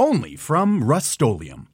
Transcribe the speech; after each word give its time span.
Only 0.00 0.36
from 0.36 0.84
Rust-Oleum. 0.88 1.66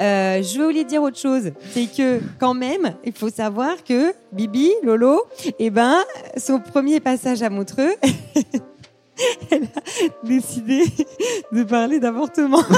Euh, 0.00 0.42
je 0.42 0.58
voulais 0.58 0.84
dire 0.84 1.02
autre 1.02 1.18
chose, 1.18 1.52
c'est 1.72 1.94
que 1.94 2.18
quand 2.40 2.54
même, 2.54 2.96
il 3.04 3.12
faut 3.12 3.28
savoir 3.28 3.84
que 3.84 4.14
Bibi, 4.32 4.72
Lolo, 4.82 5.26
eh 5.58 5.68
ben, 5.68 6.02
son 6.38 6.60
premier 6.60 6.98
passage 7.00 7.42
à 7.42 7.50
Montreux, 7.50 7.92
elle 9.50 9.64
a 9.64 10.26
décidé 10.26 10.84
de 11.52 11.62
parler 11.62 12.00
d'avortement. 12.00 12.62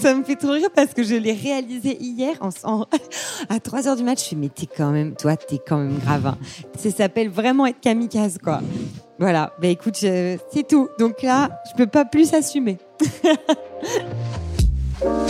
Ça 0.00 0.14
me 0.14 0.24
fait 0.24 0.36
trop 0.36 0.52
rire 0.52 0.70
parce 0.74 0.94
que 0.94 1.02
je 1.02 1.14
l'ai 1.14 1.32
réalisé 1.32 1.96
hier 2.00 2.36
en, 2.40 2.86
à 3.48 3.60
3 3.60 3.88
heures 3.88 3.96
du 3.96 4.02
match. 4.02 4.20
Je 4.20 4.24
suis, 4.24 4.36
mais 4.36 4.48
t'es 4.48 4.66
quand 4.66 4.90
même, 4.90 5.14
toi, 5.14 5.36
t'es 5.36 5.58
quand 5.58 5.78
même 5.78 5.98
grave. 5.98 6.26
hein. 6.26 6.38
Ça 6.78 6.90
s'appelle 6.90 7.28
vraiment 7.28 7.66
être 7.66 7.80
kamikaze, 7.80 8.38
quoi. 8.42 8.60
Voilà. 9.18 9.52
Bah 9.60 9.68
écoute, 9.68 9.96
c'est 9.96 10.66
tout. 10.68 10.88
Donc 10.98 11.22
là, 11.22 11.60
je 11.70 11.76
peux 11.76 11.86
pas 11.86 12.04
plus 12.06 12.32
assumer. 12.32 12.78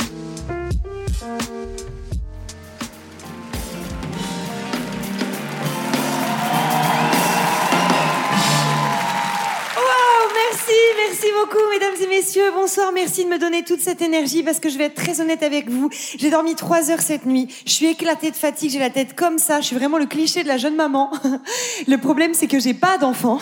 Beaucoup, 11.39 11.69
mesdames 11.71 11.93
et 12.01 12.07
messieurs. 12.07 12.51
Bonsoir, 12.53 12.91
merci 12.91 13.23
de 13.25 13.29
me 13.29 13.37
donner 13.37 13.63
toute 13.63 13.81
cette 13.81 14.01
énergie 14.01 14.43
parce 14.43 14.59
que 14.59 14.69
je 14.69 14.77
vais 14.77 14.85
être 14.85 14.95
très 14.95 15.21
honnête 15.21 15.43
avec 15.43 15.69
vous. 15.69 15.89
J'ai 16.17 16.29
dormi 16.29 16.55
trois 16.55 16.89
heures 16.89 17.01
cette 17.01 17.25
nuit. 17.25 17.47
Je 17.65 17.71
suis 17.71 17.85
éclatée 17.87 18.31
de 18.31 18.35
fatigue, 18.35 18.71
j'ai 18.71 18.79
la 18.79 18.89
tête 18.89 19.15
comme 19.15 19.37
ça. 19.37 19.61
Je 19.61 19.67
suis 19.67 19.75
vraiment 19.75 19.97
le 19.97 20.05
cliché 20.05 20.43
de 20.43 20.47
la 20.47 20.57
jeune 20.57 20.75
maman. 20.75 21.11
Le 21.87 21.97
problème, 21.97 22.33
c'est 22.33 22.47
que 22.47 22.59
j'ai 22.59 22.73
pas 22.73 22.97
d'enfant. 22.97 23.39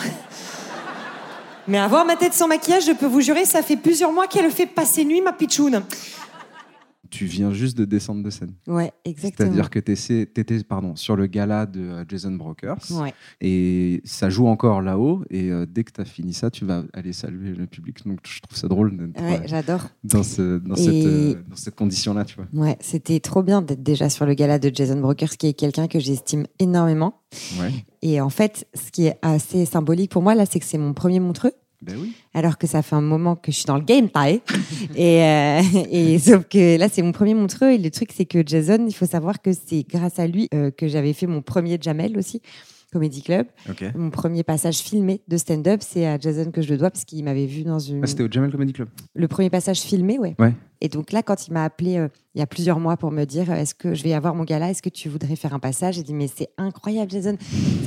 Mais 1.68 1.78
avoir 1.78 2.04
ma 2.04 2.16
tête 2.16 2.34
sans 2.34 2.48
maquillage, 2.48 2.84
je 2.86 2.92
peux 2.92 3.06
vous 3.06 3.20
jurer, 3.20 3.44
ça 3.44 3.62
fait 3.62 3.76
plusieurs 3.76 4.12
mois 4.12 4.26
qu'elle 4.26 4.50
fait 4.50 4.66
passer 4.66 5.04
nuit, 5.04 5.20
ma 5.20 5.32
pitchoune. 5.32 5.82
Tu 7.10 7.24
viens 7.26 7.52
juste 7.52 7.76
de 7.76 7.84
descendre 7.84 8.22
de 8.22 8.30
scène. 8.30 8.52
Ouais, 8.66 8.92
exactement. 9.04 9.48
C'est-à-dire 9.50 9.70
que 9.70 9.78
tu 9.80 9.92
étais 10.40 10.62
pardon, 10.64 10.94
sur 10.96 11.16
le 11.16 11.26
gala 11.26 11.66
de 11.66 11.80
euh, 11.80 12.04
Jason 12.08 12.32
Brokers. 12.32 12.78
Ouais. 12.92 13.12
Et 13.40 14.00
ça 14.04 14.30
joue 14.30 14.46
encore 14.46 14.80
là-haut. 14.80 15.22
Et 15.30 15.50
euh, 15.50 15.66
dès 15.68 15.84
que 15.84 15.92
tu 15.92 16.00
as 16.00 16.04
fini 16.04 16.32
ça, 16.32 16.50
tu 16.50 16.64
vas 16.64 16.84
aller 16.92 17.12
saluer 17.12 17.52
le 17.54 17.66
public. 17.66 18.06
Donc 18.06 18.20
je 18.26 18.40
trouve 18.40 18.56
ça 18.56 18.68
drôle 18.68 18.90
Ouais, 19.20 19.42
j'adore. 19.46 19.88
dans, 20.04 20.22
ce, 20.22 20.58
dans, 20.58 20.74
Et- 20.76 20.82
cette, 20.84 21.06
euh, 21.06 21.34
dans 21.48 21.56
cette 21.56 21.74
condition-là. 21.74 22.24
Tu 22.24 22.36
vois. 22.36 22.46
Ouais, 22.52 22.76
c'était 22.80 23.20
trop 23.20 23.42
bien 23.42 23.60
d'être 23.62 23.82
déjà 23.82 24.08
sur 24.08 24.24
le 24.26 24.34
gala 24.34 24.58
de 24.58 24.70
Jason 24.74 25.00
Brokers, 25.00 25.36
qui 25.36 25.48
est 25.48 25.54
quelqu'un 25.54 25.88
que 25.88 25.98
j'estime 25.98 26.46
énormément. 26.58 27.20
Ouais. 27.60 27.70
Et 28.02 28.20
en 28.20 28.30
fait, 28.30 28.66
ce 28.74 28.90
qui 28.90 29.06
est 29.06 29.18
assez 29.22 29.64
symbolique 29.66 30.10
pour 30.10 30.22
moi, 30.22 30.34
là, 30.34 30.46
c'est 30.46 30.60
que 30.60 30.66
c'est 30.66 30.78
mon 30.78 30.94
premier 30.94 31.20
Montreux. 31.20 31.52
Ben 31.82 31.96
oui. 31.98 32.12
alors 32.34 32.58
que 32.58 32.66
ça 32.66 32.82
fait 32.82 32.96
un 32.96 33.00
moment 33.00 33.36
que 33.36 33.50
je 33.52 33.56
suis 33.56 33.64
dans 33.64 33.76
le 33.76 33.84
game, 33.84 34.08
pareil. 34.08 34.40
et, 34.96 35.22
euh, 35.22 35.62
et 35.90 36.18
sauf 36.18 36.44
que 36.48 36.76
là, 36.78 36.88
c'est 36.90 37.02
mon 37.02 37.12
premier 37.12 37.34
Montreux. 37.34 37.70
Et 37.70 37.78
le 37.78 37.90
truc, 37.90 38.10
c'est 38.14 38.26
que 38.26 38.42
Jason, 38.46 38.84
il 38.86 38.92
faut 38.94 39.06
savoir 39.06 39.40
que 39.40 39.50
c'est 39.52 39.84
grâce 39.88 40.18
à 40.18 40.26
lui 40.26 40.48
euh, 40.54 40.70
que 40.70 40.88
j'avais 40.88 41.12
fait 41.12 41.26
mon 41.26 41.40
premier 41.42 41.78
Jamel 41.80 42.18
aussi, 42.18 42.42
Comedy 42.92 43.22
Club. 43.22 43.46
Mon 43.94 44.10
premier 44.10 44.42
passage 44.42 44.78
filmé 44.78 45.22
de 45.28 45.36
stand-up, 45.36 45.80
c'est 45.82 46.06
à 46.06 46.18
Jason 46.18 46.50
que 46.50 46.60
je 46.60 46.70
le 46.70 46.76
dois, 46.76 46.90
parce 46.90 47.04
qu'il 47.04 47.24
m'avait 47.24 47.46
vu 47.46 47.62
dans 47.62 47.78
une... 47.78 48.00
Ah, 48.02 48.06
C'était 48.06 48.24
au 48.24 48.30
Jamel 48.30 48.50
Comedy 48.50 48.72
Club. 48.72 48.88
le 49.14 49.28
premier 49.28 49.48
passage 49.50 49.80
filmé, 49.80 50.18
ouais. 50.18 50.34
Ouais. 50.38 50.52
Et 50.80 50.88
donc 50.88 51.12
là, 51.12 51.22
quand 51.22 51.46
il 51.46 51.52
m'a 51.52 51.64
appelé 51.64 51.96
euh, 51.98 52.08
il 52.34 52.38
y 52.38 52.42
a 52.42 52.46
plusieurs 52.46 52.78
mois 52.78 52.96
pour 52.96 53.10
me 53.10 53.24
dire 53.24 53.50
euh, 53.50 53.56
est-ce 53.56 53.74
que 53.74 53.92
je 53.94 54.02
vais 54.04 54.14
avoir 54.14 54.34
mon 54.34 54.44
gala, 54.44 54.70
est-ce 54.70 54.82
que 54.82 54.88
tu 54.88 55.08
voudrais 55.08 55.36
faire 55.36 55.52
un 55.52 55.58
passage? 55.58 55.96
J'ai 55.96 56.02
dit 56.02 56.14
mais 56.14 56.28
c'est 56.34 56.48
incroyable, 56.58 57.10
Jason. 57.10 57.36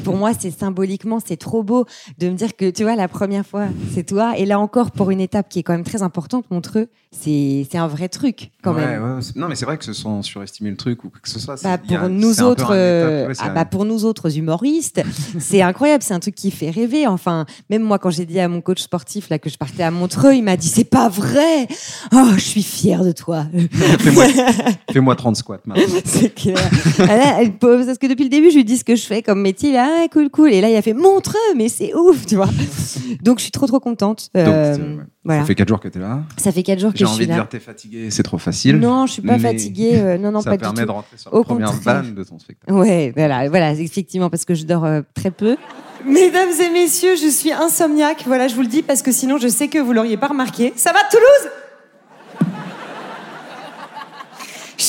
Pour 0.03 0.15
moi, 0.17 0.31
c'est 0.37 0.51
symboliquement, 0.51 1.19
c'est 1.25 1.37
trop 1.37 1.63
beau 1.63 1.85
de 2.19 2.29
me 2.29 2.35
dire 2.35 2.55
que 2.55 2.69
tu 2.69 2.83
vois 2.83 2.95
la 2.95 3.07
première 3.07 3.45
fois, 3.45 3.67
c'est 3.93 4.03
toi. 4.05 4.37
Et 4.37 4.45
là 4.45 4.59
encore, 4.59 4.91
pour 4.91 5.11
une 5.11 5.21
étape 5.21 5.47
qui 5.49 5.59
est 5.59 5.63
quand 5.63 5.73
même 5.73 5.85
très 5.85 6.01
importante, 6.03 6.45
Montreux, 6.51 6.87
c'est 7.11 7.65
c'est 7.71 7.77
un 7.77 7.87
vrai 7.87 8.09
truc 8.09 8.51
quand 8.63 8.73
Ouais, 8.75 8.85
même. 8.85 9.15
ouais, 9.17 9.21
non, 9.35 9.47
mais 9.47 9.55
c'est 9.55 9.65
vrai 9.65 9.77
que 9.77 9.85
ce 9.85 9.93
sont 9.93 10.21
surestimé 10.21 10.69
le 10.69 10.77
truc 10.77 11.03
ou 11.03 11.09
que 11.09 11.29
ce 11.29 11.39
soit. 11.39 11.61
Bah, 11.63 11.73
a- 11.73 11.77
pour 11.77 12.09
nous 12.09 12.41
autres, 12.41 12.73
euh, 12.75 13.27
ouais, 13.29 13.33
ah 13.39 13.49
bah, 13.49 13.65
pour 13.65 13.85
nous 13.85 14.03
autres 14.05 14.37
humoristes, 14.37 15.01
c'est 15.39 15.61
incroyable. 15.61 16.03
C'est 16.03 16.13
un 16.13 16.19
truc 16.19 16.35
qui 16.35 16.51
fait 16.51 16.69
rêver. 16.69 17.07
Enfin, 17.07 17.45
même 17.69 17.81
moi, 17.83 17.97
quand 17.97 18.09
j'ai 18.09 18.25
dit 18.25 18.39
à 18.41 18.47
mon 18.49 18.59
coach 18.61 18.81
sportif 18.81 19.29
là 19.29 19.39
que 19.39 19.49
je 19.49 19.57
partais 19.57 19.83
à 19.83 19.89
Montreux, 19.91 20.33
il 20.35 20.43
m'a 20.43 20.57
dit 20.57 20.67
c'est 20.67 20.83
pas 20.83 21.07
vrai. 21.09 21.67
Oh, 22.13 22.31
je 22.35 22.39
suis 22.41 22.61
fière 22.63 22.82
de 22.83 23.11
toi. 23.11 23.45
Fais-moi 23.99 24.25
fais-moi 24.91 25.15
30 25.15 25.35
squats 25.37 25.59
maintenant. 25.65 25.83
C'est 26.05 26.33
clair. 26.33 26.57
Ah 26.99 27.05
là, 27.17 27.37
elle 27.39 27.53
pose- 27.53 27.85
parce 27.85 27.97
que 27.97 28.07
depuis 28.07 28.23
le 28.23 28.29
début, 28.29 28.49
je 28.51 28.55
lui 28.57 28.65
dis 28.65 28.77
ce 28.77 28.83
que 28.83 28.95
je 28.95 29.03
fais 29.05 29.21
comme 29.21 29.41
métier. 29.41 29.77
A 29.77 29.87
ah, 29.87 30.07
cool, 30.11 30.29
cool. 30.29 30.51
Et 30.53 30.61
là, 30.61 30.69
il 30.69 30.75
a 30.75 30.81
fait 30.81 30.93
montreux, 30.93 31.35
mais 31.55 31.69
c'est 31.69 31.93
ouf, 31.95 32.25
tu 32.25 32.35
vois. 32.35 32.49
Donc, 33.21 33.39
je 33.39 33.43
suis 33.43 33.51
trop, 33.51 33.65
trop 33.67 33.79
contente. 33.79 34.29
Euh, 34.37 34.75
c'est- 34.75 34.81
ouais. 34.81 34.97
voilà. 35.23 35.41
Ça 35.41 35.47
fait 35.47 35.55
4 35.55 35.67
jours 35.69 35.79
que 35.79 35.87
tu 35.87 35.97
es 35.97 36.01
là. 36.01 36.21
Ça 36.37 36.51
fait 36.51 36.63
quatre 36.63 36.79
jours 36.79 36.91
que 36.91 36.97
J'ai 36.97 37.05
je 37.05 37.09
suis 37.09 37.15
envie 37.17 37.25
de 37.25 37.31
là. 37.31 37.37
dire 37.37 37.49
t'es 37.49 37.59
fatigué, 37.59 38.11
c'est 38.11 38.23
trop 38.23 38.37
facile. 38.37 38.77
Non, 38.79 39.05
je 39.07 39.13
suis 39.13 39.21
pas 39.21 39.39
fatiguée. 39.39 39.91
euh, 39.95 40.17
non, 40.17 40.31
non, 40.31 40.41
ça 40.41 40.51
pas 40.51 40.57
permet 40.57 40.75
du 40.75 40.81
tout. 40.81 40.87
de 40.87 40.91
rentrer 40.91 41.17
sur 41.17 41.31
la 41.31 41.37
Au 41.39 41.43
première 41.43 41.71
contraire. 41.71 42.03
vanne 42.03 42.13
de 42.15 42.23
ton 42.23 42.37
spectacle. 42.39 42.73
Ouais, 42.73 43.13
voilà, 43.15 43.47
voilà, 43.49 43.71
effectivement, 43.73 44.29
parce 44.29 44.45
que 44.45 44.53
je 44.55 44.65
dors 44.65 44.83
euh, 44.85 45.01
très 45.13 45.31
peu. 45.31 45.55
Mesdames 46.05 46.49
et 46.61 46.69
messieurs, 46.73 47.15
je 47.15 47.29
suis 47.29 47.51
insomniaque. 47.53 48.23
Voilà, 48.27 48.49
je 48.49 48.55
vous 48.55 48.61
le 48.61 48.67
dis 48.67 48.81
parce 48.81 49.01
que 49.01 49.11
sinon, 49.13 49.37
je 49.37 49.47
sais 49.47 49.69
que 49.69 49.77
vous 49.79 49.93
l'auriez 49.93 50.17
pas 50.17 50.27
remarqué. 50.27 50.73
Ça 50.75 50.91
va, 50.91 50.99
Toulouse? 51.09 51.51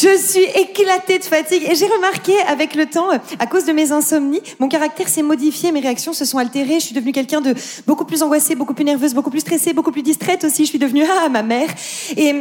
Je 0.02 0.19
suis 0.19 0.44
éclatée 0.61 1.20
de 1.20 1.25
fatigue 1.25 1.62
et 1.70 1.76
j'ai 1.76 1.87
remarqué 1.87 2.32
avec 2.49 2.75
le 2.75 2.87
temps, 2.87 3.12
euh, 3.12 3.19
à 3.38 3.46
cause 3.46 3.64
de 3.64 3.73
mes 3.73 3.93
insomnies, 3.93 4.41
mon 4.58 4.67
caractère 4.67 5.08
s'est 5.08 5.23
modifié, 5.23 5.70
mes 5.70 5.79
réactions 5.79 6.12
se 6.12 6.25
sont 6.25 6.38
altérées. 6.38 6.81
Je 6.81 6.87
suis 6.87 6.94
devenue 6.96 7.12
quelqu'un 7.12 7.41
de 7.41 7.55
beaucoup 7.87 8.05
plus 8.05 8.25
angoissée, 8.25 8.56
beaucoup 8.56 8.75
plus 8.75 8.85
nerveuse, 8.85 9.14
beaucoup 9.14 9.31
plus 9.31 9.41
stressée, 9.41 9.73
beaucoup 9.73 9.93
plus 9.93 10.02
distraite 10.02 10.43
aussi. 10.43 10.64
Je 10.64 10.70
suis 10.70 10.81
devenue 10.81 11.05
ah 11.08 11.29
ma 11.29 11.44
mère 11.44 11.69
et 12.17 12.35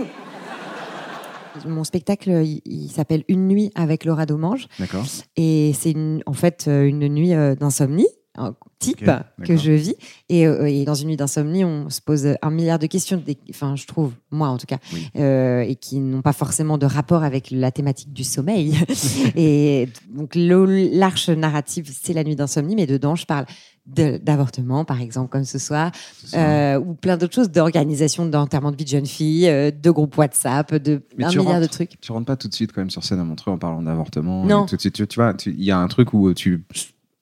mon 1.67 1.83
spectacle, 1.83 2.31
il, 2.43 2.61
il 2.65 2.89
s'appelle 2.89 3.23
Une 3.27 3.47
nuit 3.47 3.71
avec 3.75 4.03
Laura 4.05 4.25
Domange. 4.25 4.67
D'accord. 4.79 5.05
Et 5.35 5.73
c'est 5.79 5.93
en 6.25 6.33
fait 6.33 6.65
euh, 6.67 6.85
une 6.85 7.07
nuit 7.07 7.35
euh, 7.35 7.53
d'insomnie 7.53 8.07
un 8.35 8.55
type 8.79 9.09
que 9.43 9.55
je 9.55 9.71
vis. 9.71 9.95
Et, 10.29 10.47
euh, 10.47 10.65
et 10.65 10.85
dans 10.85 10.95
une 10.95 11.09
nuit 11.09 11.17
d'insomnie, 11.17 11.63
on 11.63 11.89
se 11.89 12.01
pose 12.01 12.27
un 12.41 12.49
milliard 12.49 12.79
de 12.79 12.87
questions, 12.87 13.21
des- 13.23 13.37
enfin, 13.49 13.75
je 13.75 13.85
trouve, 13.85 14.11
moi 14.31 14.47
en 14.49 14.57
tout 14.57 14.65
cas, 14.65 14.77
Oui. 14.93 15.07
euh, 15.17 15.61
et 15.61 15.75
qui 15.75 15.99
n'ont 15.99 16.21
pas 16.21 16.33
forcément 16.33 16.77
de 16.77 16.85
rapport 16.85 17.23
avec 17.23 17.51
la 17.51 17.71
thématique 17.71 18.11
du 18.11 18.23
sommeil. 18.23 18.75
et 19.35 19.87
donc, 20.09 20.31
l'arche 20.35 21.29
narrative, 21.29 21.89
c'est 21.93 22.13
la 22.13 22.23
nuit 22.23 22.35
d'insomnie, 22.35 22.75
mais 22.75 22.87
dedans, 22.87 23.15
je 23.15 23.25
parle 23.25 23.45
d'avortement, 23.85 24.85
par 24.85 25.01
exemple, 25.01 25.29
comme 25.29 25.43
ce 25.43 25.59
soir, 25.59 25.91
euh, 26.35 26.79
ou 26.79 26.93
plein 26.93 27.17
d'autres 27.17 27.35
choses, 27.35 27.51
d'organisation 27.51 28.25
d'enterrement 28.25 28.71
de 28.71 28.77
vie 28.77 28.85
de 28.85 28.89
jeune 28.89 29.05
fille, 29.05 29.47
euh, 29.49 29.71
de 29.71 29.91
groupe 29.91 30.17
WhatsApp, 30.17 30.73
de 30.75 31.01
Mais 31.17 31.25
un 31.25 31.29
milliard 31.29 31.59
de 31.61 31.65
trucs. 31.67 31.99
Tu 31.99 32.11
rentres 32.11 32.25
pas 32.25 32.37
tout 32.37 32.47
de 32.47 32.53
suite 32.53 32.71
quand 32.71 32.81
même 32.81 32.89
sur 32.89 33.03
scène 33.03 33.19
à 33.19 33.23
Montreux 33.23 33.51
en 33.51 33.57
parlant 33.57 33.81
d'avortement. 33.81 34.45
Non. 34.45 34.65
Tout 34.65 34.75
de 34.77 34.81
suite, 34.81 34.93
tu, 34.95 35.05
tu 35.07 35.15
vois, 35.19 35.33
il 35.45 35.63
y 35.63 35.71
a 35.71 35.77
un 35.77 35.87
truc 35.87 36.13
où 36.13 36.33
tu, 36.33 36.63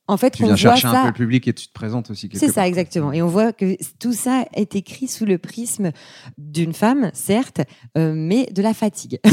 En 0.08 0.18
fait, 0.18 0.32
tu 0.32 0.44
viens 0.44 0.56
chercher 0.58 0.88
un 0.88 0.92
ça 0.94 1.02
peu 1.04 1.08
le 1.08 1.14
public 1.14 1.48
et 1.48 1.54
tu 1.54 1.68
te 1.68 1.72
présentes 1.74 2.10
aussi. 2.12 2.30
C'est 2.34 2.52
ça, 2.52 2.68
exactement. 2.68 3.14
Et 3.14 3.22
on 3.22 3.28
voit 3.28 3.54
que 3.54 3.78
tout 4.00 4.12
ça 4.14 4.44
est 4.54 4.76
écrit 4.76 5.08
sous 5.08 5.26
le 5.26 5.38
prisme 5.38 5.92
d'une 6.38 6.74
femme, 6.74 7.12
certes, 7.14 7.62
euh, 7.98 8.14
mais 8.16 8.48
de 8.52 8.62
la 8.62 8.74
fatigue. 8.74 9.20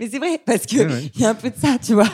mais 0.00 0.08
c'est 0.10 0.18
vrai, 0.18 0.40
parce 0.44 0.64
qu'il 0.66 0.80
Ouais, 0.80 0.86
ouais. 0.86 1.10
y 1.16 1.24
a 1.24 1.30
un 1.30 1.34
peu 1.34 1.50
de 1.50 1.56
ça, 1.60 1.76
tu 1.84 1.94
vois. 1.94 2.08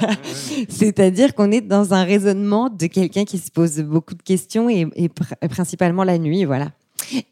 C'est-à-dire 0.69 1.35
qu'on 1.35 1.52
est 1.52 1.61
dans 1.61 1.94
un 1.94 2.05
raisonnement 2.05 2.69
de 2.70 2.87
quelqu'un 2.87 3.25
qui 3.25 3.38
se 3.38 3.50
pose 3.50 3.79
beaucoup 3.81 4.14
de 4.14 4.23
questions 4.23 4.69
et, 4.69 4.87
et 4.96 5.08
pr- 5.08 5.49
principalement 5.49 6.05
la 6.05 6.19
nuit, 6.19 6.44
voilà. 6.44 6.73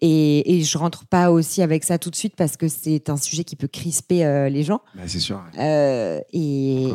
Et, 0.00 0.56
et 0.58 0.62
je 0.62 0.78
rentre 0.78 1.04
pas 1.06 1.30
aussi 1.30 1.60
avec 1.60 1.84
ça 1.84 1.98
tout 1.98 2.10
de 2.10 2.16
suite 2.16 2.34
parce 2.36 2.56
que 2.56 2.68
c'est 2.68 3.10
un 3.10 3.16
sujet 3.16 3.44
qui 3.44 3.56
peut 3.56 3.66
crisper 3.68 4.24
euh, 4.24 4.48
les 4.48 4.62
gens. 4.62 4.80
Bah, 4.94 5.02
c'est 5.06 5.18
sûr. 5.20 5.36
ouais. 5.36 5.60
Euh, 5.62 6.20
et, 6.32 6.88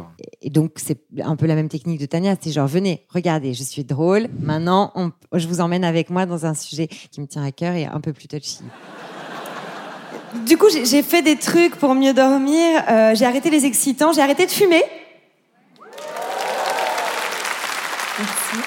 donc, 0.50 0.72
c'est 0.78 0.98
un 1.24 1.36
peu 1.36 1.46
la 1.46 1.56
même 1.56 1.70
technique 1.70 2.00
de 2.00 2.06
Tania. 2.06 2.36
C'est 2.42 2.52
genre, 2.52 2.68
venez, 2.68 3.06
regardez, 3.10 3.54
je 3.54 3.64
suis 3.64 3.84
drôle. 3.84 4.30
Maintenant, 4.40 4.92
on- 4.96 5.12
je 5.34 5.48
vous 5.48 5.62
emmène 5.62 5.84
avec 5.84 6.10
moi 6.10 6.26
dans 6.26 6.46
un 6.46 6.54
sujet 6.54 6.88
qui 6.88 7.22
me 7.22 7.28
tient 7.28 7.44
à 7.44 7.52
cœur 7.52 7.76
et 7.76 7.86
un 7.86 8.00
peu 8.02 8.14
plus 8.14 8.28
touchy. 8.28 8.60
Du 10.48 10.58
coup, 10.58 10.70
j'ai- 10.72 10.86
j'ai 10.86 11.04
fait 11.04 11.22
des 11.22 11.36
trucs 11.36 11.76
pour 11.76 11.94
mieux 11.94 12.14
dormir. 12.14 12.84
Euh, 12.90 13.14
j'ai 13.16 13.26
arrêté 13.26 13.50
les 13.50 13.66
excitants, 13.66 14.14
j'ai 14.14 14.22
arrêté 14.22 14.46
de 14.46 14.52
fumer. 14.52 14.84
Merci. 18.18 18.58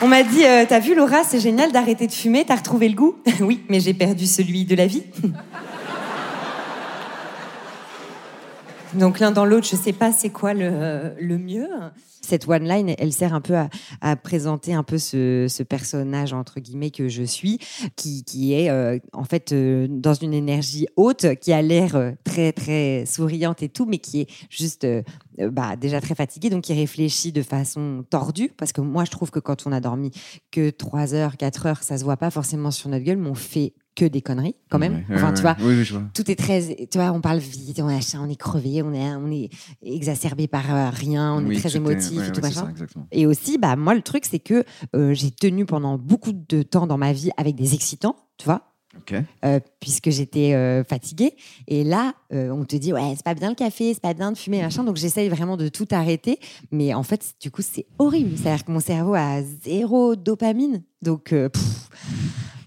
On 0.00 0.08
m'a 0.08 0.22
dit, 0.22 0.44
euh, 0.44 0.64
t'as 0.68 0.78
vu 0.78 0.94
Laura, 0.94 1.24
c'est 1.24 1.40
génial 1.40 1.72
d'arrêter 1.72 2.06
de 2.06 2.12
fumer, 2.12 2.44
t'as 2.44 2.56
retrouvé 2.56 2.88
le 2.88 2.94
goût? 2.94 3.16
Oui, 3.40 3.60
mais 3.68 3.80
j'ai 3.80 3.94
perdu 3.94 4.26
celui 4.26 4.64
de 4.64 4.74
la 4.74 4.86
vie. 4.86 5.02
Donc 8.94 9.20
l'un 9.20 9.30
dans 9.30 9.44
l'autre, 9.44 9.66
je 9.66 9.76
sais 9.76 9.92
pas 9.92 10.12
c'est 10.12 10.30
quoi 10.30 10.54
le, 10.54 11.38
mieux. 11.38 11.68
Cette 12.22 12.48
one 12.48 12.64
line, 12.64 12.94
elle 12.98 13.12
sert 13.12 13.34
un 13.34 13.40
peu 13.40 13.54
à, 14.00 14.16
présenter 14.16 14.74
un 14.74 14.82
peu 14.82 14.98
ce, 14.98 15.62
personnage 15.62 16.32
entre 16.32 16.60
guillemets 16.60 16.90
que 16.90 17.08
je 17.08 17.22
suis, 17.22 17.58
qui, 17.96 18.24
qui 18.24 18.54
est 18.54 18.70
euh, 18.70 18.98
en 19.12 19.24
fait 19.24 19.52
euh, 19.52 19.86
dans 19.88 20.14
une 20.14 20.34
énergie 20.34 20.86
haute, 20.96 21.34
qui 21.40 21.52
a 21.52 21.62
l'air 21.62 21.96
euh, 21.96 22.12
très 22.24 22.52
très 22.52 23.04
souriante 23.06 23.62
et 23.62 23.68
tout, 23.68 23.86
mais 23.86 23.98
qui 23.98 24.22
est 24.22 24.30
juste 24.50 24.86
bah, 25.38 25.76
déjà 25.76 26.00
très 26.00 26.14
fatiguée, 26.14 26.50
donc 26.50 26.64
qui 26.64 26.74
réfléchit 26.74 27.32
de 27.32 27.42
façon 27.42 28.04
tordue, 28.08 28.50
parce 28.56 28.72
que 28.72 28.80
moi 28.80 29.04
je 29.04 29.10
trouve 29.10 29.30
que 29.30 29.40
quand 29.40 29.66
on 29.66 29.72
a 29.72 29.80
dormi 29.80 30.10
que 30.50 30.70
3 30.70 31.14
heures, 31.14 31.36
4 31.36 31.66
heures, 31.66 31.82
ça 31.82 31.98
se 31.98 32.04
voit 32.04 32.16
pas 32.16 32.30
forcément 32.30 32.70
sur 32.70 32.88
notre 32.88 33.04
gueule, 33.04 33.18
mais 33.18 33.30
on 33.30 33.34
fait 33.34 33.74
que 33.98 34.04
des 34.04 34.22
conneries 34.22 34.54
quand 34.70 34.78
même. 34.78 34.94
Ouais, 34.94 35.16
enfin, 35.16 35.28
ouais, 35.30 35.34
tu 35.34 35.42
vois, 35.42 35.56
Oui, 35.60 35.74
oui, 35.76 35.84
je 35.84 35.92
vois. 35.94 36.04
tout 36.14 36.30
est 36.30 36.36
très, 36.36 36.86
tu 36.90 36.98
vois, 36.98 37.10
on 37.10 37.20
parle 37.20 37.38
vite, 37.38 37.80
on 37.82 37.88
est, 37.88 38.16
on 38.16 38.28
est 38.28 38.36
crevé, 38.36 38.80
on 38.82 38.92
est, 38.94 39.14
on 39.16 39.30
est 39.32 39.50
exacerbé 39.82 40.46
par 40.46 40.72
euh, 40.74 40.90
rien, 40.90 41.34
on 41.34 41.44
Oui, 41.46 41.56
est 41.56 41.60
très 41.60 41.76
émotif 41.76 42.28
et 42.28 42.32
tout 42.32 42.40
machin. 42.40 42.72
ça. 42.76 43.00
Et 43.10 43.26
aussi, 43.26 43.58
bah, 43.58 43.74
moi, 43.74 43.94
le 43.94 44.02
truc, 44.02 44.24
c'est 44.24 44.38
que 44.38 44.62
euh, 44.94 45.14
j'ai 45.14 45.30
tenu 45.32 45.66
pendant 45.66 45.98
beaucoup 45.98 46.32
de 46.32 46.62
temps 46.62 46.86
dans 46.86 46.98
ma 46.98 47.12
vie 47.12 47.30
avec 47.36 47.56
des 47.56 47.74
excitants, 47.74 48.14
tu 48.36 48.44
vois, 48.44 48.62
euh, 49.44 49.58
puisque 49.80 50.10
j'étais 50.10 50.54
euh, 50.54 50.84
fatiguée. 50.84 51.34
Et 51.66 51.82
là, 51.82 52.14
euh, 52.32 52.50
on 52.50 52.64
te 52.64 52.76
dit, 52.76 52.92
ouais, 52.92 53.14
c'est 53.16 53.24
pas 53.24 53.34
bien 53.34 53.48
le 53.50 53.54
café, 53.54 53.94
c'est 53.94 54.00
pas 54.02 54.14
bien 54.14 54.30
de 54.32 54.38
fumer, 54.38 54.60
machin. 54.62 54.84
Donc, 54.84 54.96
j'essaye 54.96 55.28
vraiment 55.28 55.56
de 55.56 55.68
tout 55.68 55.86
arrêter. 55.90 56.38
Mais 56.72 56.94
en 56.94 57.02
fait, 57.02 57.34
du 57.40 57.50
coup, 57.50 57.62
c'est 57.62 57.86
horrible. 57.98 58.36
C'est-à-dire 58.36 58.64
que 58.64 58.70
mon 58.72 58.80
cerveau 58.80 59.14
a 59.14 59.42
zéro 59.64 60.14
dopamine. 60.16 60.82
Donc, 61.02 61.24
pff, 61.30 61.88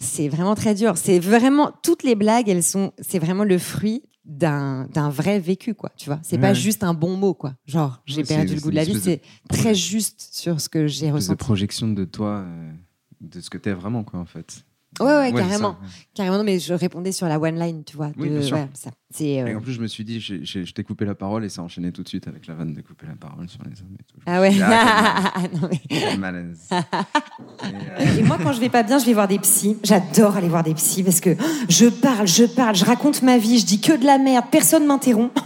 c'est 0.01 0.27
vraiment 0.27 0.55
très 0.55 0.75
dur. 0.75 0.97
C'est 0.97 1.19
vraiment, 1.19 1.71
toutes 1.83 2.03
les 2.03 2.15
blagues, 2.15 2.49
elles 2.49 2.63
sont, 2.63 2.91
c'est 2.99 3.19
vraiment 3.19 3.43
le 3.43 3.57
fruit 3.57 4.03
d'un 4.25 4.87
vrai 5.09 5.39
vécu, 5.39 5.73
quoi. 5.73 5.91
Tu 5.97 6.07
vois, 6.09 6.19
c'est 6.23 6.37
pas 6.37 6.53
juste 6.53 6.83
un 6.83 6.93
bon 6.93 7.15
mot, 7.15 7.33
quoi. 7.33 7.55
Genre, 7.65 8.01
j'ai 8.05 8.23
perdu 8.23 8.55
le 8.55 8.61
goût 8.61 8.71
de 8.71 8.75
la 8.75 8.83
vie. 8.83 8.99
C'est 8.99 9.21
très 9.49 9.75
juste 9.75 10.29
sur 10.31 10.61
ce 10.61 10.69
que 10.69 10.87
j'ai 10.87 11.11
ressenti. 11.11 11.37
projection 11.37 11.87
de 11.87 12.05
toi, 12.05 12.43
euh, 12.45 12.71
de 13.19 13.41
ce 13.41 13.49
que 13.49 13.57
t'es 13.57 13.73
vraiment, 13.73 14.03
quoi, 14.03 14.19
en 14.19 14.25
fait. 14.25 14.63
Ouais, 15.05 15.17
ouais, 15.17 15.33
carrément. 15.33 15.77
ça. 15.81 15.87
Carrément, 16.13 16.37
non, 16.37 16.43
mais 16.43 16.59
je 16.59 16.73
répondais 16.73 17.11
sur 17.11 17.27
la 17.27 17.39
one 17.39 17.57
line, 17.59 17.83
tu 17.85 17.97
vois. 17.97 18.11
Oui, 18.17 18.29
de- 18.29 18.37
bien 18.37 18.47
sûr. 18.47 18.57
ouais, 18.57 18.69
ça. 18.73 18.91
Euh, 19.21 19.47
Et 19.47 19.55
en 19.55 19.61
plus, 19.61 19.73
je 19.73 19.81
me 19.81 19.87
suis 19.87 20.03
dit, 20.05 20.19
je 20.21 20.71
t'ai 20.71 20.83
coupé 20.83 21.05
la 21.05 21.15
parole 21.15 21.43
et 21.43 21.49
ça 21.49 21.61
a 21.61 21.65
enchaîné 21.65 21.91
tout 21.91 22.03
de 22.03 22.07
suite 22.07 22.27
avec 22.27 22.47
la 22.47 22.53
vanne 22.53 22.73
de 22.73 22.81
couper 22.81 23.07
la 23.07 23.15
parole 23.15 23.49
sur 23.49 23.61
les 23.63 23.81
hommes 23.81 23.95
et 23.99 24.03
tout. 24.03 24.15
Je 24.19 24.23
Ah 24.25 24.39
ouais. 24.41 24.51
dit, 24.51 24.61
ah, 24.63 25.33
Non, 25.61 25.69
mais- 25.69 26.17
malaise. 26.17 26.67
Et, 26.71 27.65
euh, 27.65 28.17
Et 28.19 28.23
moi, 28.23 28.37
quand 28.41 28.53
je 28.53 28.59
vais 28.59 28.69
pas 28.69 28.83
bien, 28.83 28.99
je 28.99 29.05
vais 29.05 29.13
voir 29.13 29.27
des 29.27 29.39
psys. 29.39 29.77
J'adore 29.83 30.37
aller 30.37 30.49
voir 30.49 30.63
des 30.63 30.73
psys 30.73 31.03
parce 31.03 31.19
que 31.19 31.31
je 31.69 31.87
parle, 31.87 32.27
je 32.27 32.45
parle, 32.45 32.75
je 32.75 32.85
raconte 32.85 33.21
ma 33.21 33.37
vie, 33.37 33.59
je 33.59 33.65
dis 33.65 33.81
que 33.81 33.93
de 33.93 34.05
la 34.05 34.17
merde, 34.17 34.45
personne 34.51 34.85
m'interrompt. 34.85 35.37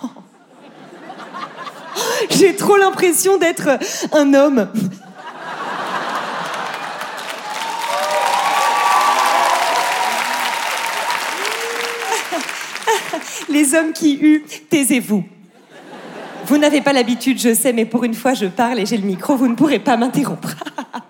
J'ai 2.32 2.56
trop 2.56 2.76
l'impression 2.78 3.38
d'être 3.38 3.70
un 4.14 4.34
homme. 4.34 4.68
Les 13.56 13.74
hommes 13.74 13.94
qui 13.94 14.18
huent, 14.18 14.44
taisez-vous. 14.70 15.24
Vous 16.46 16.58
n'avez 16.58 16.82
pas 16.82 16.92
l'habitude, 16.92 17.40
je 17.40 17.54
sais, 17.54 17.72
mais 17.72 17.86
pour 17.86 18.04
une 18.04 18.14
fois, 18.14 18.34
je 18.34 18.48
parle 18.48 18.80
et 18.80 18.86
j'ai 18.86 18.98
le 18.98 19.06
micro, 19.06 19.38
vous 19.38 19.48
ne 19.48 19.56
pourrez 19.56 19.80
pas 19.80 19.96
m'interrompre. 19.96 20.56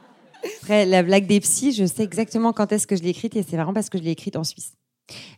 Après, 0.61 0.85
la 0.85 1.01
blague 1.01 1.25
des 1.25 1.39
psys, 1.39 1.71
je 1.71 1.85
sais 1.85 2.03
exactement 2.03 2.53
quand 2.53 2.71
est-ce 2.71 2.85
que 2.85 2.95
je 2.95 3.01
l'ai 3.01 3.09
écrite 3.09 3.35
et 3.35 3.41
c'est 3.41 3.57
marrant 3.57 3.73
parce 3.73 3.89
que 3.89 3.97
je 3.97 4.03
l'ai 4.03 4.11
écrite 4.11 4.35
en 4.35 4.43
Suisse. 4.43 4.73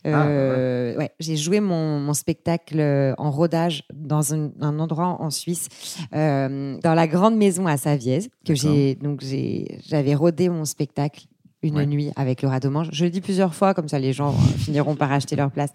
Euh, 0.06 0.96
ouais, 0.96 1.10
j'ai 1.18 1.36
joué 1.36 1.60
mon, 1.60 1.98
mon 1.98 2.12
spectacle 2.12 2.78
euh, 2.78 3.14
en 3.16 3.30
rodage 3.30 3.84
dans 3.94 4.34
un, 4.34 4.50
un 4.60 4.78
endroit 4.78 5.16
en 5.18 5.30
Suisse, 5.30 5.68
euh, 6.14 6.76
dans 6.82 6.94
la 6.94 7.06
grande 7.06 7.36
maison 7.36 7.66
à 7.66 7.78
Saviez, 7.78 8.20
que 8.46 8.54
j'ai 8.54 8.96
donc 8.96 9.20
j'ai 9.22 9.78
j'avais 9.86 10.14
rodé 10.14 10.50
mon 10.50 10.66
spectacle 10.66 11.24
une 11.62 11.76
Ouais. 11.76 11.86
nuit 11.86 12.10
avec 12.16 12.42
Laura 12.42 12.60
Domange. 12.60 12.88
Je 12.92 13.04
le 13.04 13.10
dis 13.10 13.20
plusieurs 13.20 13.54
fois, 13.54 13.74
comme 13.74 13.88
ça 13.88 13.98
les 13.98 14.12
gens 14.12 14.30
euh, 14.32 14.32
finiront 14.58 14.94
par 14.96 15.10
acheter 15.12 15.36
leur 15.36 15.50
place. 15.50 15.70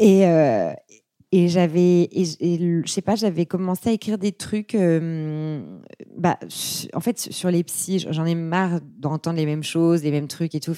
Et, 0.00 0.26
euh, 0.26 0.72
et 1.34 1.48
j'avais, 1.48 2.10
je 2.14 2.82
sais 2.86 3.00
pas, 3.00 3.14
j'avais 3.14 3.46
commencé 3.46 3.88
à 3.88 3.92
écrire 3.92 4.18
des 4.18 4.32
trucs. 4.32 4.74
euh, 4.74 5.62
bah, 6.18 6.38
en 6.92 7.00
fait, 7.00 7.18
sur 7.18 7.50
les 7.50 7.64
psys, 7.64 8.04
j'en 8.10 8.26
ai 8.26 8.34
marre 8.34 8.80
d'entendre 8.98 9.36
les 9.38 9.46
mêmes 9.46 9.62
choses, 9.62 10.02
les 10.02 10.10
mêmes 10.10 10.28
trucs 10.28 10.54
et 10.54 10.60
tout. 10.60 10.74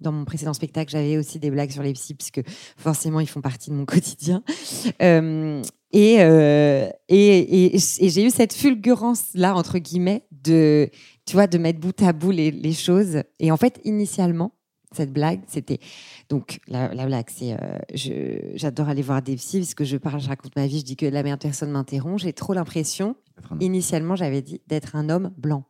Dans 0.00 0.12
mon 0.12 0.24
précédent 0.24 0.54
spectacle, 0.54 0.90
j'avais 0.90 1.18
aussi 1.18 1.38
des 1.38 1.50
blagues 1.50 1.70
sur 1.72 1.82
les 1.82 1.92
psys, 1.92 2.14
puisque 2.14 2.40
forcément, 2.76 3.20
ils 3.20 3.28
font 3.28 3.40
partie 3.42 3.68
de 3.70 3.74
mon 3.74 3.84
quotidien. 3.84 4.42
Euh, 5.02 5.60
et, 5.92 6.16
euh, 6.20 6.88
et, 7.08 7.66
et, 7.66 7.76
et 7.76 8.08
j'ai 8.08 8.24
eu 8.24 8.30
cette 8.30 8.54
fulgurance-là, 8.54 9.54
entre 9.54 9.78
guillemets, 9.78 10.24
de, 10.32 10.88
tu 11.28 11.34
vois, 11.34 11.46
de 11.46 11.58
mettre 11.58 11.78
bout 11.78 12.00
à 12.02 12.14
bout 12.14 12.30
les, 12.30 12.50
les 12.50 12.72
choses. 12.72 13.22
Et 13.38 13.52
en 13.52 13.58
fait, 13.58 13.82
initialement, 13.84 14.52
cette 14.92 15.12
blague, 15.12 15.42
c'était 15.46 15.78
donc 16.30 16.60
la, 16.66 16.94
la 16.94 17.04
blague, 17.04 17.26
c'est 17.28 17.52
euh, 17.52 18.38
j'adore 18.54 18.88
aller 18.88 19.02
voir 19.02 19.20
des 19.20 19.36
psys 19.36 19.58
parce 19.58 19.74
que 19.74 19.84
je 19.84 19.98
parle, 19.98 20.22
je 20.22 20.28
raconte 20.28 20.56
ma 20.56 20.66
vie, 20.66 20.78
je 20.78 20.86
dis 20.86 20.96
que 20.96 21.04
la 21.04 21.22
meilleure 21.22 21.38
personne 21.38 21.70
m'interrompt. 21.70 22.18
J'ai 22.22 22.32
trop 22.32 22.54
l'impression, 22.54 23.14
initialement, 23.60 24.16
j'avais 24.16 24.40
dit 24.40 24.62
d'être 24.68 24.96
un 24.96 25.10
homme 25.10 25.30
blanc. 25.36 25.64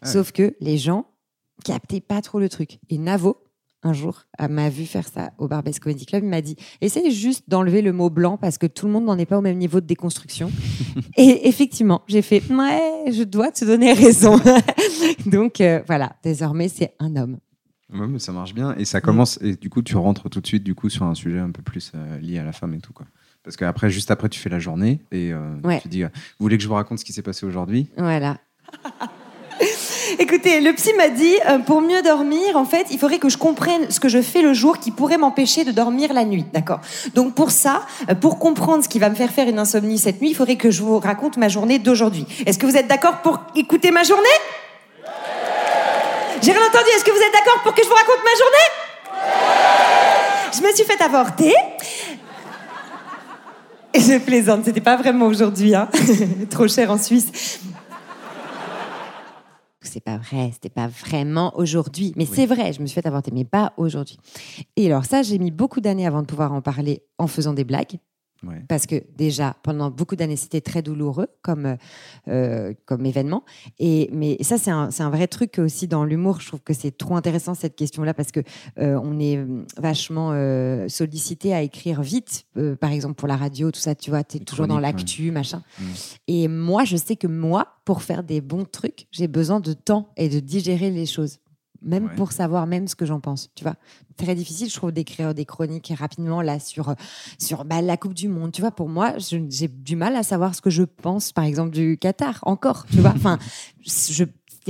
Ah 0.00 0.06
Sauf 0.06 0.30
que 0.30 0.54
les 0.60 0.78
gens 0.78 1.06
captaient 1.64 2.00
pas 2.00 2.22
trop 2.22 2.38
le 2.38 2.48
truc. 2.48 2.78
Et 2.88 2.98
Navo, 2.98 3.36
un 3.82 3.92
jour, 3.92 4.24
m'a 4.48 4.68
vu 4.70 4.86
faire 4.86 5.06
ça 5.08 5.30
au 5.38 5.46
Barbès 5.48 5.78
Comedy 5.78 6.04
Club. 6.06 6.24
Il 6.24 6.28
m'a 6.30 6.40
dit 6.42 6.56
essaye 6.80 7.10
juste 7.12 7.44
d'enlever 7.48 7.80
le 7.82 7.92
mot 7.92 8.10
blanc 8.10 8.36
parce 8.36 8.58
que 8.58 8.66
tout 8.66 8.86
le 8.86 8.92
monde 8.92 9.04
n'en 9.04 9.16
est 9.18 9.26
pas 9.26 9.38
au 9.38 9.40
même 9.42 9.58
niveau 9.58 9.80
de 9.80 9.86
déconstruction. 9.86 10.50
Et 11.16 11.48
effectivement, 11.48 12.02
j'ai 12.08 12.22
fait 12.22 12.42
ouais, 12.50 13.04
je 13.12 13.22
dois 13.22 13.50
te 13.52 13.64
donner 13.64 13.92
raison. 13.92 14.40
Donc 15.26 15.60
euh, 15.60 15.80
voilà, 15.86 16.16
désormais, 16.22 16.68
c'est 16.68 16.94
un 16.98 17.14
homme. 17.16 17.38
Ouais, 17.92 18.06
mais 18.06 18.18
ça 18.18 18.32
marche 18.32 18.52
bien. 18.52 18.74
Et 18.76 18.84
ça 18.84 19.00
commence, 19.00 19.38
et 19.40 19.56
du 19.56 19.70
coup, 19.70 19.80
tu 19.82 19.96
rentres 19.96 20.28
tout 20.28 20.40
de 20.40 20.46
suite 20.46 20.62
du 20.64 20.74
coup, 20.74 20.90
sur 20.90 21.04
un 21.04 21.14
sujet 21.14 21.38
un 21.38 21.50
peu 21.50 21.62
plus 21.62 21.92
euh, 21.94 22.18
lié 22.18 22.38
à 22.38 22.44
la 22.44 22.52
femme 22.52 22.74
et 22.74 22.80
tout. 22.80 22.92
Quoi. 22.92 23.06
Parce 23.42 23.56
qu'après, 23.56 23.88
juste 23.88 24.10
après, 24.10 24.28
tu 24.28 24.38
fais 24.40 24.50
la 24.50 24.58
journée 24.58 25.00
et 25.10 25.32
euh, 25.32 25.54
Ouais. 25.64 25.80
tu 25.80 25.88
dis 25.88 26.02
euh, 26.04 26.08
Vous 26.38 26.44
voulez 26.44 26.58
que 26.58 26.62
je 26.62 26.68
vous 26.68 26.74
raconte 26.74 26.98
ce 26.98 27.04
qui 27.04 27.12
s'est 27.14 27.22
passé 27.22 27.46
aujourd'hui? 27.46 27.88
Voilà. 27.96 28.36
Écoutez, 30.20 30.60
le 30.60 30.72
psy 30.72 30.92
m'a 30.96 31.10
dit, 31.10 31.36
euh, 31.48 31.58
pour 31.58 31.80
mieux 31.80 32.02
dormir, 32.02 32.56
en 32.56 32.64
fait, 32.64 32.88
il 32.90 32.98
faudrait 32.98 33.20
que 33.20 33.28
je 33.28 33.38
comprenne 33.38 33.88
ce 33.88 34.00
que 34.00 34.08
je 34.08 34.20
fais 34.20 34.42
le 34.42 34.52
jour 34.52 34.78
qui 34.78 34.90
pourrait 34.90 35.16
m'empêcher 35.16 35.62
de 35.64 35.70
dormir 35.70 36.12
la 36.12 36.24
nuit, 36.24 36.44
d'accord? 36.52 36.80
Donc 37.14 37.36
pour 37.36 37.52
ça, 37.52 37.82
euh, 38.10 38.16
pour 38.16 38.40
comprendre 38.40 38.82
ce 38.82 38.88
qui 38.88 38.98
va 38.98 39.10
me 39.10 39.14
faire 39.14 39.30
faire 39.30 39.48
une 39.48 39.60
insomnie 39.60 39.96
cette 39.96 40.20
nuit, 40.20 40.30
il 40.30 40.34
faudrait 40.34 40.56
que 40.56 40.72
je 40.72 40.82
vous 40.82 40.98
raconte 40.98 41.36
ma 41.36 41.48
journée 41.48 41.78
d'aujourd'hui. 41.78 42.26
Est-ce 42.46 42.58
que 42.58 42.66
vous 42.66 42.76
êtes 42.76 42.88
d'accord 42.88 43.18
pour 43.18 43.40
écouter 43.54 43.92
ma 43.92 44.02
journée? 44.02 44.24
J'ai 46.42 46.50
rien 46.50 46.62
entendu. 46.62 46.88
Est-ce 46.96 47.04
que 47.04 47.12
vous 47.12 47.16
êtes 47.16 47.32
d'accord 47.32 47.62
pour 47.62 47.74
que 47.74 47.82
je 47.82 47.88
vous 47.88 47.94
raconte 47.94 48.24
ma 48.24 48.34
journée? 48.38 48.68
Je 50.52 50.62
me 50.66 50.74
suis 50.74 50.84
fait 50.84 51.00
avorter. 51.00 51.54
Je 53.94 54.18
plaisante, 54.18 54.64
c'était 54.64 54.80
pas 54.80 54.96
vraiment 54.96 55.26
aujourd'hui, 55.26 55.76
hein. 55.76 55.88
Trop 56.50 56.66
cher 56.66 56.90
en 56.90 56.98
Suisse. 56.98 57.60
C'est 59.88 60.00
pas 60.00 60.18
vrai, 60.18 60.50
c'était 60.52 60.68
pas 60.68 60.86
vraiment 60.86 61.56
aujourd'hui. 61.56 62.12
Mais 62.16 62.26
c'est 62.26 62.46
vrai, 62.46 62.72
je 62.72 62.80
me 62.80 62.86
suis 62.86 62.94
fait 62.94 63.06
avorter, 63.06 63.30
mais 63.32 63.44
pas 63.44 63.72
aujourd'hui. 63.76 64.18
Et 64.76 64.86
alors 64.86 65.04
ça, 65.04 65.22
j'ai 65.22 65.38
mis 65.38 65.50
beaucoup 65.50 65.80
d'années 65.80 66.06
avant 66.06 66.20
de 66.20 66.26
pouvoir 66.26 66.52
en 66.52 66.60
parler 66.60 67.02
en 67.18 67.26
faisant 67.26 67.54
des 67.54 67.64
blagues. 67.64 67.98
Ouais. 68.44 68.62
Parce 68.68 68.86
que 68.86 69.02
déjà, 69.16 69.56
pendant 69.62 69.90
beaucoup 69.90 70.14
d'années, 70.14 70.36
c'était 70.36 70.60
très 70.60 70.80
douloureux 70.80 71.26
comme, 71.42 71.76
euh, 72.28 72.72
comme 72.86 73.04
événement. 73.04 73.44
Et, 73.80 74.08
mais 74.12 74.36
ça, 74.42 74.58
c'est 74.58 74.70
un, 74.70 74.90
c'est 74.92 75.02
un 75.02 75.10
vrai 75.10 75.26
truc 75.26 75.58
aussi 75.58 75.88
dans 75.88 76.04
l'humour. 76.04 76.40
Je 76.40 76.46
trouve 76.46 76.60
que 76.60 76.72
c'est 76.72 76.96
trop 76.96 77.16
intéressant 77.16 77.54
cette 77.54 77.74
question-là 77.74 78.14
parce 78.14 78.30
que 78.30 78.40
euh, 78.78 78.98
on 79.02 79.18
est 79.18 79.44
vachement 79.76 80.30
euh, 80.32 80.88
sollicité 80.88 81.52
à 81.52 81.62
écrire 81.62 82.00
vite. 82.00 82.44
Euh, 82.56 82.76
par 82.76 82.92
exemple, 82.92 83.14
pour 83.14 83.28
la 83.28 83.36
radio, 83.36 83.72
tout 83.72 83.80
ça, 83.80 83.94
tu 83.94 84.10
vois, 84.10 84.22
tu 84.22 84.36
es 84.36 84.38
Les 84.40 84.44
toujours 84.44 84.68
dans 84.68 84.78
l'actu, 84.78 85.32
machin. 85.32 85.62
Mm. 85.80 85.84
Et 86.28 86.48
moi, 86.48 86.84
je 86.84 86.96
sais 86.96 87.16
que 87.16 87.26
moi, 87.26 87.66
pour 87.84 88.02
faire 88.02 88.22
des 88.22 88.40
bons 88.40 88.64
trucs, 88.64 89.08
j'ai 89.10 89.26
besoin 89.26 89.58
de 89.58 89.72
temps 89.72 90.12
et 90.16 90.28
de 90.28 90.38
digérer 90.38 90.90
les 90.90 91.06
choses. 91.06 91.38
Même 91.82 92.06
Ouais. 92.06 92.14
pour 92.16 92.32
savoir 92.32 92.66
même 92.66 92.88
ce 92.88 92.96
que 92.96 93.06
j'en 93.06 93.20
pense, 93.20 93.50
tu 93.54 93.62
vois. 93.62 93.76
Très 94.16 94.34
difficile, 94.34 94.68
je 94.68 94.74
trouve, 94.74 94.90
d'écrire 94.90 95.32
des 95.32 95.44
chroniques 95.44 95.92
rapidement 95.96 96.42
là 96.42 96.58
sur, 96.58 96.94
sur 97.38 97.64
bah, 97.64 97.82
la 97.82 97.96
Coupe 97.96 98.14
du 98.14 98.26
Monde. 98.28 98.50
Tu 98.50 98.60
vois, 98.60 98.72
pour 98.72 98.88
moi, 98.88 99.14
j'ai 99.18 99.68
du 99.68 99.94
mal 99.94 100.16
à 100.16 100.24
savoir 100.24 100.54
ce 100.56 100.60
que 100.60 100.70
je 100.70 100.82
pense, 100.82 101.30
par 101.32 101.44
exemple, 101.44 101.70
du 101.70 101.96
Qatar, 101.96 102.40
encore, 102.42 102.84
tu 102.86 102.96
vois. 103.00 103.12
Enfin, 103.14 103.38
je, 103.86 104.24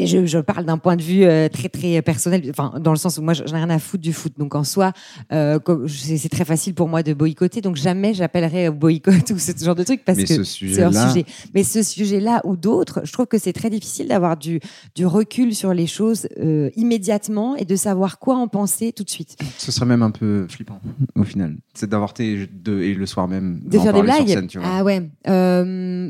je, 0.07 0.26
je 0.26 0.38
parle 0.38 0.64
d'un 0.64 0.78
point 0.78 0.97
de 0.97 1.02
vue 1.02 1.25
euh, 1.25 1.49
très, 1.49 1.69
très 1.69 2.02
personnel, 2.02 2.43
enfin, 2.50 2.78
dans 2.81 2.93
le 2.93 2.97
sens 2.97 3.19
où 3.19 3.23
moi, 3.23 3.35
j'en 3.35 3.45
ai 3.45 3.59
rien 3.59 3.71
à 3.71 3.78
foutre 3.78 4.02
du 4.02 4.12
foot. 4.12 4.33
Donc, 4.38 4.55
en 4.55 4.64
soi, 4.64 4.93
euh, 5.33 5.59
c'est 5.88 6.28
très 6.28 6.45
facile 6.45 6.75
pour 6.75 6.88
moi 6.88 7.02
de 7.02 7.14
boycotter. 7.14 7.61
Donc, 7.61 7.76
jamais 7.76 8.14
j'appellerai 8.14 8.69
au 8.69 8.73
boycott 8.73 9.31
ou 9.35 9.38
ce 9.38 9.52
genre 9.64 9.75
de 9.75 9.85
truc 9.85 10.05
parce 10.05 10.19
Mais 10.19 10.25
que 10.25 10.43
ce 10.43 10.67
c'est 10.69 10.85
hors 10.85 10.93
sujet. 10.93 11.25
Mais 11.55 11.64
ce 11.64 11.83
sujet-là 11.83 12.40
ou 12.45 12.57
d'autres, 12.57 13.00
je 13.05 13.12
trouve 13.12 13.26
que 13.26 13.38
c'est 13.38 13.52
très 13.52 13.71
difficile 13.71 14.09
d'avoir 14.09 14.37
du, 14.37 14.61
du 14.95 15.07
recul 15.07 15.55
sur 15.55 15.75
les 15.75 15.87
choses 15.87 16.28
euh, 16.38 16.71
immédiatement 16.76 17.57
et 17.57 17.64
de 17.64 17.76
savoir 17.76 18.19
quoi 18.19 18.37
en 18.37 18.49
penser 18.49 18.93
tout 18.93 19.05
de 19.05 19.11
suite. 19.11 19.37
ce 19.59 19.73
serait 19.73 19.87
même 19.87 20.02
un 20.02 20.11
peu 20.11 20.47
flippant 20.49 20.81
au 21.17 21.25
final. 21.25 21.57
C'est 21.75 21.88
d'avorter 21.88 22.49
de, 22.52 22.81
et 22.81 22.95
le 22.95 23.07
soir 23.07 23.28
même 23.28 23.61
De 23.64 23.78
faire 23.78 23.93
des 23.93 24.02
blagues 24.02 24.26
scène, 24.28 24.47
tu 24.47 24.59
vois. 24.59 24.69
Ah 24.71 24.85
ouais. 24.85 25.09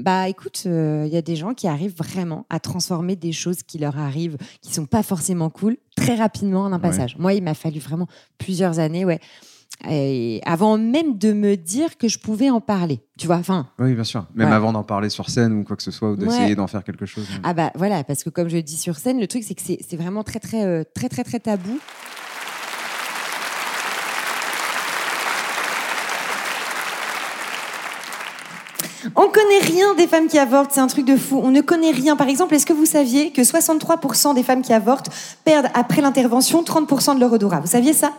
Bah 0.02 0.28
écoute, 0.28 0.62
il 0.64 1.08
y 1.12 1.16
a 1.16 1.22
des 1.22 1.36
gens 1.36 1.54
qui 1.54 1.68
arrivent 1.68 1.96
vraiment 1.96 2.46
à 2.50 2.60
transformer 2.60 3.16
des 3.16 3.32
choses 3.32 3.62
qui 3.62 3.77
leur 3.80 3.98
arrivent, 3.98 4.36
qui 4.62 4.72
sont 4.72 4.86
pas 4.86 5.02
forcément 5.02 5.50
cool, 5.50 5.76
très 5.96 6.14
rapidement 6.16 6.62
en 6.62 6.72
un 6.72 6.76
Ouais. 6.76 6.82
passage. 6.82 7.16
Moi, 7.18 7.34
il 7.34 7.42
m'a 7.42 7.54
fallu 7.54 7.78
vraiment 7.80 8.06
plusieurs 8.38 8.78
années, 8.78 9.04
ouais. 9.04 9.20
Et 9.88 10.40
avant 10.44 10.76
même 10.76 11.18
de 11.18 11.32
me 11.32 11.56
dire 11.56 11.96
que 11.98 12.08
je 12.08 12.18
pouvais 12.18 12.50
en 12.50 12.60
parler, 12.60 13.00
tu 13.16 13.28
vois. 13.28 13.36
Enfin, 13.36 13.68
Oui, 13.78 13.94
bien 13.94 14.02
sûr. 14.02 14.26
Même 14.34 14.48
Ouais. 14.48 14.54
avant 14.54 14.72
d'en 14.72 14.82
parler 14.82 15.08
sur 15.08 15.30
scène 15.30 15.52
ou 15.52 15.62
quoi 15.62 15.76
que 15.76 15.82
ce 15.84 15.92
soit, 15.92 16.10
ou 16.10 16.16
d'essayer 16.16 16.46
Ouais. 16.48 16.54
d'en 16.56 16.66
faire 16.66 16.82
quelque 16.82 17.06
chose. 17.06 17.28
ah 17.44 17.54
bah 17.54 17.70
voilà, 17.76 18.02
parce 18.02 18.24
que 18.24 18.30
comme 18.30 18.48
je 18.48 18.56
dis 18.58 18.76
sur 18.76 18.96
scène, 18.96 19.20
le 19.20 19.28
truc 19.28 19.44
c'est 19.44 19.54
que 19.54 19.62
c'est 19.62 19.78
c'est 19.88 19.96
vraiment 19.96 20.24
très 20.24 20.40
très 20.40 20.64
euh, 20.64 20.82
très 20.94 21.08
très 21.08 21.22
très 21.22 21.38
tabou. 21.38 21.78
On 29.14 29.28
connaît 29.28 29.60
rien 29.60 29.94
des 29.94 30.06
femmes 30.06 30.26
qui 30.26 30.38
avortent, 30.38 30.72
c'est 30.72 30.80
un 30.80 30.86
truc 30.86 31.04
de 31.04 31.16
fou. 31.16 31.40
On 31.42 31.50
ne 31.50 31.60
connaît 31.60 31.90
rien. 31.90 32.16
Par 32.16 32.28
exemple, 32.28 32.54
est-ce 32.54 32.66
que 32.66 32.72
vous 32.72 32.86
saviez 32.86 33.30
que 33.30 33.42
63% 33.42 34.34
des 34.34 34.42
femmes 34.42 34.62
qui 34.62 34.72
avortent 34.72 35.10
perdent 35.44 35.68
après 35.74 36.02
l'intervention 36.02 36.62
30% 36.62 37.14
de 37.14 37.20
leur 37.20 37.32
odorat? 37.32 37.60
Vous 37.60 37.68
saviez 37.68 37.92
ça? 37.92 38.12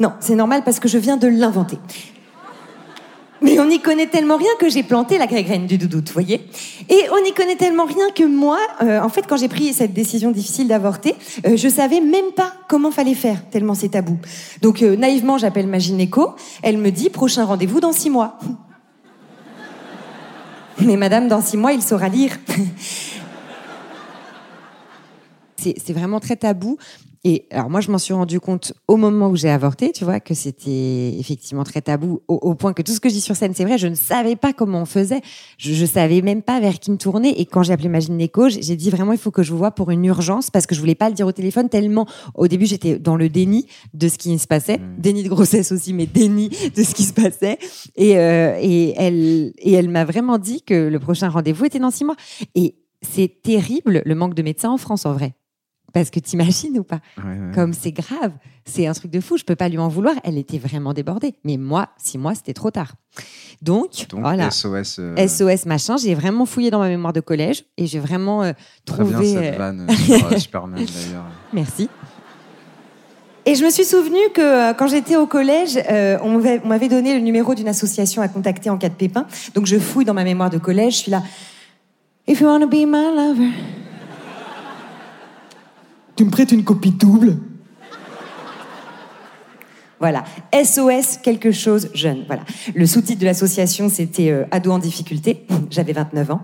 Non, 0.00 0.12
c'est 0.20 0.34
normal 0.34 0.62
parce 0.64 0.80
que 0.80 0.88
je 0.88 0.98
viens 0.98 1.16
de 1.16 1.28
l'inventer. 1.28 1.78
Mais 3.40 3.60
on 3.60 3.66
n'y 3.66 3.80
connaît 3.80 4.08
tellement 4.08 4.36
rien 4.36 4.50
que 4.58 4.68
j'ai 4.68 4.82
planté 4.82 5.16
la 5.16 5.26
graine 5.26 5.66
du 5.66 5.78
doudoute, 5.78 6.08
vous 6.08 6.12
voyez? 6.12 6.44
Et 6.88 7.02
on 7.12 7.22
n'y 7.22 7.32
connaît 7.32 7.54
tellement 7.54 7.84
rien 7.84 8.10
que 8.14 8.24
moi, 8.24 8.58
euh, 8.82 9.00
en 9.00 9.08
fait, 9.08 9.26
quand 9.28 9.36
j'ai 9.36 9.48
pris 9.48 9.72
cette 9.72 9.92
décision 9.92 10.32
difficile 10.32 10.66
d'avorter, 10.66 11.14
euh, 11.46 11.56
je 11.56 11.68
savais 11.68 12.00
même 12.00 12.32
pas 12.34 12.52
comment 12.68 12.90
fallait 12.90 13.14
faire, 13.14 13.48
tellement 13.50 13.74
c'est 13.74 13.90
tabou. 13.90 14.18
Donc, 14.60 14.82
euh, 14.82 14.96
naïvement, 14.96 15.38
j'appelle 15.38 15.68
ma 15.68 15.78
gynéco. 15.78 16.34
Elle 16.62 16.78
me 16.78 16.90
dit, 16.90 17.10
prochain 17.10 17.44
rendez-vous 17.44 17.78
dans 17.78 17.92
six 17.92 18.10
mois. 18.10 18.38
Mais 20.80 20.96
madame, 20.96 21.28
dans 21.28 21.40
six 21.40 21.56
mois, 21.56 21.72
il 21.72 21.82
saura 21.82 22.08
lire. 22.08 22.32
C'est 25.76 25.92
vraiment 25.92 26.20
très 26.20 26.36
tabou. 26.36 26.78
Et 27.24 27.46
alors 27.50 27.68
moi, 27.68 27.80
je 27.80 27.90
m'en 27.90 27.98
suis 27.98 28.14
rendu 28.14 28.38
compte 28.38 28.72
au 28.86 28.96
moment 28.96 29.28
où 29.28 29.34
j'ai 29.34 29.50
avorté, 29.50 29.90
tu 29.90 30.04
vois, 30.04 30.20
que 30.20 30.34
c'était 30.34 31.16
effectivement 31.18 31.64
très 31.64 31.82
tabou, 31.82 32.22
au, 32.28 32.34
au 32.36 32.54
point 32.54 32.72
que 32.72 32.80
tout 32.80 32.92
ce 32.92 33.00
que 33.00 33.08
je 33.08 33.14
dis 33.14 33.20
sur 33.20 33.34
scène, 33.34 33.54
c'est 33.54 33.64
vrai, 33.64 33.76
je 33.76 33.88
ne 33.88 33.96
savais 33.96 34.36
pas 34.36 34.52
comment 34.52 34.82
on 34.82 34.84
faisait. 34.84 35.20
Je, 35.58 35.74
je 35.74 35.84
savais 35.84 36.22
même 36.22 36.42
pas 36.42 36.60
vers 36.60 36.78
qui 36.78 36.92
me 36.92 36.96
tourner. 36.96 37.40
Et 37.40 37.44
quand 37.44 37.64
j'ai 37.64 37.72
appelé 37.72 37.88
ma 37.88 37.98
gynéco, 37.98 38.48
j'ai 38.48 38.62
j'ai 38.62 38.76
dit 38.76 38.88
vraiment, 38.90 39.12
il 39.12 39.18
faut 39.18 39.32
que 39.32 39.42
je 39.42 39.50
vous 39.50 39.58
vois 39.58 39.72
pour 39.72 39.90
une 39.90 40.04
urgence, 40.04 40.50
parce 40.50 40.66
que 40.66 40.74
je 40.74 40.80
voulais 40.80 40.94
pas 40.94 41.08
le 41.08 41.14
dire 41.14 41.26
au 41.26 41.32
téléphone 41.32 41.68
tellement. 41.68 42.06
Au 42.34 42.46
début, 42.46 42.66
j'étais 42.66 42.98
dans 42.98 43.16
le 43.16 43.28
déni 43.28 43.66
de 43.94 44.08
ce 44.08 44.16
qui 44.16 44.38
se 44.38 44.46
passait, 44.46 44.78
déni 44.98 45.22
de 45.24 45.28
grossesse 45.28 45.72
aussi, 45.72 45.92
mais 45.92 46.06
déni 46.06 46.50
de 46.50 46.82
ce 46.82 46.94
qui 46.94 47.02
se 47.02 47.12
passait. 47.12 47.58
Et, 47.96 48.16
euh, 48.16 48.56
et 48.60 48.94
elle, 48.96 49.52
et 49.58 49.72
elle 49.72 49.88
m'a 49.88 50.04
vraiment 50.04 50.38
dit 50.38 50.62
que 50.62 50.88
le 50.88 50.98
prochain 51.00 51.28
rendez-vous 51.28 51.64
était 51.64 51.80
dans 51.80 51.90
six 51.90 52.04
mois. 52.04 52.16
Et 52.54 52.76
c'est 53.02 53.42
terrible 53.42 54.02
le 54.04 54.14
manque 54.14 54.34
de 54.34 54.42
médecins 54.42 54.70
en 54.70 54.78
France, 54.78 55.04
en 55.04 55.12
vrai. 55.12 55.34
Parce 56.00 56.10
que 56.10 56.20
t'imagines 56.20 56.78
ou 56.78 56.84
pas 56.84 57.00
Ouais, 57.18 57.24
ouais. 57.24 57.54
Comme 57.54 57.72
c'est 57.72 57.92
grave, 57.92 58.32
c'est 58.64 58.86
un 58.86 58.92
truc 58.92 59.10
de 59.10 59.20
fou. 59.20 59.36
Je 59.36 59.44
peux 59.44 59.56
pas 59.56 59.68
lui 59.68 59.78
en 59.78 59.88
vouloir. 59.88 60.14
Elle 60.24 60.38
était 60.38 60.58
vraiment 60.58 60.92
débordée. 60.92 61.34
Mais 61.44 61.56
moi, 61.56 61.88
six 61.98 62.18
mois, 62.18 62.34
c'était 62.34 62.54
trop 62.54 62.70
tard. 62.70 62.92
Donc, 63.62 64.06
Donc, 64.10 64.20
voilà. 64.20 64.50
SOS. 64.50 64.98
euh, 65.00 65.26
SOS 65.26 65.66
machin. 65.66 65.96
J'ai 65.96 66.14
vraiment 66.14 66.46
fouillé 66.46 66.70
dans 66.70 66.78
ma 66.78 66.88
mémoire 66.88 67.12
de 67.12 67.20
collège 67.20 67.64
et 67.76 67.86
j'ai 67.86 67.98
vraiment 67.98 68.42
euh, 68.42 68.52
Très 68.84 69.02
bien 69.02 69.12
trouvé. 69.12 69.32
cette 69.32 69.54
euh, 69.54 69.58
vanne 69.58 69.86
Superman 70.38 70.76
d'ailleurs. 70.84 71.24
Merci. 71.52 71.88
Et 73.46 73.54
je 73.54 73.64
me 73.64 73.70
suis 73.70 73.84
souvenu 73.84 74.18
que 74.34 74.40
euh, 74.70 74.74
quand 74.74 74.88
j'étais 74.88 75.16
au 75.16 75.26
collège, 75.26 75.78
euh, 75.90 76.18
on 76.22 76.32
m'avait- 76.36 76.60
on 76.64 76.68
m'avait 76.68 76.88
donné 76.88 77.14
le 77.14 77.20
numéro 77.20 77.54
d'une 77.54 77.68
association 77.68 78.20
à 78.20 78.28
contacter 78.28 78.68
en 78.68 78.76
cas 78.76 78.90
de 78.90 78.94
pépin. 78.94 79.26
Donc 79.54 79.64
je 79.66 79.78
fouille 79.78 80.04
dans 80.04 80.12
ma 80.14 80.24
mémoire 80.24 80.50
de 80.50 80.58
collège, 80.58 80.94
je 80.94 80.98
suis 80.98 81.10
là. 81.10 81.22
If 82.26 82.40
you 82.40 82.46
wanna 82.46 82.66
be 82.66 82.84
my 82.86 83.08
lover. 83.16 83.48
Tu 86.18 86.24
me 86.24 86.30
prêtes 86.30 86.50
une 86.50 86.64
copie 86.64 86.90
double 86.90 87.36
Voilà, 90.00 90.24
SOS 90.52 91.18
quelque 91.22 91.52
chose 91.52 91.90
jeune. 91.94 92.24
Voilà. 92.26 92.42
Le 92.74 92.86
sous-titre 92.86 93.20
de 93.20 93.24
l'association, 93.24 93.88
c'était 93.88 94.30
euh, 94.30 94.44
Ado 94.50 94.72
en 94.72 94.80
difficulté. 94.80 95.46
J'avais 95.70 95.92
29 95.92 96.32
ans. 96.32 96.40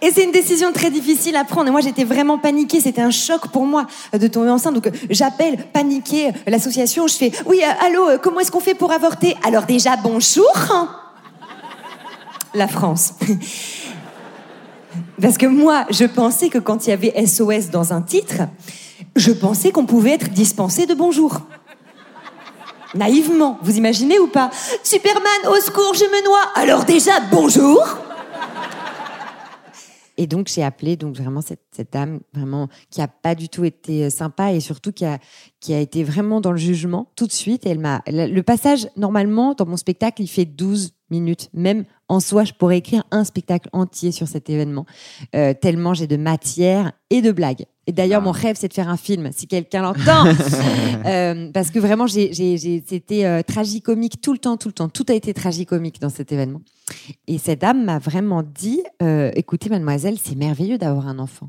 Et 0.00 0.10
c'est 0.10 0.24
une 0.24 0.32
décision 0.32 0.72
très 0.72 0.90
difficile 0.90 1.36
à 1.36 1.44
prendre. 1.44 1.68
Et 1.68 1.70
moi, 1.70 1.82
j'étais 1.82 2.04
vraiment 2.04 2.38
paniquée. 2.38 2.80
C'était 2.80 3.02
un 3.02 3.10
choc 3.10 3.48
pour 3.48 3.66
moi 3.66 3.86
euh, 4.14 4.18
de 4.18 4.26
tomber 4.26 4.48
enceinte. 4.48 4.72
Donc, 4.72 4.86
euh, 4.86 4.90
j'appelle, 5.10 5.58
paniquée, 5.74 6.28
euh, 6.28 6.32
l'association. 6.46 7.06
Je 7.06 7.14
fais 7.14 7.30
Oui, 7.44 7.60
euh, 7.62 7.86
allô, 7.86 8.18
comment 8.22 8.40
est-ce 8.40 8.50
qu'on 8.50 8.60
fait 8.60 8.74
pour 8.74 8.90
avorter? 8.90 9.36
Alors, 9.46 9.66
déjà, 9.66 9.98
bonjour. 10.02 10.50
La 12.54 12.68
France. 12.68 13.12
Parce 15.22 15.38
que 15.38 15.46
moi, 15.46 15.86
je 15.88 16.04
pensais 16.04 16.48
que 16.48 16.58
quand 16.58 16.86
il 16.86 16.90
y 16.90 16.92
avait 16.92 17.26
SOS 17.26 17.70
dans 17.70 17.92
un 17.92 18.02
titre, 18.02 18.42
je 19.14 19.30
pensais 19.30 19.70
qu'on 19.70 19.86
pouvait 19.86 20.14
être 20.14 20.30
dispensé 20.30 20.84
de 20.84 20.94
bonjour. 20.94 21.42
Naïvement, 22.96 23.56
vous 23.62 23.76
imaginez 23.78 24.18
ou 24.18 24.26
pas? 24.26 24.50
Superman, 24.82 25.22
au 25.48 25.60
secours, 25.60 25.94
je 25.94 26.04
me 26.04 26.24
noie. 26.24 26.52
Alors 26.56 26.84
déjà, 26.84 27.12
bonjour. 27.30 27.82
Et 30.16 30.26
donc 30.26 30.48
j'ai 30.48 30.62
appelé 30.62 30.96
donc 30.96 31.16
vraiment 31.16 31.40
cette, 31.40 31.62
cette 31.70 31.92
dame 31.92 32.20
vraiment 32.34 32.68
qui 32.90 33.00
a 33.00 33.08
pas 33.08 33.34
du 33.34 33.48
tout 33.48 33.64
été 33.64 34.04
euh, 34.04 34.10
sympa 34.10 34.52
et 34.52 34.60
surtout 34.60 34.92
qui 34.92 35.04
a 35.04 35.18
qui 35.60 35.74
a 35.74 35.80
été 35.80 36.04
vraiment 36.04 36.40
dans 36.40 36.52
le 36.52 36.58
jugement 36.58 37.10
tout 37.16 37.26
de 37.26 37.32
suite. 37.32 37.66
Et 37.66 37.70
elle 37.70 37.78
m'a 37.78 38.02
le 38.06 38.40
passage 38.42 38.88
normalement 38.96 39.54
dans 39.54 39.66
mon 39.66 39.76
spectacle 39.76 40.22
il 40.22 40.28
fait 40.28 40.44
12 40.44 40.92
minutes. 41.10 41.48
Même 41.54 41.84
en 42.08 42.20
soi 42.20 42.44
je 42.44 42.52
pourrais 42.52 42.78
écrire 42.78 43.04
un 43.10 43.24
spectacle 43.24 43.68
entier 43.72 44.12
sur 44.12 44.28
cet 44.28 44.50
événement 44.50 44.86
euh, 45.34 45.54
tellement 45.54 45.94
j'ai 45.94 46.06
de 46.06 46.16
matière 46.16 46.92
et 47.10 47.22
de 47.22 47.32
blagues. 47.32 47.66
Et 47.86 47.92
d'ailleurs 47.92 48.20
Ah. 48.22 48.24
mon 48.24 48.30
rêve 48.30 48.56
c'est 48.58 48.68
de 48.68 48.72
faire 48.74 48.88
un 48.88 48.96
film 48.96 49.30
si 49.32 49.46
quelqu'un 49.46 49.82
l'entend 49.82 50.24
Euh, 51.04 51.50
parce 51.52 51.70
que 51.70 51.78
vraiment 51.80 52.06
c'était 52.06 53.24
euh, 53.24 53.42
tragicomique 53.42 54.20
tout 54.20 54.32
le 54.32 54.38
temps 54.38 54.56
tout 54.56 54.68
le 54.68 54.72
temps 54.74 54.88
tout 54.88 55.04
a 55.08 55.14
été 55.14 55.34
tragicomique 55.34 56.00
dans 56.00 56.08
cet 56.10 56.30
événement. 56.32 56.60
Et 57.26 57.38
cette 57.38 57.60
dame 57.62 57.84
m'a 57.84 57.98
vraiment 57.98 58.42
dit 58.42 58.82
euh, 59.02 59.30
écoutez, 59.34 59.68
mademoiselle, 59.68 60.16
c'est 60.22 60.34
merveilleux 60.36 60.78
d'avoir 60.78 61.08
un 61.08 61.18
enfant. 61.18 61.48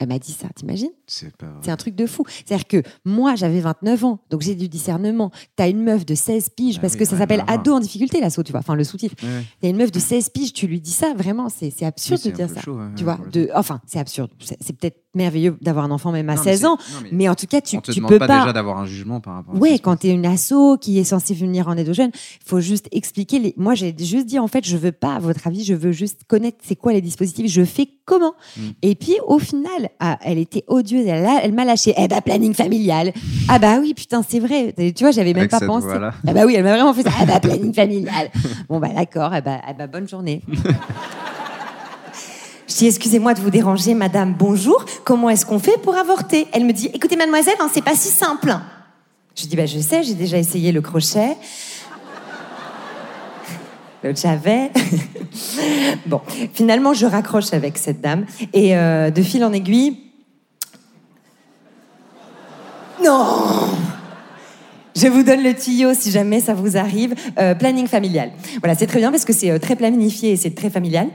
Elle 0.00 0.06
m'a 0.06 0.20
dit 0.20 0.30
ça, 0.30 0.46
t'imagines? 0.54 0.92
C'est 1.08 1.36
pas 1.36 1.46
un 1.66 1.76
truc 1.76 1.96
de 1.96 2.06
fou. 2.06 2.22
C'est-à-dire 2.28 2.68
que 2.68 2.82
moi, 3.04 3.34
j'avais 3.34 3.58
29 3.58 4.04
ans, 4.04 4.20
donc 4.30 4.42
j'ai 4.42 4.54
du 4.54 4.68
discernement. 4.68 5.32
T'as 5.56 5.68
une 5.68 5.82
meuf 5.82 6.06
de 6.06 6.14
16 6.14 6.50
piges, 6.50 6.76
Ah 6.78 6.82
parce 6.82 6.92
oui, 6.92 7.00
que 7.00 7.04
ça 7.04 7.18
s'appelle 7.18 7.42
ado 7.48 7.72
en 7.74 7.80
difficulté, 7.80 8.20
l'assaut, 8.20 8.44
tu 8.44 8.52
vois, 8.52 8.60
enfin 8.60 8.76
le 8.76 8.84
sous-titre. 8.84 9.16
Ouais. 9.24 9.42
T'as 9.60 9.68
une 9.70 9.76
meuf 9.76 9.90
de 9.90 9.98
16 9.98 10.28
piges, 10.30 10.52
tu 10.52 10.68
lui 10.68 10.80
dis 10.80 10.92
ça, 10.92 11.14
vraiment, 11.14 11.48
c'est 11.48 11.72
absurde 11.84 12.20
Oui, 12.24 12.30
de 12.30 12.36
dire 12.36 12.48
ça. 12.48 12.60
chaud, 12.60 12.76
ouais, 12.78 12.84
tu 12.96 13.02
vois, 13.02 13.18
de, 13.32 13.50
enfin, 13.56 13.80
c'est 13.88 13.98
absurde. 13.98 14.30
C'est 14.60 14.72
peut-être 14.78 15.00
merveilleux 15.14 15.56
d'avoir 15.60 15.84
un 15.84 15.90
enfant 15.90 16.12
même 16.12 16.28
à 16.30 16.34
Non, 16.34 16.42
mais 16.44 16.50
16 16.52 16.60
c'est- 16.60 16.66
ans. 16.66 16.76
non, 16.92 16.98
mais 17.02 17.08
Mais 17.12 17.28
en 17.28 17.34
tout 17.34 17.46
cas, 17.46 17.60
tu, 17.60 17.76
on 17.76 17.80
te 17.80 17.90
tu 17.92 18.00
peux 18.02 18.18
pas, 18.18 18.26
pas. 18.26 18.38
déjà 18.40 18.52
d'avoir 18.52 18.78
un 18.78 18.86
jugement 18.86 19.20
par 19.20 19.34
rapport 19.34 19.54
à 19.54 19.58
Ouais, 19.58 19.72
ça. 19.72 19.78
quand 19.82 19.96
tu 19.96 20.08
es 20.08 20.10
une 20.10 20.26
asso 20.26 20.76
qui 20.80 20.98
est 20.98 21.04
censée 21.04 21.34
venir 21.34 21.66
en 21.68 21.76
aide 21.76 21.88
aux 21.88 21.94
jeunes, 21.94 22.10
il 22.14 22.48
faut 22.48 22.60
juste 22.60 22.88
expliquer. 22.92 23.38
Les... 23.38 23.54
Moi, 23.56 23.74
j'ai 23.74 23.94
juste 23.98 24.26
dit, 24.26 24.38
en 24.38 24.46
fait, 24.48 24.66
je 24.66 24.76
veux 24.76 24.92
pas, 24.92 25.14
à 25.14 25.18
votre 25.18 25.46
avis, 25.46 25.64
je 25.64 25.74
veux 25.74 25.92
juste 25.92 26.20
connaître 26.28 26.58
c'est 26.62 26.76
quoi 26.76 26.92
les 26.92 27.00
dispositifs, 27.00 27.50
je 27.50 27.64
fais 27.64 27.88
comment. 28.04 28.34
Mm. 28.56 28.60
Et 28.82 28.94
puis, 28.94 29.16
au 29.26 29.38
final, 29.38 29.88
ah, 29.98 30.18
elle 30.22 30.38
était 30.38 30.64
odieuse, 30.68 31.06
elle, 31.06 31.24
a- 31.26 31.40
elle 31.42 31.52
m'a 31.54 31.64
lâché. 31.64 31.94
Eh 31.96 32.06
bah, 32.06 32.20
planning 32.20 32.54
familial. 32.54 33.12
Ah 33.48 33.58
bah 33.58 33.78
oui, 33.80 33.94
putain, 33.94 34.22
c'est 34.28 34.40
vrai. 34.40 34.74
Tu 34.76 34.92
vois, 35.04 35.10
j'avais 35.10 35.32
même 35.32 35.38
Avec 35.38 35.50
pas 35.50 35.58
cette 35.58 35.68
pensé. 35.68 35.88
Ah 35.90 36.32
bah 36.32 36.42
oui, 36.46 36.54
elle 36.56 36.64
m'a 36.64 36.72
vraiment 36.74 36.92
fait 36.94 37.02
ça. 37.02 37.10
Ah 37.20 37.24
bah, 37.26 37.40
planning 37.40 37.72
familial. 37.74 38.30
Bon, 38.68 38.78
bah 38.78 38.88
d'accord, 38.94 39.34
eh 39.34 39.40
bah, 39.40 39.60
eh 39.68 39.72
bah, 39.74 39.86
bonne 39.86 40.06
journée. 40.08 40.42
Je 42.68 42.74
dis, 42.74 42.86
excusez-moi 42.86 43.32
de 43.32 43.40
vous 43.40 43.48
déranger, 43.48 43.94
madame, 43.94 44.34
bonjour. 44.38 44.84
Comment 45.04 45.30
est-ce 45.30 45.46
qu'on 45.46 45.58
fait 45.58 45.80
pour 45.80 45.96
avorter? 45.96 46.46
Elle 46.52 46.66
me 46.66 46.72
dit, 46.72 46.90
écoutez, 46.92 47.16
mademoiselle, 47.16 47.54
hein, 47.60 47.70
c'est 47.72 47.82
pas 47.82 47.94
si 47.94 48.08
simple. 48.08 48.54
Je 49.34 49.46
dis, 49.46 49.56
bah, 49.56 49.64
je 49.64 49.78
sais, 49.78 50.02
j'ai 50.02 50.12
déjà 50.12 50.36
essayé 50.36 50.70
le 50.70 50.82
crochet. 50.82 51.36
Le 54.04 54.14
j'avais. 54.14 54.70
bon, 56.06 56.20
finalement, 56.52 56.92
je 56.92 57.06
raccroche 57.06 57.52
avec 57.52 57.78
cette 57.78 58.02
dame. 58.02 58.26
Et 58.52 58.76
euh, 58.76 59.10
de 59.10 59.22
fil 59.22 59.42
en 59.44 59.52
aiguille. 59.52 59.96
Non 63.02 63.68
je 65.00 65.06
vous 65.06 65.22
donne 65.22 65.44
le 65.44 65.54
tuyau 65.54 65.94
si 65.94 66.10
jamais 66.10 66.40
ça 66.40 66.54
vous 66.54 66.76
arrive. 66.76 67.14
Euh, 67.38 67.54
planning 67.54 67.86
familial. 67.86 68.32
Voilà, 68.60 68.74
c'est 68.74 68.86
très 68.86 68.98
bien 68.98 69.10
parce 69.10 69.24
que 69.24 69.32
c'est 69.32 69.50
euh, 69.50 69.58
très 69.58 69.76
planifié 69.76 70.32
et 70.32 70.36
c'est 70.36 70.54
très 70.54 70.70
familial. 70.70 71.08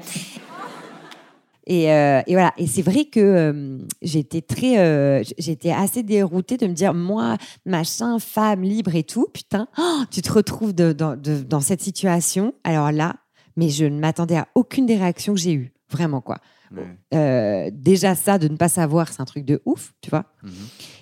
Et, 1.65 1.91
euh, 1.91 2.21
et 2.27 2.33
voilà. 2.33 2.53
Et 2.57 2.67
c'est 2.67 2.81
vrai 2.81 3.05
que 3.05 3.19
euh, 3.19 3.77
j'étais 4.01 4.41
très, 4.41 4.79
euh, 4.79 5.23
j'étais 5.37 5.71
assez 5.71 6.03
déroutée 6.03 6.57
de 6.57 6.67
me 6.67 6.73
dire, 6.73 6.93
moi, 6.93 7.37
machin, 7.65 8.19
femme 8.19 8.63
libre 8.63 8.95
et 8.95 9.03
tout, 9.03 9.27
putain, 9.33 9.67
oh, 9.77 10.03
tu 10.11 10.21
te 10.21 10.31
retrouves 10.31 10.73
de- 10.73 10.93
dans- 10.93 11.15
de- 11.15 11.41
dans 11.41 11.61
cette 11.61 11.81
situation. 11.81 12.53
Alors 12.63 12.91
là, 12.91 13.15
mais 13.55 13.69
je 13.69 13.85
ne 13.85 13.99
m'attendais 13.99 14.37
à 14.37 14.47
aucune 14.55 14.85
des 14.85 14.97
réactions 14.97 15.33
que 15.33 15.39
j'ai 15.39 15.53
eues, 15.53 15.73
vraiment 15.89 16.21
quoi. 16.21 16.39
Ouais. 17.11 17.69
Déjà 17.71 18.15
ça, 18.15 18.39
de 18.39 18.47
ne 18.47 18.57
pas 18.57 18.67
savoir, 18.67 19.07
c'est 19.13 19.21
un 19.21 19.25
truc 19.25 19.45
de 19.45 19.61
ouf, 19.65 19.93
tu 20.01 20.09
vois. 20.09 20.25
Mhm. 20.41 20.51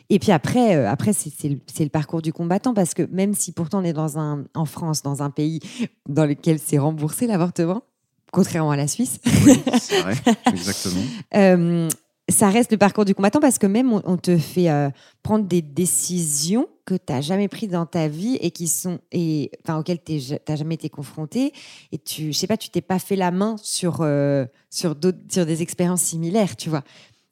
Et 0.10 0.20
puis 0.20 0.34
après, 0.34 0.76
euh, 0.76 0.90
après 0.90 1.14
c'est 1.14 1.48
le, 1.48 1.90
parcours 1.90 2.22
du 2.22 2.34
combattant 2.34 2.74
parce 2.74 2.94
que 2.94 3.04
même 3.12 3.34
si 3.34 3.54
pourtant 3.54 3.80
on 3.80 3.84
est 3.86 3.94
dans 3.94 4.20
un, 4.20 4.44
en 4.54 4.66
France, 4.66 5.02
dans 5.02 5.24
un 5.24 5.30
pays 5.30 5.62
dans 6.10 6.26
lequel 6.26 6.60
c'est 6.60 6.78
remboursé 6.78 7.28
l'avortement, 7.28 7.84
contrairement 8.32 8.72
à 8.72 8.76
la 8.78 8.88
Suisse, 8.88 9.20
Oui, 9.46 9.62
c'est 9.80 10.02
vrai, 10.02 10.16
exactement. 10.48 11.02
euh, 11.36 11.90
ça 12.30 12.50
reste 12.50 12.72
le 12.72 12.78
parcours 12.78 13.04
du 13.04 13.14
combattant 13.14 13.40
parce 13.42 13.58
que 13.58 13.68
même 13.68 13.92
on, 13.92 14.02
on 14.06 14.16
te 14.18 14.38
fait 14.38 14.70
euh, 14.70 14.90
prendre 15.22 15.46
des 15.46 15.62
décisions 15.62 16.68
que 16.86 16.96
tu 16.96 17.12
n'as 17.12 17.20
jamais 17.22 17.48
prises 17.50 17.70
dans 17.70 17.86
ta 17.86 18.08
vie 18.08 18.38
et 18.42 18.52
qui 18.52 18.68
sont 18.68 19.00
et 19.12 19.52
enfin 19.64 19.78
auxquelles 19.78 20.02
tu 20.04 20.20
n'as 20.48 20.56
jamais 20.56 20.76
été 20.76 20.90
confronté 20.90 21.52
et 21.92 21.98
tu 21.98 22.32
je 22.32 22.38
sais 22.38 22.48
pas 22.48 22.58
tu 22.58 22.70
t'es 22.70 22.82
pas 22.82 23.00
fait 23.00 23.16
la 23.18 23.32
main 23.32 23.56
sur 23.62 23.98
euh, 24.02 24.46
sur 24.70 24.96
d'autres 24.96 25.20
sur 25.30 25.46
des 25.46 25.62
expériences 25.62 26.02
similaires 26.04 26.56
tu 26.56 26.70
vois 26.70 26.84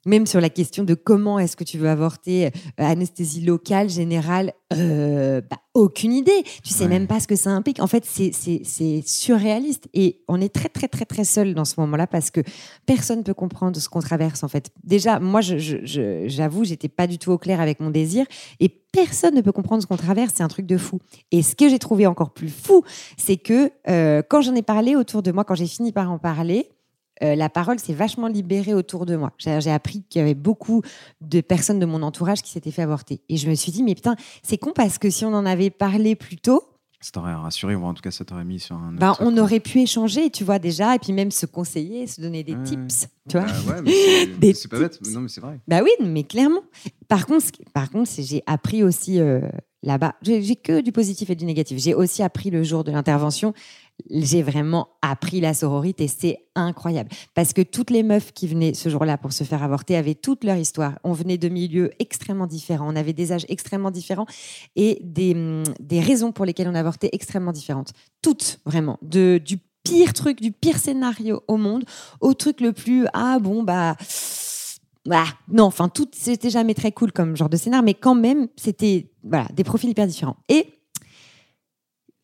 même 0.06 0.26
sur 0.26 0.40
la 0.40 0.48
question 0.50 0.84
de 0.84 0.94
comment 0.94 1.38
est-ce 1.38 1.56
que 1.56 1.64
tu 1.64 1.76
veux 1.78 1.88
avorter, 1.88 2.46
euh, 2.46 2.50
anesthésie 2.78 3.42
locale, 3.42 3.88
générale, 3.90 4.52
euh, 4.72 5.40
bah, 5.48 5.58
aucune 5.74 6.12
idée. 6.12 6.42
Tu 6.62 6.72
sais 6.72 6.84
Ouais. 6.84 6.88
même 6.88 7.06
pas 7.06 7.20
ce 7.20 7.26
que 7.28 7.36
ça 7.36 7.50
implique. 7.50 7.80
En 7.80 7.86
fait, 7.86 8.04
c'est- 8.04 8.32
surréaliste. 9.06 9.88
Et 9.94 10.22
on 10.28 10.40
est 10.40 10.48
très, 10.52 10.68
très, 10.68 10.88
très, 10.88 11.04
très 11.04 11.24
seul 11.24 11.54
dans 11.54 11.64
ce 11.64 11.74
moment-là 11.78 12.06
parce 12.06 12.30
que 12.30 12.40
personne 12.86 13.22
peut 13.24 13.34
comprendre 13.34 13.78
ce 13.78 13.88
qu'on 13.88 14.00
traverse, 14.00 14.42
en 14.42 14.48
fait. 14.48 14.70
Déjà, 14.84 15.20
moi, 15.20 15.40
je- 15.40 15.58
je- 15.58 15.84
je- 15.84 16.24
j'avoue, 16.28 16.64
j'étais 16.64 16.88
pas 16.88 17.06
du 17.06 17.18
tout 17.18 17.30
au 17.32 17.38
clair 17.38 17.60
avec 17.60 17.80
mon 17.80 17.90
désir. 17.90 18.24
Et 18.58 18.68
personne 18.68 19.34
ne 19.34 19.40
peut 19.40 19.52
comprendre 19.52 19.82
ce 19.82 19.86
qu'on 19.86 19.96
traverse. 19.96 20.32
C'est 20.36 20.42
un 20.42 20.48
truc 20.48 20.66
de 20.66 20.76
fou. 20.78 20.98
Et 21.30 21.42
ce 21.42 21.54
que 21.54 21.68
j'ai 21.68 21.78
trouvé 21.78 22.06
encore 22.06 22.30
plus 22.32 22.48
fou, 22.48 22.82
c'est 23.16 23.36
que 23.36 23.70
euh, 23.88 24.22
quand 24.28 24.40
j'en 24.40 24.54
ai 24.54 24.62
parlé 24.62 24.96
autour 24.96 25.22
de 25.22 25.30
moi, 25.32 25.44
quand 25.44 25.54
j'ai 25.54 25.66
fini 25.66 25.92
par 25.92 26.10
en 26.10 26.18
parler, 26.18 26.68
euh, 27.22 27.34
la 27.34 27.48
parole 27.48 27.78
s'est 27.78 27.92
vachement 27.94 28.26
libérée 28.28 28.74
autour 28.74 29.06
de 29.06 29.16
moi. 29.16 29.32
J'ai 29.38 29.70
appris 29.70 30.02
qu'il 30.08 30.20
y 30.20 30.22
avait 30.22 30.34
beaucoup 30.34 30.82
de 31.20 31.40
personnes 31.40 31.78
de 31.78 31.86
mon 31.86 32.02
entourage 32.02 32.42
qui 32.42 32.50
s'étaient 32.50 32.70
fait 32.70 32.82
avorter. 32.82 33.20
Et 33.28 33.36
je 33.36 33.48
me 33.48 33.54
suis 33.54 33.72
dit, 33.72 33.82
mais 33.82 33.94
putain, 33.94 34.16
c'est 34.42 34.58
con 34.58 34.72
parce 34.74 34.98
que 34.98 35.10
si 35.10 35.24
on 35.24 35.34
en 35.34 35.46
avait 35.46 35.70
parlé 35.70 36.14
plus 36.16 36.36
tôt, 36.36 36.62
Ça 37.02 37.12
t'aurait 37.12 37.32
rassuré, 37.34 37.74
ou 37.74 37.84
en 37.84 37.94
tout 37.94 38.02
cas, 38.02 38.10
ça 38.10 38.24
t'aurait 38.26 38.44
mis 38.44 38.60
sur 38.60 38.76
un. 38.76 38.88
autre 38.90 38.98
ben, 38.98 39.16
on 39.20 39.36
aurait 39.38 39.60
pu 39.60 39.80
échanger, 39.80 40.28
tu 40.30 40.44
vois, 40.44 40.58
déjà, 40.58 40.94
et 40.94 40.98
puis 40.98 41.12
même 41.14 41.30
se 41.30 41.46
conseiller, 41.46 42.06
se 42.06 42.20
donner 42.20 42.42
des 42.44 42.54
Ouais, 42.54 42.62
tips, 42.62 43.06
tu 43.28 43.38
vois. 43.38 43.46
Bah 43.46 43.52
ouais, 43.76 43.82
mais 43.82 44.52
c'est- 44.52 44.68
pas 44.68 44.78
bête. 44.80 44.98
Non, 45.10 45.20
mais 45.22 45.28
c'est 45.28 45.40
vrai. 45.40 45.60
Bah 45.66 45.80
oui, 45.82 45.90
mais 46.06 46.24
clairement. 46.24 46.60
Par 47.08 47.24
contre, 47.26 47.46
par 47.72 47.90
contre, 47.90 48.10
j'ai 48.18 48.42
appris 48.46 48.82
aussi 48.82 49.18
euh, 49.18 49.40
là-bas. 49.82 50.14
J'ai 50.20 50.56
que 50.56 50.82
du 50.82 50.92
positif 50.92 51.30
et 51.30 51.34
du 51.36 51.46
négatif. 51.46 51.78
J'ai 51.78 51.94
aussi 51.94 52.22
appris 52.22 52.50
le 52.50 52.62
jour 52.62 52.84
de 52.84 52.92
l'intervention. 52.92 53.54
J'ai 54.10 54.42
vraiment 54.42 54.88
appris 55.02 55.40
la 55.40 55.54
sororité. 55.54 56.08
C'est 56.08 56.38
incroyable 56.54 57.10
parce 57.34 57.52
que 57.52 57.62
toutes 57.62 57.90
les 57.90 58.02
meufs 58.02 58.32
qui 58.32 58.46
venaient 58.46 58.74
ce 58.74 58.88
jour-là 58.88 59.18
pour 59.18 59.32
se 59.32 59.44
faire 59.44 59.62
avorter 59.62 59.96
avaient 59.96 60.14
toute 60.14 60.44
leur 60.44 60.56
histoire. 60.56 60.98
On 61.04 61.12
venait 61.12 61.38
de 61.38 61.48
milieux 61.48 61.90
extrêmement 61.98 62.46
différents. 62.46 62.92
On 62.92 62.96
avait 62.96 63.12
des 63.12 63.32
âges 63.32 63.46
extrêmement 63.48 63.90
différents 63.90 64.26
et 64.76 64.98
des, 65.02 65.34
hum, 65.34 65.62
des 65.80 66.00
raisons 66.00 66.32
pour 66.32 66.44
lesquelles 66.44 66.68
on 66.68 66.74
avortait 66.74 67.10
extrêmement 67.12 67.52
différentes. 67.52 67.92
Toutes 68.22 68.60
vraiment. 68.64 68.98
Du 69.02 69.58
pire 69.82 70.12
truc, 70.12 70.40
du 70.40 70.52
pire 70.52 70.78
scénario 70.78 71.42
au 71.48 71.56
monde, 71.56 71.84
au 72.20 72.34
truc 72.34 72.60
le 72.60 72.72
plus 72.72 73.06
ah 73.14 73.38
bon 73.40 73.62
bah 73.62 73.96
bah, 75.06 75.24
non, 75.48 75.64
enfin, 75.64 75.88
tout, 75.88 76.08
c'était 76.12 76.50
jamais 76.50 76.74
très 76.74 76.92
cool 76.92 77.10
comme 77.12 77.36
genre 77.36 77.48
de 77.48 77.56
scénar, 77.56 77.82
mais 77.82 77.94
quand 77.94 78.14
même, 78.14 78.48
c'était 78.56 79.10
voilà, 79.24 79.46
des 79.54 79.64
profils 79.64 79.88
hyper 79.88 80.06
différents. 80.06 80.36
Et, 80.48 80.66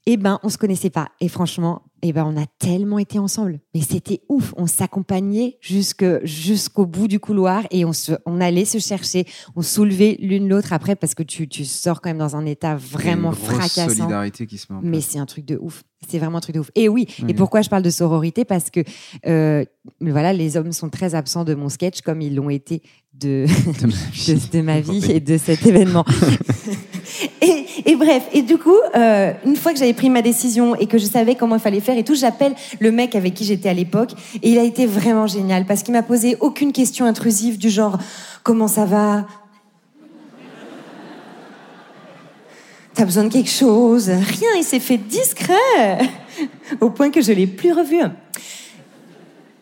eh 0.06 0.16
ben, 0.16 0.38
on 0.42 0.48
se 0.48 0.56
connaissait 0.58 0.90
pas. 0.90 1.08
Et 1.20 1.28
franchement, 1.28 1.82
eh 2.02 2.12
ben, 2.12 2.24
on 2.24 2.40
a 2.40 2.46
tellement 2.58 2.98
été 2.98 3.18
ensemble. 3.18 3.58
Mais 3.74 3.80
c'était 3.80 4.20
ouf. 4.28 4.54
On 4.56 4.66
s'accompagnait 4.66 5.58
jusque, 5.60 6.04
jusqu'au 6.24 6.86
bout 6.86 7.08
du 7.08 7.18
couloir 7.18 7.64
et 7.70 7.84
on, 7.84 7.92
se, 7.92 8.12
on 8.24 8.40
allait 8.40 8.64
se 8.66 8.78
chercher. 8.78 9.26
On 9.56 9.62
soulevait 9.62 10.16
l'une 10.20 10.48
l'autre 10.48 10.72
après 10.72 10.94
parce 10.94 11.14
que 11.14 11.22
tu, 11.24 11.48
tu 11.48 11.64
sors 11.64 12.00
quand 12.00 12.10
même 12.10 12.18
dans 12.18 12.36
un 12.36 12.46
état 12.46 12.76
vraiment 12.76 13.32
Il 13.32 13.38
y 13.38 13.48
a 13.48 13.50
une 13.52 13.58
grosse 13.58 13.70
fracassant. 13.72 13.88
solidarité 13.88 14.46
qui 14.46 14.58
se 14.58 14.66
met 14.72 14.78
en 14.78 14.82
Mais 14.82 14.90
place. 14.98 15.06
c'est 15.10 15.18
un 15.18 15.26
truc 15.26 15.44
de 15.44 15.58
ouf. 15.60 15.82
C'est 16.08 16.18
vraiment 16.18 16.38
un 16.38 16.40
truc 16.42 16.54
de 16.54 16.60
ouf. 16.60 16.70
Et 16.76 16.88
oui, 16.88 17.06
Oui. 17.22 17.30
et 17.30 17.34
pourquoi 17.34 17.62
je 17.62 17.68
parle 17.70 17.82
de 17.82 17.90
sororité? 17.90 18.44
Parce 18.44 18.70
que 18.70 18.80
euh, 19.26 19.64
voilà, 20.00 20.32
les 20.32 20.56
hommes 20.56 20.72
sont 20.72 20.90
très 20.90 21.14
absents 21.16 21.44
de 21.44 21.54
mon 21.54 21.68
sketch 21.68 22.02
comme 22.02 22.20
ils 22.20 22.34
l'ont 22.34 22.50
été 22.50 22.82
de, 23.14 23.46
de 24.52 24.60
ma 24.60 24.80
vie 24.82 25.10
et 25.10 25.20
de 25.20 25.36
cet 25.38 25.66
événement. 25.66 26.04
bref, 28.06 28.28
et 28.32 28.42
du 28.42 28.56
coup, 28.56 28.78
euh, 28.94 29.32
une 29.44 29.56
fois 29.56 29.72
que 29.72 29.78
j'avais 29.78 29.92
pris 29.92 30.10
ma 30.10 30.22
décision 30.22 30.76
et 30.76 30.86
que 30.86 30.96
je 30.96 31.06
savais 31.06 31.34
comment 31.34 31.56
il 31.56 31.60
fallait 31.60 31.80
faire 31.80 31.98
et 31.98 32.04
tout, 32.04 32.14
j'appelle 32.14 32.54
le 32.78 32.92
mec 32.92 33.16
avec 33.16 33.34
qui 33.34 33.44
j'étais 33.44 33.68
à 33.68 33.74
l'époque 33.74 34.12
et 34.42 34.50
il 34.50 34.58
a 34.58 34.62
été 34.62 34.86
vraiment 34.86 35.26
génial 35.26 35.66
parce 35.66 35.82
qu'il 35.82 35.92
m'a 35.92 36.02
posé 36.02 36.36
aucune 36.40 36.72
question 36.72 37.04
intrusive 37.04 37.58
du 37.58 37.68
genre 37.68 37.98
comment 38.44 38.68
ça 38.68 38.84
va? 38.84 39.26
T'as 42.94 43.04
besoin 43.04 43.24
de 43.24 43.32
quelque 43.32 43.50
chose? 43.50 44.08
Rien, 44.08 44.50
il 44.56 44.64
s'est 44.64 44.80
fait 44.80 44.98
discret! 44.98 45.98
Au 46.80 46.90
point 46.90 47.10
que 47.10 47.20
je 47.20 47.32
l'ai 47.32 47.46
plus 47.46 47.72
revu. 47.72 47.98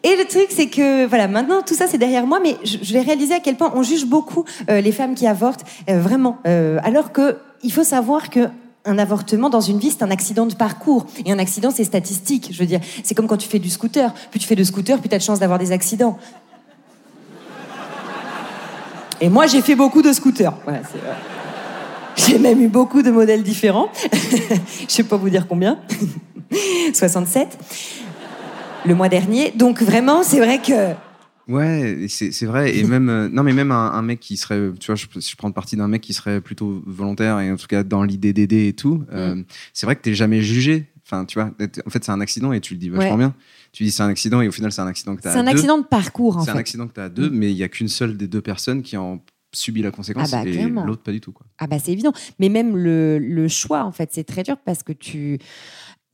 Et 0.05 0.17
le 0.17 0.27
truc, 0.27 0.49
c'est 0.51 0.67
que 0.67 1.07
voilà, 1.07 1.29
maintenant 1.29 1.63
tout 1.63 1.75
ça 1.75 1.87
c'est 1.89 1.97
derrière 1.97 2.27
moi, 2.27 2.39
mais 2.41 2.57
je, 2.63 2.77
je 2.83 2.93
vais 2.93 3.01
réaliser 3.01 3.35
à 3.35 3.41
quel 3.41 3.57
point 3.57 3.73
on 3.75 3.83
juge 3.83 4.05
beaucoup 4.05 4.45
euh, 4.69 4.83
les 4.83 4.93
femmes 4.93 5.15
qui 5.15 5.27
avortent, 5.27 5.65
euh, 5.89 5.99
vraiment. 5.99 6.39
Euh, 6.47 6.79
alors 6.85 7.11
que 7.11 7.39
il 7.63 7.73
faut 7.73 7.85
savoir 7.85 8.29
que 8.29 8.49
un 8.85 8.99
avortement 8.99 9.49
dans 9.49 9.63
une 9.63 9.79
vie, 9.79 9.91
c'est 9.91 10.03
un 10.03 10.11
accident 10.11 10.45
de 10.45 10.55
parcours. 10.55 11.07
Et 11.25 11.33
un 11.33 11.39
accident, 11.39 11.71
c'est 11.71 11.85
statistique. 11.85 12.51
Je 12.53 12.59
veux 12.59 12.67
dire, 12.67 12.81
c'est 13.03 13.15
comme 13.15 13.27
quand 13.27 13.39
tu 13.39 13.49
fais 13.49 13.59
du 13.59 13.71
scooter. 13.71 14.13
Plus 14.31 14.39
tu 14.39 14.47
fais 14.47 14.57
de 14.57 14.65
scooter, 14.65 14.99
plus 14.99 15.09
tu 15.09 15.15
as 15.15 15.19
de 15.19 15.23
chances 15.23 15.41
d'avoir 15.41 15.59
des 15.59 15.73
accidents. 15.73 16.19
Et 19.23 19.31
moi, 19.31 19.47
j'ai 19.47 19.63
fait 19.63 19.75
beaucoup 19.75 20.03
de 20.03 20.13
scooters. 20.13 20.53
J'ai 22.15 22.39
même 22.39 22.61
eu 22.61 22.69
beaucoup 22.69 23.01
de 23.01 23.11
modèles 23.11 23.43
différents. 23.43 23.89
Je 24.13 24.93
sais 24.93 25.05
pas 25.05 25.17
vous 25.17 25.31
dire 25.31 25.49
combien. 25.49 25.79
67. 26.93 27.59
Le 28.85 28.95
mois 28.95 29.09
dernier. 29.09 29.51
Donc 29.53 29.83
vraiment, 29.83 30.23
c'est 30.23 30.39
vrai 30.41 30.61
que 30.61 30.93
Ouais, 31.47 32.07
c'est 32.09 32.33
c'est 32.33 32.47
vrai. 32.47 32.75
Et 32.77 32.85
même, 32.85 33.09
euh, 33.11 33.29
non, 33.29 33.43
mais 33.43 33.53
même 33.53 33.71
un, 33.71 33.93
un 33.93 34.01
mec 34.03 34.19
qui 34.19 34.39
serait, 34.39 34.71
tu 34.81 34.87
vois, 34.87 34.95
je, 34.95 35.07
je 35.15 35.37
prends 35.37 35.49
le 35.49 35.53
parti 35.55 35.77
d'un 35.77 35.89
mec 35.89 36.01
qui 36.01 36.15
serait 36.15 36.41
plutôt 36.41 36.83
volontaire 36.87 37.39
et 37.41 37.51
en 37.53 37.57
tout 37.57 37.67
cas 37.67 37.83
dans 37.83 38.03
l'idée 38.03 38.33
d'aider 38.33 38.69
et 38.69 38.73
tout. 38.73 39.05
euh, 39.13 39.43
c'est 39.75 39.85
vrai 39.87 39.95
que 39.97 40.01
t'es 40.01 40.15
jamais 40.15 40.41
jugé. 40.41 40.87
Enfin, 41.07 41.27
tu 41.27 41.39
vois, 41.39 41.51
en 41.87 41.91
fait, 41.91 42.03
c'est 42.03 42.13
un 42.13 42.21
accident 42.23 42.53
et 42.55 42.61
tu 42.61 42.73
le 42.73 42.81
dis 42.81 42.89
vachement 42.89 43.11
Ouais. 43.13 43.17
bien. 43.19 43.35
Tu 43.73 43.85
dis 43.85 43.91
c'est 43.91 44.03
un 44.03 44.09
accident 44.09 44.41
et 44.41 44.49
au 44.49 44.53
final, 44.53 44.73
c'est 44.73 44.81
un 44.81 44.87
accident 44.87 45.15
que 45.17 45.21
t'as 45.21 45.33
c'est 45.33 45.39
un 45.39 45.45
deux. 45.45 45.51
accident 45.51 45.77
de 45.77 45.85
parcours, 45.85 46.39
en 46.39 46.45
C'est 46.45 46.51
un 46.51 46.55
fait. 46.55 46.61
accident 46.61 46.87
que 46.87 46.95
t'as 46.95 47.05
à 47.05 47.09
deux, 47.11 47.29
mais 47.29 47.51
il 47.51 47.57
y 47.59 47.63
a 47.63 47.69
qu'une 47.69 47.89
seule 47.89 48.17
des 48.17 48.27
deux 48.27 48.41
personnes 48.41 48.83
qui 48.83 48.97
en 48.97 49.23
subit 49.53 49.83
la 49.83 49.91
conséquence 49.91 50.31
Ah 50.33 50.43
bah, 50.45 50.49
et 50.51 50.63
l'autre 50.69 51.03
pas 51.03 51.13
du 51.13 51.21
tout. 51.21 51.31
Quoi. 51.33 51.47
Ah 51.59 51.67
bah 51.67 51.77
c'est 51.79 51.93
évident. 51.93 52.13
Mais 52.41 52.49
même 52.49 52.75
le, 52.77 53.19
le 53.19 53.49
choix, 53.49 53.85
en 53.85 53.93
fait, 53.93 54.09
c'est 54.13 54.25
très 54.25 54.43
dur 54.45 54.57
parce 54.65 54.83
que 54.83 54.93
tu... 54.93 55.39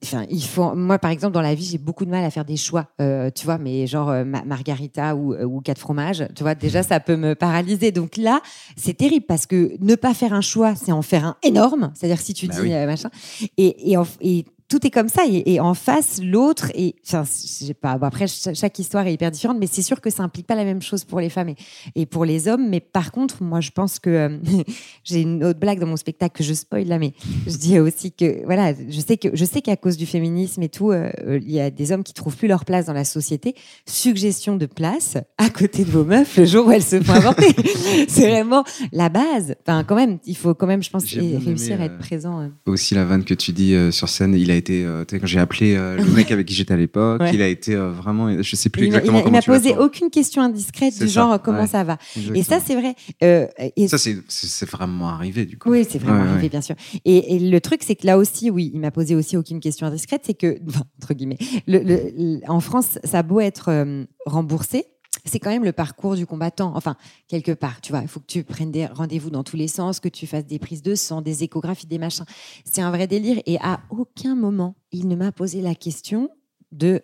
Enfin, 0.03 0.25
il 0.31 0.43
faut. 0.43 0.75
Moi, 0.75 0.99
par 0.99 1.11
exemple, 1.11 1.35
dans 1.35 1.43
la 1.43 1.55
vie, 1.55 1.65
j'ai 1.65 1.77
beaucoup 1.77 2.07
de 2.07 2.11
mal 2.11 2.25
à 2.25 2.31
faire 2.31 2.47
des 2.47 2.57
choix. 2.57 2.87
euh, 3.03 3.31
tu 3.35 3.45
vois, 3.45 3.59
mais 3.59 3.87
genre 3.87 4.09
euh, 4.09 4.25
ma- 4.25 4.43
margarita 4.45 5.15
ou, 5.15 5.35
euh, 5.35 5.45
ou 5.45 5.61
quatre 5.61 5.79
fromages. 5.79 6.27
Tu 6.35 6.43
vois, 6.43 6.55
déjà, 6.55 6.83
ça 6.83 7.01
peut 7.01 7.17
me 7.17 7.35
paralyser. 7.35 7.93
Donc 7.93 8.17
là, 8.17 8.41
c'est 8.77 8.95
terrible 8.97 9.27
parce 9.27 9.45
que 9.45 9.73
ne 9.81 9.95
pas 9.97 10.15
faire 10.15 10.33
un 10.33 10.41
choix, 10.41 10.75
c'est 10.75 10.93
en 10.93 11.03
faire 11.03 11.27
un 11.27 11.37
énorme. 11.43 11.93
C'est-à-dire 11.95 12.21
si 12.21 12.33
tu 12.33 12.47
Bah 12.47 12.55
dis 12.55 12.61
oui. 12.63 12.73
euh, 12.73 12.87
machin. 12.87 13.11
Et, 13.59 13.91
et, 13.93 13.97
en- 13.99 14.07
et 14.23 14.47
tout 14.71 14.87
est 14.87 14.91
comme 14.91 15.09
ça. 15.09 15.23
Et, 15.29 15.55
et 15.55 15.61
en 15.61 15.75
face, 15.75 16.21
l'autre. 16.23 16.71
Et 16.75 16.95
enfin, 17.07 17.25
sais 17.27 17.75
pas. 17.75 17.99
Bon, 17.99 18.07
après, 18.07 18.27
cha- 18.27 18.55
chaque 18.55 18.79
histoire 18.79 19.07
est 19.07 19.13
hyper 19.13 19.31
différente, 19.31 19.59
mais 19.61 19.67
c'est 19.67 19.83
sûr 19.83 20.01
que 20.01 20.09
ça 20.09 20.23
implique 20.23 20.47
pas 20.47 20.55
la 20.55 20.65
même 20.65 20.81
chose 20.81 21.05
pour 21.05 21.21
les 21.21 21.29
femmes 21.29 21.51
et, 21.51 21.57
et 21.97 22.07
pour 22.07 22.25
les 22.25 22.49
hommes. 22.49 22.69
Mais 22.71 22.81
par 22.81 23.13
contre, 23.13 23.43
moi, 23.43 23.61
je 23.61 23.71
pense 23.73 23.99
que 23.99 24.09
euh, 24.11 24.39
j'ai 25.05 25.21
une 25.23 25.45
autre 25.45 25.59
blague 25.59 25.81
dans 25.81 25.87
mon 25.89 25.97
spectacle 25.97 26.39
que 26.39 26.45
je 26.45 26.55
spoil 26.55 26.87
là, 26.87 26.99
mais 26.99 27.13
je 27.47 27.57
dis 27.57 27.79
aussi 27.79 28.13
que 28.13 28.45
voilà, 28.47 28.73
je 28.89 29.01
sais 29.01 29.17
que 29.17 29.29
je 29.35 29.45
sais 29.45 29.61
qu'à 29.61 29.77
cause 29.77 29.97
du 29.97 30.07
féminisme 30.07 30.63
et 30.63 30.69
tout, 30.69 30.93
euh, 30.93 31.11
il 31.43 31.51
y 31.51 31.61
a 31.61 31.71
des 31.71 31.91
hommes 31.93 32.05
qui 32.05 32.15
trouvent 32.15 32.37
plus 32.37 32.49
leur 32.49 32.65
place 32.65 32.87
dans 32.87 32.93
la 32.93 33.05
société. 33.05 33.55
Suggestion 33.87 34.57
de 34.57 34.67
place 34.67 35.17
à 35.37 35.51
côté 35.51 35.85
de 35.85 35.91
vos 35.91 36.05
meufs 36.05 36.37
le 36.37 36.45
jour 36.45 36.69
où 36.69 36.71
elles 36.71 36.85
se 36.85 37.01
font 37.03 37.13
avorter. 37.15 37.49
c'est 38.09 38.29
vraiment 38.31 38.63
la 38.93 39.09
base. 39.09 39.57
Enfin, 39.67 39.83
quand 39.83 39.97
même, 39.97 40.19
il 40.27 40.37
faut 40.37 40.55
quand 40.55 40.69
même, 40.69 40.83
je 40.83 40.91
pense, 40.91 41.05
réussir 41.13 41.75
aimé, 41.75 41.83
à 41.83 41.85
être 41.87 41.95
euh, 41.95 41.99
présent. 41.99 42.51
Aussi 42.67 42.95
la 42.95 43.05
vanne 43.05 43.25
que 43.25 43.35
tu 43.35 43.51
dis 43.53 43.75
sur 43.91 44.09
scène, 44.09 44.35
il 44.35 44.51
a 44.51 44.60
été, 44.61 44.85
euh, 44.85 45.05
quand 45.11 45.19
j'ai 45.27 45.39
appelé 45.41 45.75
euh, 45.77 45.97
le 45.97 46.05
mec 46.05 46.31
avec 46.31 46.47
qui 46.47 46.55
j'étais 46.55 46.75
à 46.75 46.77
l'époque, 46.77 47.21
Ouais. 47.21 47.31
il 47.35 47.43
a 47.43 47.49
été 47.49 47.75
euh, 47.75 47.91
vraiment, 47.91 48.43
je 48.43 48.57
sais 48.57 48.69
plus 48.71 48.83
Il 48.83 48.87
exactement 48.87 49.13
il 49.13 49.15
m'a- 49.15 49.21
il 49.21 49.25
comment 49.43 49.55
m'a 49.55 49.59
posé 49.59 49.77
aucune 49.77 50.11
question 50.11 50.43
indiscrète 50.43 50.93
du 50.95 51.09
ça, 51.09 51.21
genre 51.31 51.43
comment 51.43 51.63
ouais. 51.63 51.67
ça 51.67 51.83
va. 51.85 51.99
Et 52.35 52.43
ça, 52.43 52.61
c'est 52.65 52.75
vrai. 52.77 52.95
Euh, 53.25 53.47
et 53.77 53.89
ça 53.89 53.99
c'est 53.99 54.71
vraiment 54.71 55.09
arrivé 55.09 55.45
du 55.47 55.59
coup. 55.59 55.71
Oui, 55.71 55.85
c'est 55.89 55.99
vraiment 55.99 56.23
Ouais, 56.23 56.29
arrivé, 56.31 56.49
bien 56.49 56.61
sûr. 56.61 56.77
Et, 57.05 57.35
et 57.37 57.39
le 57.51 57.61
truc, 57.61 57.83
c'est 57.85 57.97
que 57.97 58.07
là 58.07 58.17
aussi, 58.19 58.51
oui, 58.51 58.71
il 58.75 58.81
m'a 58.81 58.91
posé 58.91 59.15
aussi 59.15 59.37
aucune 59.37 59.61
question 59.61 59.87
indiscrète, 59.87 60.23
c'est 60.25 60.35
que, 60.35 60.59
enfin, 60.69 60.83
entre 61.03 61.15
guillemets, 61.15 61.39
le- 61.67 61.79
le- 61.79 62.13
le- 62.17 62.41
en 62.49 62.61
France, 62.61 62.99
ça 63.05 63.19
a 63.19 63.23
beau 63.23 63.41
être 63.41 63.69
euh, 63.71 64.05
remboursé, 64.27 64.85
c'est 65.25 65.39
quand 65.39 65.51
même 65.51 65.65
le 65.65 65.73
parcours 65.73 66.17
du 66.17 66.27
combattant. 66.27 66.73
Enfin, 66.77 66.97
quelque 67.29 67.53
part, 67.53 67.81
tu 67.81 67.93
vois, 67.93 68.03
il 68.03 68.09
faut 68.09 68.21
que 68.21 68.27
tu 68.27 68.45
prennes 68.45 68.71
des 68.71 68.87
rendez-vous 68.87 69.31
dans 69.31 69.45
tous 69.45 69.57
les 69.57 69.69
sens, 69.69 70.01
que 70.01 70.09
tu 70.09 70.27
fasses 70.27 70.47
des 70.47 70.59
prises 70.59 70.83
de 70.83 70.95
sang, 70.95 71.23
des 71.23 71.45
échographies, 71.45 71.87
des 71.87 71.99
machins. 71.99 72.25
C'est 72.65 72.83
un 72.83 72.91
vrai 72.91 73.07
délire. 73.07 73.41
Et 73.47 73.59
à 73.61 73.81
aucun 73.91 74.35
moment, 74.35 74.77
il 74.93 75.09
ne 75.09 75.17
m'a 75.17 75.33
posé 75.33 75.61
la 75.61 75.75
question 75.75 76.31
de 76.73 77.03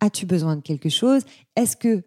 as-tu 0.00 0.26
besoin 0.26 0.56
de 0.56 0.60
quelque 0.62 0.88
chose? 0.88 1.22
Est-ce 1.56 1.76
que 1.76 2.04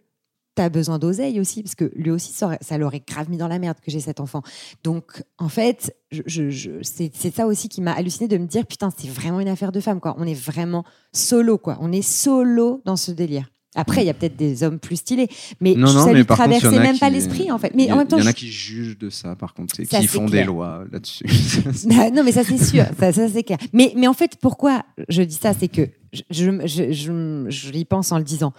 tu 0.55 0.61
as 0.61 0.69
besoin 0.69 0.99
d'oseille 0.99 1.39
aussi? 1.39 1.63
Parce 1.63 1.75
que 1.75 1.91
lui 1.95 2.11
aussi, 2.11 2.33
ça, 2.33 2.47
aurait- 2.47 2.57
ça 2.61 2.77
l'aurait 2.77 3.01
grave 3.05 3.29
mis 3.29 3.37
dans 3.37 3.47
la 3.47 3.59
merde 3.59 3.79
que 3.79 3.89
j'ai 3.89 3.99
cet 3.99 4.19
enfant. 4.19 4.41
Donc, 4.83 5.23
en 5.37 5.49
fait, 5.49 5.95
c'est 6.11 7.35
ça 7.35 7.47
aussi 7.47 7.69
qui 7.69 7.81
m'a 7.81 7.93
halluciné 7.93 8.27
de 8.27 8.37
me 8.37 8.45
dire 8.45 8.65
putain, 8.67 8.89
c'est 8.95 9.07
vraiment 9.07 9.39
une 9.39 9.47
affaire 9.47 9.71
de 9.71 9.79
femme, 9.79 9.99
quoi. 9.99 10.15
On 10.17 10.27
est 10.27 10.33
vraiment 10.39 10.83
solo, 11.13 11.57
quoi. 11.57 11.77
On 11.81 11.91
est 11.91 12.01
solo 12.01 12.81
dans 12.85 12.97
ce 12.97 13.11
délire. 13.11 13.49
Après, 13.75 14.01
il 14.01 14.07
y 14.07 14.09
a 14.09 14.15
peut-être 14.15 14.35
des 14.35 14.63
hommes 14.63 14.79
plus 14.79 14.95
stylés, 14.95 15.27
mais 15.61 15.75
Non, 15.75 15.93
non, 15.93 16.05
ça 16.05 16.11
en 16.11 16.23
traversait 16.25 16.79
même 16.79 16.97
pas 16.97 17.11
l'esprit, 17.11 17.51
en 17.51 17.59
fait. 17.59 17.71
Mais 17.75 17.83
il 17.83 17.89
y, 17.89 17.91
en 17.93 17.97
même 17.97 18.07
temps, 18.07 18.17
il 18.17 18.23
y 18.23 18.27
en 18.27 18.29
a 18.29 18.33
qui 18.33 18.47
jugent 18.51 18.97
de 18.97 19.11
ça 19.11 19.35
par 19.35 19.53
contre, 19.53 19.75
qui 19.75 20.07
font 20.07 20.25
clair. 20.25 20.41
des 20.41 20.47
lois 20.47 20.85
là-dessus. 20.91 21.23
Ah, 21.91 22.09
non, 22.09 22.23
mais 22.23 22.31
ça, 22.31 22.43
c'est 22.43 22.57
sûr. 22.57 22.85
Ça, 22.99 23.11
ça, 23.13 23.29
c'est 23.29 23.43
clair. 23.43 23.59
Mais, 23.71 23.93
mais 23.95 24.07
en 24.07 24.13
fait, 24.13 24.37
pourquoi 24.41 24.83
je 25.07 25.21
dis 25.21 25.35
ça 25.35 25.53
C'est 25.53 25.67
que 25.67 25.87
je, 26.13 26.21
je, 26.31 26.51
je, 26.65 26.91
je- 26.91 27.45
je 27.49 27.71
y 27.73 27.85
pense 27.85 28.11
en 28.11 28.17
le 28.17 28.23
disant. 28.23 28.53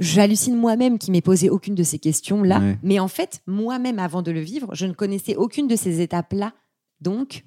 J'hallucine 0.00 0.56
moi-même 0.56 0.98
qui 0.98 1.12
m'ai 1.12 1.20
posé 1.20 1.48
aucune 1.48 1.76
de 1.76 1.84
ces 1.84 2.00
questions-là. 2.00 2.58
Ouais. 2.58 2.78
Mais 2.82 2.98
en 2.98 3.08
fait, 3.08 3.42
moi-même, 3.46 4.00
avant 4.00 4.22
de 4.22 4.32
le 4.32 4.40
vivre, 4.40 4.68
je 4.74 4.86
ne 4.86 4.92
connaissais 4.92 5.36
aucune 5.36 5.68
de 5.68 5.76
ces 5.76 6.00
étapes-là. 6.00 6.52
Donc, 7.00 7.44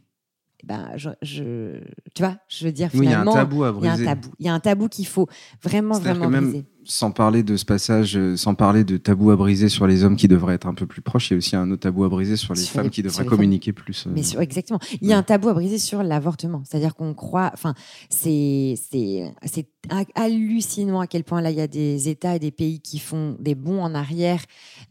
eh 0.64 0.68
ben, 0.68 0.90
je, 0.96 1.10
je- 1.22 1.80
tu 2.16 2.22
vois, 2.24 2.38
je 2.48 2.66
veux 2.66 2.72
dire, 2.72 2.90
Oui, 2.94 3.06
il 3.06 3.10
y 3.12 3.14
a 3.14 3.20
un 3.20 3.22
finalement, 3.24 3.34
tabou 3.34 3.64
à 3.64 3.72
briser. 3.72 4.06
tabou. 4.06 4.30
Il 4.40 4.46
y 4.46 4.50
a 4.50 4.54
un 4.54 4.60
tabou 4.60 4.88
qu'il 4.88 5.08
faut 5.08 5.28
vraiment, 5.64 5.98
vraiment 6.00 6.26
que 6.26 6.32
même 6.32 6.44
briser. 6.50 6.66
Sans 6.86 7.12
parler 7.12 7.44
de 7.44 7.56
ce 7.58 7.66
passage, 7.66 8.18
euh, 8.18 8.36
sans 8.36 8.56
parler 8.56 8.84
de 8.84 8.98
tabou 8.98 9.32
à 9.32 9.36
briser 9.36 9.70
sur 9.70 9.86
les 9.86 10.04
hommes 10.04 10.16
qui 10.16 10.28
devraient 10.28 10.56
être 10.56 10.68
un 10.68 10.74
peu 10.74 10.88
plus 10.88 11.02
proches, 11.02 11.30
il 11.30 11.34
y 11.34 11.36
a 11.36 11.38
aussi 11.38 11.56
un 11.56 11.70
autre 11.72 11.82
tabou 11.82 12.04
à 12.04 12.10
briser 12.10 12.36
sur 12.36 12.54
les 12.54 12.62
Sur 12.62 12.74
femmes 12.74 12.86
les- 12.86 12.90
qui 12.90 13.04
devraient 13.04 13.18
femmes. 13.24 13.28
communiquer 13.28 13.74
plus. 13.74 14.08
euh. 14.08 14.12
Mais 14.14 14.24
sur, 14.24 14.42
exactement. 14.42 14.80
Il 15.02 15.08
y 15.08 15.14
a 15.14 15.18
un 15.18 15.24
tabou 15.24 15.50
à 15.50 15.54
briser 15.54 15.78
sur 15.78 16.02
l'avortement. 16.04 16.64
C'est-à-dire 16.66 16.96
qu'on 16.96 17.14
croit, 17.14 17.52
enfin, 17.54 17.74
c'est, 18.10 18.76
c'est, 18.92 19.32
c'est 19.46 19.68
ha- 19.90 20.04
hallucinant 20.16 21.00
à 21.00 21.08
quel 21.08 21.24
point 21.24 21.42
là, 21.42 21.52
il 21.52 21.58
y 21.58 21.62
a 21.62 21.68
des 21.68 22.10
États 22.10 22.36
et 22.36 22.40
des 22.40 22.52
pays 22.52 22.80
qui 22.80 23.00
font 23.00 23.36
des 23.40 23.56
bons 23.56 23.82
en 23.82 23.94
arrière 23.94 24.42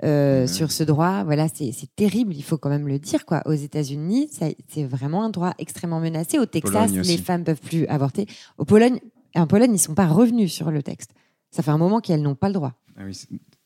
euh, 0.05 0.43
Ouais. 0.43 0.47
sur 0.47 0.71
ce 0.71 0.85
droit. 0.85 1.25
Voilà, 1.25 1.49
c'est, 1.49 1.73
terrible. 1.97 2.35
Il 2.35 2.43
faut 2.45 2.59
quand 2.59 2.69
même 2.71 2.87
le 2.87 2.99
dire, 2.99 3.25
quoi. 3.27 3.43
Aux 3.47 3.53
États-Unis, 3.53 4.31
c'est 4.69 4.85
vraiment 4.85 5.25
un 5.25 5.31
droit 5.31 5.55
extrêmement 5.59 6.01
menacé. 6.01 6.39
Au 6.39 6.47
Texas, 6.47 6.93
les 6.93 7.17
femmes 7.19 7.45
peuvent 7.45 7.61
plus 7.61 7.87
avorter. 7.87 8.27
Au 8.59 8.65
Pologne, 8.65 9.01
en 9.35 9.47
Pologne, 9.47 9.73
ils 9.75 9.79
sont 9.79 9.95
pas 9.95 10.07
revenus 10.07 10.53
sur 10.53 10.71
le 10.71 10.83
texte. 10.83 11.11
Ça 11.51 11.63
fait 11.63 11.71
un 11.71 11.79
moment 11.79 12.01
qu'elles 12.01 12.23
n'ont 12.23 12.35
pas 12.35 12.49
le 12.49 12.55
droit, 12.55 12.75
Ah 12.97 13.03
oui, 13.07 13.19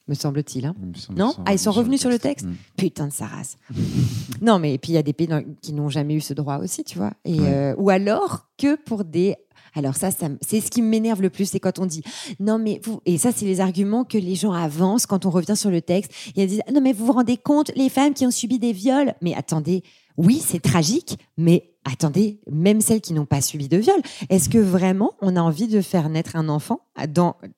me 0.08 0.14
semble-t-il. 0.14 0.66
hein. 0.66 0.74
il 0.80 0.88
me 0.88 0.94
semble 0.94 1.18
Non 1.18 1.34
Ah, 1.46 1.52
ils 1.52 1.58
sont 1.58 1.72
revenus 1.72 2.00
sur 2.00 2.10
le 2.10 2.18
texte 2.18 2.46
Mm. 2.46 2.54
Putain 2.76 3.06
de 3.08 3.12
sa 3.12 3.26
race. 3.26 3.56
non, 4.40 4.58
mais 4.58 4.74
et 4.74 4.78
puis 4.78 4.92
il 4.92 4.94
y 4.94 4.98
a 4.98 5.02
des 5.02 5.12
pays 5.12 5.26
dans- 5.28 5.44
qui 5.60 5.72
n'ont 5.72 5.88
jamais 5.88 6.14
eu 6.14 6.20
ce 6.20 6.34
droit 6.34 6.58
aussi, 6.58 6.84
tu 6.84 6.98
vois. 6.98 7.12
Et, 7.24 7.38
euh, 7.40 7.74
ou 7.78 7.90
alors 7.90 8.48
que 8.58 8.76
pour 8.76 9.04
des. 9.04 9.36
Alors 9.74 9.96
ça, 9.96 10.10
ça 10.10 10.28
c'est 10.42 10.60
ce 10.60 10.70
qui 10.70 10.82
m'énerve 10.82 11.22
le 11.22 11.30
plus, 11.30 11.46
c'est 11.46 11.60
quand 11.60 11.78
on 11.78 11.86
dit 11.86 12.02
non 12.40 12.58
mais 12.58 12.78
vous 12.84 13.00
et 13.06 13.16
ça 13.16 13.32
c'est 13.32 13.46
les 13.46 13.60
arguments 13.60 14.04
que 14.04 14.18
les 14.18 14.34
gens 14.34 14.52
avancent 14.52 15.06
quand 15.06 15.24
on 15.24 15.30
revient 15.30 15.56
sur 15.56 15.70
le 15.70 15.80
texte. 15.80 16.12
Ils 16.36 16.46
disent 16.46 16.60
non 16.74 16.82
mais 16.82 16.92
vous 16.92 17.06
vous 17.06 17.12
rendez 17.12 17.38
compte 17.38 17.70
les 17.74 17.88
femmes 17.88 18.12
qui 18.12 18.26
ont 18.26 18.30
subi 18.30 18.58
des 18.58 18.72
viols. 18.72 19.14
Mais 19.22 19.34
attendez, 19.34 19.82
oui 20.16 20.42
c'est 20.44 20.60
tragique, 20.60 21.18
mais 21.36 21.72
attendez 21.84 22.40
même 22.50 22.80
celles 22.80 23.00
qui 23.00 23.12
n'ont 23.12 23.26
pas 23.26 23.40
subi 23.40 23.68
de 23.68 23.76
viol. 23.76 24.00
Est-ce 24.28 24.48
que 24.48 24.58
vraiment 24.58 25.12
on 25.20 25.36
a 25.36 25.40
envie 25.40 25.68
de 25.68 25.80
faire 25.80 26.08
naître 26.08 26.36
un 26.36 26.48
enfant 26.48 26.80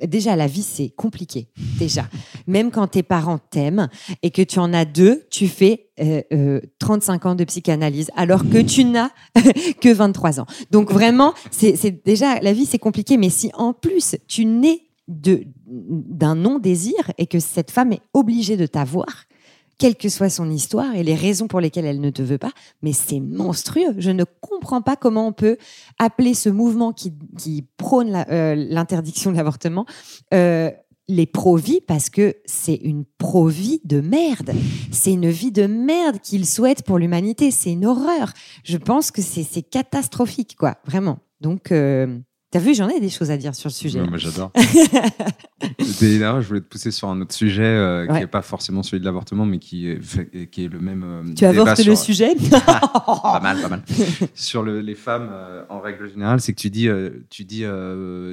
déjà 0.07 0.37
la 0.37 0.47
vie 0.47 0.63
c'est 0.63 0.91
compliqué 0.91 1.49
déjà. 1.79 2.09
Même 2.47 2.71
quand 2.71 2.87
tes 2.89 3.03
parents 3.03 3.39
t'aiment 3.39 3.89
et 4.23 4.31
que 4.31 4.43
tu 4.43 4.59
en 4.59 4.73
as 4.73 4.85
deux, 4.85 5.25
tu 5.31 5.49
fais 5.49 5.89
euh, 6.01 6.23
euh, 6.33 6.61
35 6.79 7.27
ans 7.27 7.35
de 7.35 7.45
psychanalyse 7.45 8.11
alors 8.17 8.49
que 8.49 8.61
tu 8.63 8.85
n'as 8.85 9.11
que 9.81 9.93
23 9.93 10.41
ans. 10.41 10.47
Donc 10.71 10.91
vraiment, 10.91 11.35
c'est 11.51 12.05
déjà 12.05 12.41
la 12.41 12.53
vie 12.53 12.67
c'est 12.67 12.79
compliqué, 12.79 13.17
mais 13.17 13.31
si 13.31 13.51
en 13.55 13.73
plus 13.73 14.17
tu 14.29 14.45
nais 14.45 14.83
d'un 15.07 16.35
non 16.35 16.59
désir 16.59 16.95
et 17.19 17.27
que 17.27 17.39
cette 17.39 17.71
femme 17.71 17.93
est 17.93 18.01
obligée 18.15 18.57
de 18.57 18.67
t'avoir, 18.67 19.25
quelle 19.79 19.97
que 19.97 20.09
soit 20.09 20.31
son 20.31 20.51
histoire 20.51 20.95
et 20.95 21.03
les 21.03 21.15
raisons 21.15 21.49
pour 21.49 21.61
lesquelles 21.61 21.87
elle 21.87 22.01
ne 22.01 22.11
te 22.11 22.23
veut 22.23 22.39
pas, 22.39 22.53
mais 22.83 22.93
c'est 22.93 23.21
monstrueux. 23.21 23.95
Je 23.99 24.11
ne 24.11 24.25
comprends 24.41 24.83
pas 24.83 24.97
comment 24.97 25.27
on 25.27 25.33
peut 25.33 25.57
appeler 25.99 26.35
ce 26.35 26.49
mouvement 26.49 26.93
qui, 26.93 27.13
prône 27.77 28.25
euh, 28.31 28.55
l'interdiction 28.55 29.31
de 29.31 29.37
l'avortement 29.37 29.87
euh, 30.33 30.71
les 31.09 31.27
pro-vie 31.27 31.81
parce 31.87 32.09
que 32.09 32.35
c'est 32.47 32.77
une 32.77 33.05
pro-vie 33.19 33.81
de 33.85 34.01
merde. 34.01 34.53
C'est 34.91 35.13
une 35.13 35.29
vie 35.29 35.53
de 35.53 35.67
merde 35.67 36.19
qu'ils 36.21 36.47
souhaitent 36.47 36.83
pour 36.83 36.99
l'humanité. 36.99 37.51
C'est 37.51 37.73
une 37.73 37.85
horreur. 37.85 38.33
Je 38.65 38.79
pense 38.79 39.11
que 39.11 39.21
c'est 39.21 39.63
catastrophique, 39.63 40.57
quoi, 40.57 40.79
vraiment. 40.87 41.19
Donc, 41.41 41.73
euh, 41.73 42.19
t'as 42.55 42.61
vu, 42.61 42.73
j'en 42.73 42.89
ai 42.89 43.01
des 43.01 43.09
choses 43.11 43.33
à 43.33 43.37
dire 43.37 43.53
sur 43.53 43.69
le 43.69 43.73
sujet. 43.75 44.01
Ouais, 44.01 44.07
moi 44.09 44.17
j'adore. 44.17 44.53
D'ailleurs, 46.01 46.41
je 46.41 46.47
voulais 46.49 46.61
te 46.61 46.67
pousser 46.67 46.91
sur 46.93 47.09
un 47.09 47.21
autre 47.21 47.35
sujet 47.35 47.63
euh, 47.65 48.07
qui 48.07 48.13
n'est 48.13 48.27
pas 48.29 48.43
forcément 48.43 48.83
celui 48.85 49.01
de 49.01 49.05
l'avortement, 49.05 49.45
mais 49.45 49.59
qui 49.59 49.89
est, 49.89 50.51
qui 50.51 50.65
est 50.65 50.69
le 50.69 50.79
même. 50.79 51.03
euh, 51.05 51.35
tu 51.35 51.45
avortes 51.45 51.77
sur- 51.81 51.91
le 51.91 51.97
sujet 51.97 52.35
Pas 52.51 53.41
mal, 53.43 53.61
pas 53.61 53.69
mal. 53.69 53.83
sur 54.35 54.63
le- 54.63 54.81
les 54.81 54.95
femmes, 54.95 55.31
euh, 55.33 55.65
en 55.69 55.81
règle 55.81 56.09
générale, 56.09 56.41
c'est 56.41 56.53
que 56.53 56.61
tu 56.61 56.71
dis, 56.71 56.89
tu 57.29 57.45
dis 57.45 57.65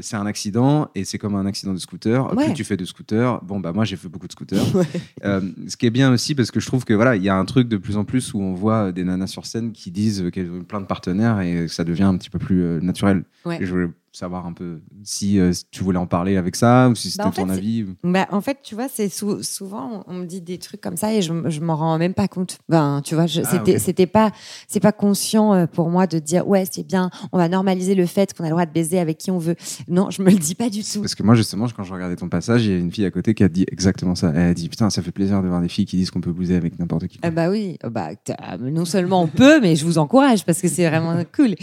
c'est 0.01 0.15
un 0.15 0.25
accident 0.27 0.89
et 0.93 1.03
c'est 1.03 1.17
comme 1.17 1.36
un 1.36 1.45
accident 1.47 1.73
de 1.73 1.79
scooter. 1.79 2.31
Ouais. 2.36 2.45
Plus 2.45 2.53
tu 2.53 2.63
fais 2.63 2.77
de 2.77 2.86
scooter, 2.86 3.41
bon, 3.43 3.60
bah 3.60 3.71
moi 3.73 3.86
j'ai 3.86 3.95
fait 3.95 4.07
beaucoup 4.07 4.27
de. 4.27 4.31
Euh, 5.23 5.41
ce 5.67 5.77
qui 5.77 5.86
est 5.86 5.89
bien 5.91 6.12
aussi, 6.12 6.36
parce 6.36 6.51
que 6.51 6.60
je 6.60 6.65
trouve 6.67 6.84
que 6.84 6.93
voilà, 6.93 7.15
il 7.15 7.23
y 7.23 7.29
a 7.29 7.36
un 7.36 7.45
truc 7.45 7.67
de 7.67 7.77
plus 7.77 7.95
en 7.97 8.03
plus 8.03 8.34
où 8.34 8.41
on 8.41 8.53
voit 8.53 8.91
des 8.91 9.03
nanas 9.03 9.27
sur 9.27 9.45
scène 9.45 9.71
qui 9.71 9.91
disent 9.91 10.25
qu'elles 10.34 10.49
ont 10.51 10.63
plein 10.63 10.81
de 10.81 10.86
partenaires 10.86 11.39
et 11.41 11.53
que 11.53 11.67
ça 11.67 11.84
devient 11.84 12.03
un 12.03 12.17
petit 12.17 12.29
peu 12.29 12.39
plus 12.39 12.79
naturel. 12.81 13.23
Et 13.49 13.65
je 13.65 13.71
voulais 13.71 13.88
savoir 14.13 14.45
un 14.45 14.54
peu 14.54 14.82
si 15.04 15.39
euh, 15.39 15.52
tu 15.71 15.84
voulais 15.84 15.97
en 15.97 16.06
parler 16.06 16.36
avec 16.36 16.56
ça 16.58 16.89
ou 16.89 16.95
si 16.95 17.10
c'était 17.12 17.24
Bah, 17.24 17.32
ton 17.34 17.45
fait, 17.47 17.52
avis. 17.54 17.86
Bah, 18.04 18.28
en 18.32 18.41
fait, 18.41 18.58
tu 18.62 18.76
vois, 18.76 18.88
c'est 18.93 19.08
sou- 19.10 19.41
souvent 19.41 20.04
on 20.08 20.13
me 20.15 20.26
dit 20.26 20.41
des 20.41 20.58
trucs 20.58 20.82
comme 20.82 20.97
ça 20.97 21.13
et 21.13 21.21
je, 21.21 21.32
je 21.50 21.62
m'en 21.62 21.76
rends 21.78 21.97
même 21.97 22.13
pas 22.13 22.28
compte. 22.28 22.58
Ben, 22.67 23.02
tu 23.06 23.15
vois, 23.15 23.26
Ah, 23.45 23.63
c'était 23.78 24.08
pas 24.08 24.32
c'est 24.67 24.80
pas 24.82 24.91
conscient 24.91 25.54
euh, 25.54 25.65
pour 25.65 25.89
moi 25.89 26.08
de 26.08 26.19
dire 26.19 26.47
ouais 26.47 26.65
c'est 26.69 26.84
bien, 26.86 27.10
on 27.32 27.38
va 27.38 27.47
normaliser 27.47 27.95
le 27.95 28.06
fait 28.06 28.34
qu'on 28.34 28.43
a 28.43 28.47
le 28.47 28.52
droit 28.52 28.65
de 28.65 28.71
baiser 28.74 29.00
avec 29.00 29.17
qui 29.17 29.32
on 29.32 29.38
veut. 29.38 29.56
Non, 29.88 30.10
je 30.10 30.21
me 30.21 30.30
le 30.30 30.38
dis 30.38 30.56
pas 30.56 30.69
du 30.69 30.84
tout. 30.84 31.00
Parce 31.02 31.15
que 31.15 31.24
moi, 31.24 31.36
justement, 31.36 31.67
quand 31.76 31.84
je 31.84 31.93
regardais 31.93 32.15
ton 32.17 32.28
passage, 32.30 32.65
il 32.65 32.71
y 32.71 32.76
a 32.76 32.78
une 32.78 32.91
fille 32.91 33.06
à 33.06 33.12
côté 33.12 33.34
qui 33.34 33.43
a 33.43 33.50
dit 33.50 33.65
exactement 33.71 34.15
ça. 34.15 34.32
Elle 34.36 34.50
a 34.50 34.54
dit 34.54 34.67
Putain, 34.69 34.89
ça 34.89 35.02
fait 35.02 35.12
plaisir 35.12 35.41
de 35.41 35.47
voir 35.47 35.62
des 35.62 35.69
filles 35.69 35.86
qui 35.86 35.95
disent 35.97 36.12
qu'on 36.12 36.21
peut 36.21 36.34
bouser 36.34 36.56
avec 36.56 36.78
n'importe 36.80 37.08
qui. 37.08 37.17
Ah 37.24 37.32
bah 37.32 37.50
oui, 37.50 37.78
Ah 37.82 37.89
bah, 37.89 38.10
t'as- 38.15 38.58
non 38.60 38.84
seulement 38.86 39.21
on 39.24 39.28
peut, 39.28 39.62
mais 39.62 39.76
je 39.78 39.86
vous 39.86 39.97
encourage 39.97 40.43
parce 40.45 40.62
que 40.62 40.67
c'est 40.67 40.88
vraiment 40.89 41.21
cool. 41.36 41.56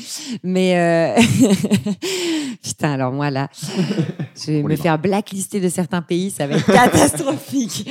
Mais 0.42 1.16
euh, 1.18 1.20
putain, 2.62 2.92
alors 2.92 3.12
moi 3.12 3.30
là, 3.30 3.48
je 4.36 4.52
vais 4.52 4.62
On 4.62 4.68
me 4.68 4.76
faire 4.76 4.98
blacklister 4.98 5.60
de 5.60 5.68
certains 5.68 6.02
pays, 6.02 6.30
ça 6.30 6.46
va 6.46 6.56
être 6.56 6.66
catastrophique. 6.66 7.88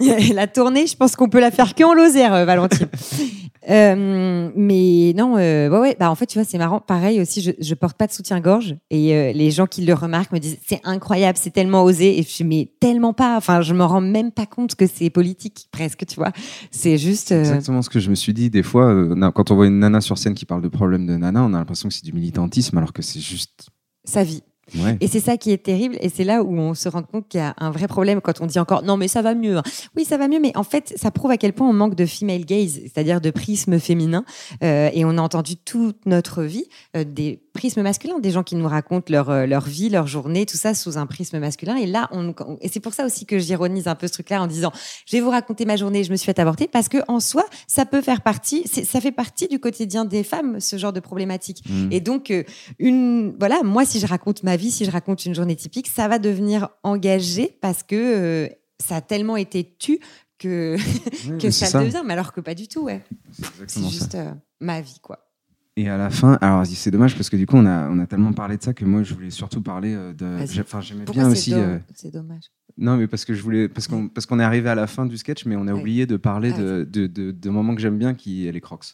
La 0.34 0.46
tournée, 0.46 0.86
je 0.86 0.96
pense 0.96 1.16
qu'on 1.16 1.28
peut 1.28 1.40
la 1.40 1.50
faire 1.50 1.74
que 1.74 1.84
en 1.84 1.94
Lozère, 1.94 2.32
euh, 2.32 2.44
Valentine. 2.44 2.88
Euh, 3.68 4.50
mais 4.56 5.12
non, 5.16 5.36
euh, 5.36 5.68
ouais, 5.68 5.78
ouais, 5.78 5.96
bah 5.98 6.10
en 6.10 6.14
fait, 6.14 6.26
tu 6.26 6.38
vois, 6.38 6.44
c'est 6.44 6.56
marrant. 6.56 6.80
Pareil 6.80 7.20
aussi, 7.20 7.42
je, 7.42 7.50
je 7.60 7.74
porte 7.74 7.96
pas 7.96 8.06
de 8.06 8.12
soutien-gorge 8.12 8.76
et 8.90 9.14
euh, 9.14 9.32
les 9.32 9.50
gens 9.50 9.66
qui 9.66 9.84
le 9.84 9.92
remarquent 9.92 10.32
me 10.32 10.38
disent 10.38 10.58
c'est 10.66 10.80
incroyable, 10.84 11.38
c'est 11.40 11.50
tellement 11.50 11.84
osé. 11.84 12.18
Et 12.18 12.22
je 12.22 12.28
suis 12.28 12.44
mais 12.44 12.70
tellement 12.80 13.12
pas. 13.12 13.36
Enfin, 13.36 13.60
je 13.60 13.74
me 13.74 13.84
rends 13.84 14.00
même 14.00 14.32
pas 14.32 14.46
compte 14.46 14.74
que 14.76 14.86
c'est 14.86 15.10
politique 15.10 15.68
presque, 15.72 16.06
tu 16.06 16.16
vois. 16.16 16.32
C'est 16.70 16.96
juste. 16.96 17.32
Exactement 17.32 17.82
ce 17.82 17.90
que 17.90 18.00
je 18.00 18.08
me 18.08 18.14
suis 18.14 18.32
dit. 18.32 18.48
Des 18.48 18.62
fois, 18.62 18.94
quand 19.34 19.50
on 19.50 19.56
voit 19.56 19.66
une 19.66 19.78
nana 19.78 20.00
sur 20.00 20.16
scène 20.16 20.34
qui 20.34 20.46
parle 20.46 20.62
de 20.62 20.68
problèmes 20.68 21.06
de 21.06 21.16
nana, 21.16 21.42
on 21.44 21.52
a 21.52 21.58
l'impression 21.58 21.88
que 21.88 21.94
c'est 21.94 22.04
du 22.04 22.12
militantisme, 22.12 22.78
alors 22.78 22.92
que 22.92 23.02
c'est 23.02 23.20
juste. 23.20 23.68
Sa 24.10 24.24
vie. 24.24 24.42
Ouais. 24.76 24.96
Et 25.00 25.08
c'est 25.08 25.20
ça 25.20 25.36
qui 25.36 25.50
est 25.50 25.62
terrible. 25.62 25.96
Et 26.00 26.08
c'est 26.08 26.24
là 26.24 26.42
où 26.42 26.56
on 26.56 26.74
se 26.74 26.88
rend 26.88 27.02
compte 27.02 27.28
qu'il 27.28 27.40
y 27.40 27.42
a 27.42 27.54
un 27.58 27.70
vrai 27.70 27.88
problème 27.88 28.20
quand 28.20 28.40
on 28.40 28.46
dit 28.46 28.58
encore 28.58 28.82
non, 28.82 28.96
mais 28.96 29.08
ça 29.08 29.22
va 29.22 29.34
mieux. 29.34 29.56
hein. 29.56 29.62
Oui, 29.96 30.04
ça 30.04 30.16
va 30.16 30.28
mieux, 30.28 30.40
mais 30.40 30.56
en 30.56 30.62
fait, 30.62 30.92
ça 30.96 31.10
prouve 31.10 31.30
à 31.30 31.36
quel 31.36 31.52
point 31.52 31.68
on 31.68 31.72
manque 31.72 31.94
de 31.94 32.06
female 32.06 32.44
gaze, 32.44 32.80
c'est-à-dire 32.82 33.20
de 33.20 33.30
prisme 33.30 33.78
féminin. 33.78 34.24
Euh, 34.62 34.90
et 34.92 35.04
on 35.04 35.18
a 35.18 35.22
entendu 35.22 35.56
toute 35.56 36.06
notre 36.06 36.42
vie 36.42 36.66
euh, 36.96 37.04
des 37.04 37.40
prismes 37.60 37.82
masculins, 37.82 38.18
des 38.20 38.30
gens 38.30 38.42
qui 38.42 38.56
nous 38.56 38.66
racontent 38.66 39.12
leur, 39.12 39.28
euh, 39.28 39.44
leur 39.44 39.66
vie, 39.66 39.90
leur 39.90 40.06
journée, 40.06 40.46
tout 40.46 40.56
ça 40.56 40.72
sous 40.72 40.96
un 40.96 41.04
prisme 41.04 41.38
masculin. 41.38 41.76
Et 41.76 41.84
là, 41.84 42.08
on, 42.10 42.34
et 42.62 42.68
c'est 42.68 42.80
pour 42.80 42.94
ça 42.94 43.04
aussi 43.04 43.26
que 43.26 43.38
j'ironise 43.38 43.86
un 43.86 43.94
peu 43.94 44.06
ce 44.06 44.14
truc-là 44.14 44.40
en 44.40 44.46
disant 44.46 44.72
je 45.04 45.14
vais 45.14 45.20
vous 45.20 45.28
raconter 45.28 45.66
ma 45.66 45.76
journée, 45.76 46.02
je 46.02 46.10
me 46.10 46.16
suis 46.16 46.24
fait 46.24 46.38
avorter, 46.38 46.68
parce 46.68 46.88
que 46.88 46.96
en 47.06 47.20
soi, 47.20 47.44
ça 47.66 47.84
peut 47.84 48.00
faire 48.00 48.22
partie, 48.22 48.66
ça 48.66 48.98
fait 49.02 49.12
partie 49.12 49.46
du 49.46 49.58
quotidien 49.58 50.06
des 50.06 50.24
femmes, 50.24 50.58
ce 50.58 50.78
genre 50.78 50.94
de 50.94 51.00
problématique. 51.00 51.62
Mm. 51.68 51.92
Et 51.92 52.00
donc, 52.00 52.30
euh, 52.30 52.44
une, 52.78 53.36
voilà, 53.38 53.62
moi, 53.62 53.84
si 53.84 54.00
je 54.00 54.06
raconte 54.06 54.42
ma 54.42 54.56
vie, 54.56 54.70
si 54.70 54.86
je 54.86 54.90
raconte 54.90 55.26
une 55.26 55.34
journée 55.34 55.56
typique, 55.56 55.86
ça 55.86 56.08
va 56.08 56.18
devenir 56.18 56.70
engagé 56.82 57.58
parce 57.60 57.82
que 57.82 57.94
euh, 57.94 58.48
ça 58.78 58.96
a 58.96 59.00
tellement 59.02 59.36
été 59.36 59.76
tu 59.78 60.00
que, 60.38 60.78
ça, 61.50 61.66
ça. 61.66 61.84
devient. 61.84 62.02
Mais 62.06 62.14
alors 62.14 62.32
que 62.32 62.40
pas 62.40 62.54
du 62.54 62.68
tout, 62.68 62.84
ouais. 62.84 63.02
C'est 63.66 63.86
juste 63.90 64.14
euh, 64.14 64.32
ma 64.60 64.80
vie, 64.80 64.98
quoi. 65.02 65.29
Et 65.76 65.88
à 65.88 65.96
la 65.96 66.10
fin, 66.10 66.36
alors 66.40 66.66
c'est 66.66 66.90
dommage 66.90 67.14
parce 67.14 67.30
que 67.30 67.36
du 67.36 67.46
coup, 67.46 67.56
on 67.56 67.64
a, 67.64 67.88
on 67.88 67.98
a 68.00 68.06
tellement 68.06 68.32
parlé 68.32 68.56
de 68.56 68.62
ça 68.62 68.74
que 68.74 68.84
moi, 68.84 69.02
je 69.02 69.14
voulais 69.14 69.30
surtout 69.30 69.62
parler 69.62 69.94
euh, 69.94 70.12
de. 70.12 70.60
Enfin, 70.60 70.80
j'aimais 70.80 71.04
bien 71.10 71.30
aussi. 71.30 71.54
euh, 71.54 71.78
c'est 71.94 72.12
dommage? 72.12 72.44
Non, 72.76 72.96
mais 72.96 73.06
parce 73.06 73.24
que 73.24 73.34
je 73.34 73.42
voulais, 73.42 73.68
parce 73.68 73.86
qu'on, 73.88 74.08
parce 74.08 74.26
qu'on 74.26 74.40
est 74.40 74.44
arrivé 74.44 74.68
à 74.68 74.74
la 74.74 74.86
fin 74.86 75.06
du 75.06 75.16
sketch, 75.16 75.44
mais 75.46 75.56
on 75.56 75.66
a 75.68 75.72
Ouais. 75.72 75.80
oublié 75.80 76.06
de 76.06 76.16
parler 76.16 76.52
Ah, 76.54 76.58
de, 76.60 76.84
de, 76.90 77.06
de, 77.06 77.30
de 77.30 77.50
moments 77.50 77.74
que 77.74 77.80
j'aime 77.80 77.98
bien, 77.98 78.14
qui 78.14 78.46
est 78.46 78.52
les 78.52 78.60
Crocs. 78.60 78.84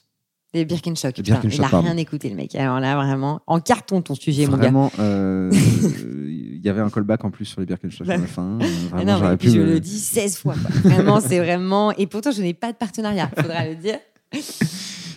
Les 0.55 0.65
Birkenstock. 0.65 1.21
Birkenstock, 1.21 1.55
il 1.55 1.65
a 1.65 1.69
pardon. 1.69 1.89
rien 1.89 1.97
écouté, 1.97 2.29
le 2.31 2.37
mec. 2.37 2.55
Alors 2.55 2.79
là, 2.81 2.95
vraiment, 2.97 3.41
en 3.47 3.59
carton 3.61 4.01
ton 4.01 4.15
sujet, 4.15 4.47
mon 4.47 4.53
gars. 4.53 4.59
Vraiment, 4.65 4.93
euh, 4.99 5.51
il 6.29 6.61
y 6.65 6.69
avait 6.69 6.81
un 6.81 6.89
callback 6.91 7.25
en 7.25 7.31
plus 7.31 7.45
sur 7.47 7.61
les 7.61 7.67
Birkenstock 7.67 8.09
à 8.09 8.17
la 8.17 8.27
fin. 8.27 8.59
Ah 8.93 8.97
Vraiment, 8.97 9.19
non, 9.21 9.29
mais 9.31 9.37
pu 9.37 9.51
je 9.51 9.59
me- 9.61 9.65
le 9.65 9.81
dis 9.81 9.99
16 9.99 10.37
fois. 10.39 10.55
quoi. 10.55 10.91
Vraiment, 10.91 11.21
c'est 11.21 11.39
vraiment. 11.39 11.93
Et 11.93 12.07
pourtant, 12.07 12.31
je 12.33 12.43
n'ai 12.43 12.55
pas 12.55 12.71
de 12.73 12.77
partenariat. 12.77 13.31
Faudra 13.37 13.67
le 13.67 13.75
dire. 13.77 13.99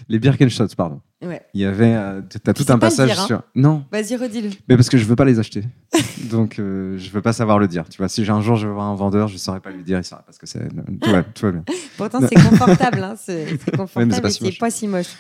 Les 0.09 0.17
Birkenstocks, 0.17 0.75
pardon. 0.75 1.01
Ouais. 1.23 1.41
Il 1.53 1.61
y 1.61 1.65
avait, 1.65 1.93
euh, 1.93 2.21
t'as 2.43 2.53
tout 2.53 2.65
un 2.69 2.79
passage 2.79 3.11
dire, 3.11 3.21
hein. 3.21 3.25
sur. 3.27 3.43
Non, 3.53 3.85
Vas-y, 3.91 4.15
redis-le. 4.15 4.49
mais 4.67 4.75
parce 4.75 4.89
que 4.89 4.97
je 4.97 5.05
veux 5.05 5.15
pas 5.15 5.25
les 5.25 5.37
acheter. 5.37 5.63
Donc, 6.31 6.57
euh, 6.57 6.97
je 6.97 7.09
veux 7.11 7.21
pas 7.21 7.31
savoir 7.31 7.59
le 7.59 7.67
dire. 7.67 7.87
Tu 7.87 7.99
vois, 7.99 8.09
si 8.09 8.25
j'ai 8.25 8.31
un 8.31 8.41
jour 8.41 8.55
je 8.55 8.67
vais 8.67 8.73
voir 8.73 8.87
un 8.87 8.95
vendeur, 8.95 9.27
je 9.27 9.37
saurais 9.37 9.59
pas 9.59 9.69
lui 9.69 9.83
dire, 9.83 9.99
il 9.99 10.03
saura 10.03 10.23
parce 10.25 10.39
que 10.39 10.47
c'est. 10.47 10.67
Tout 11.01 11.11
va, 11.11 11.21
tout 11.21 11.45
va 11.45 11.51
bien. 11.51 11.63
Pourtant, 11.97 12.19
c'est 12.21 12.35
confortable. 12.35 13.03
Hein. 13.03 13.15
C'est 13.17 13.75
confortable 13.77 14.31
si 14.31 14.45
c'est 14.45 14.57
pas 14.57 14.71
si 14.71 14.87
moche. 14.87 15.13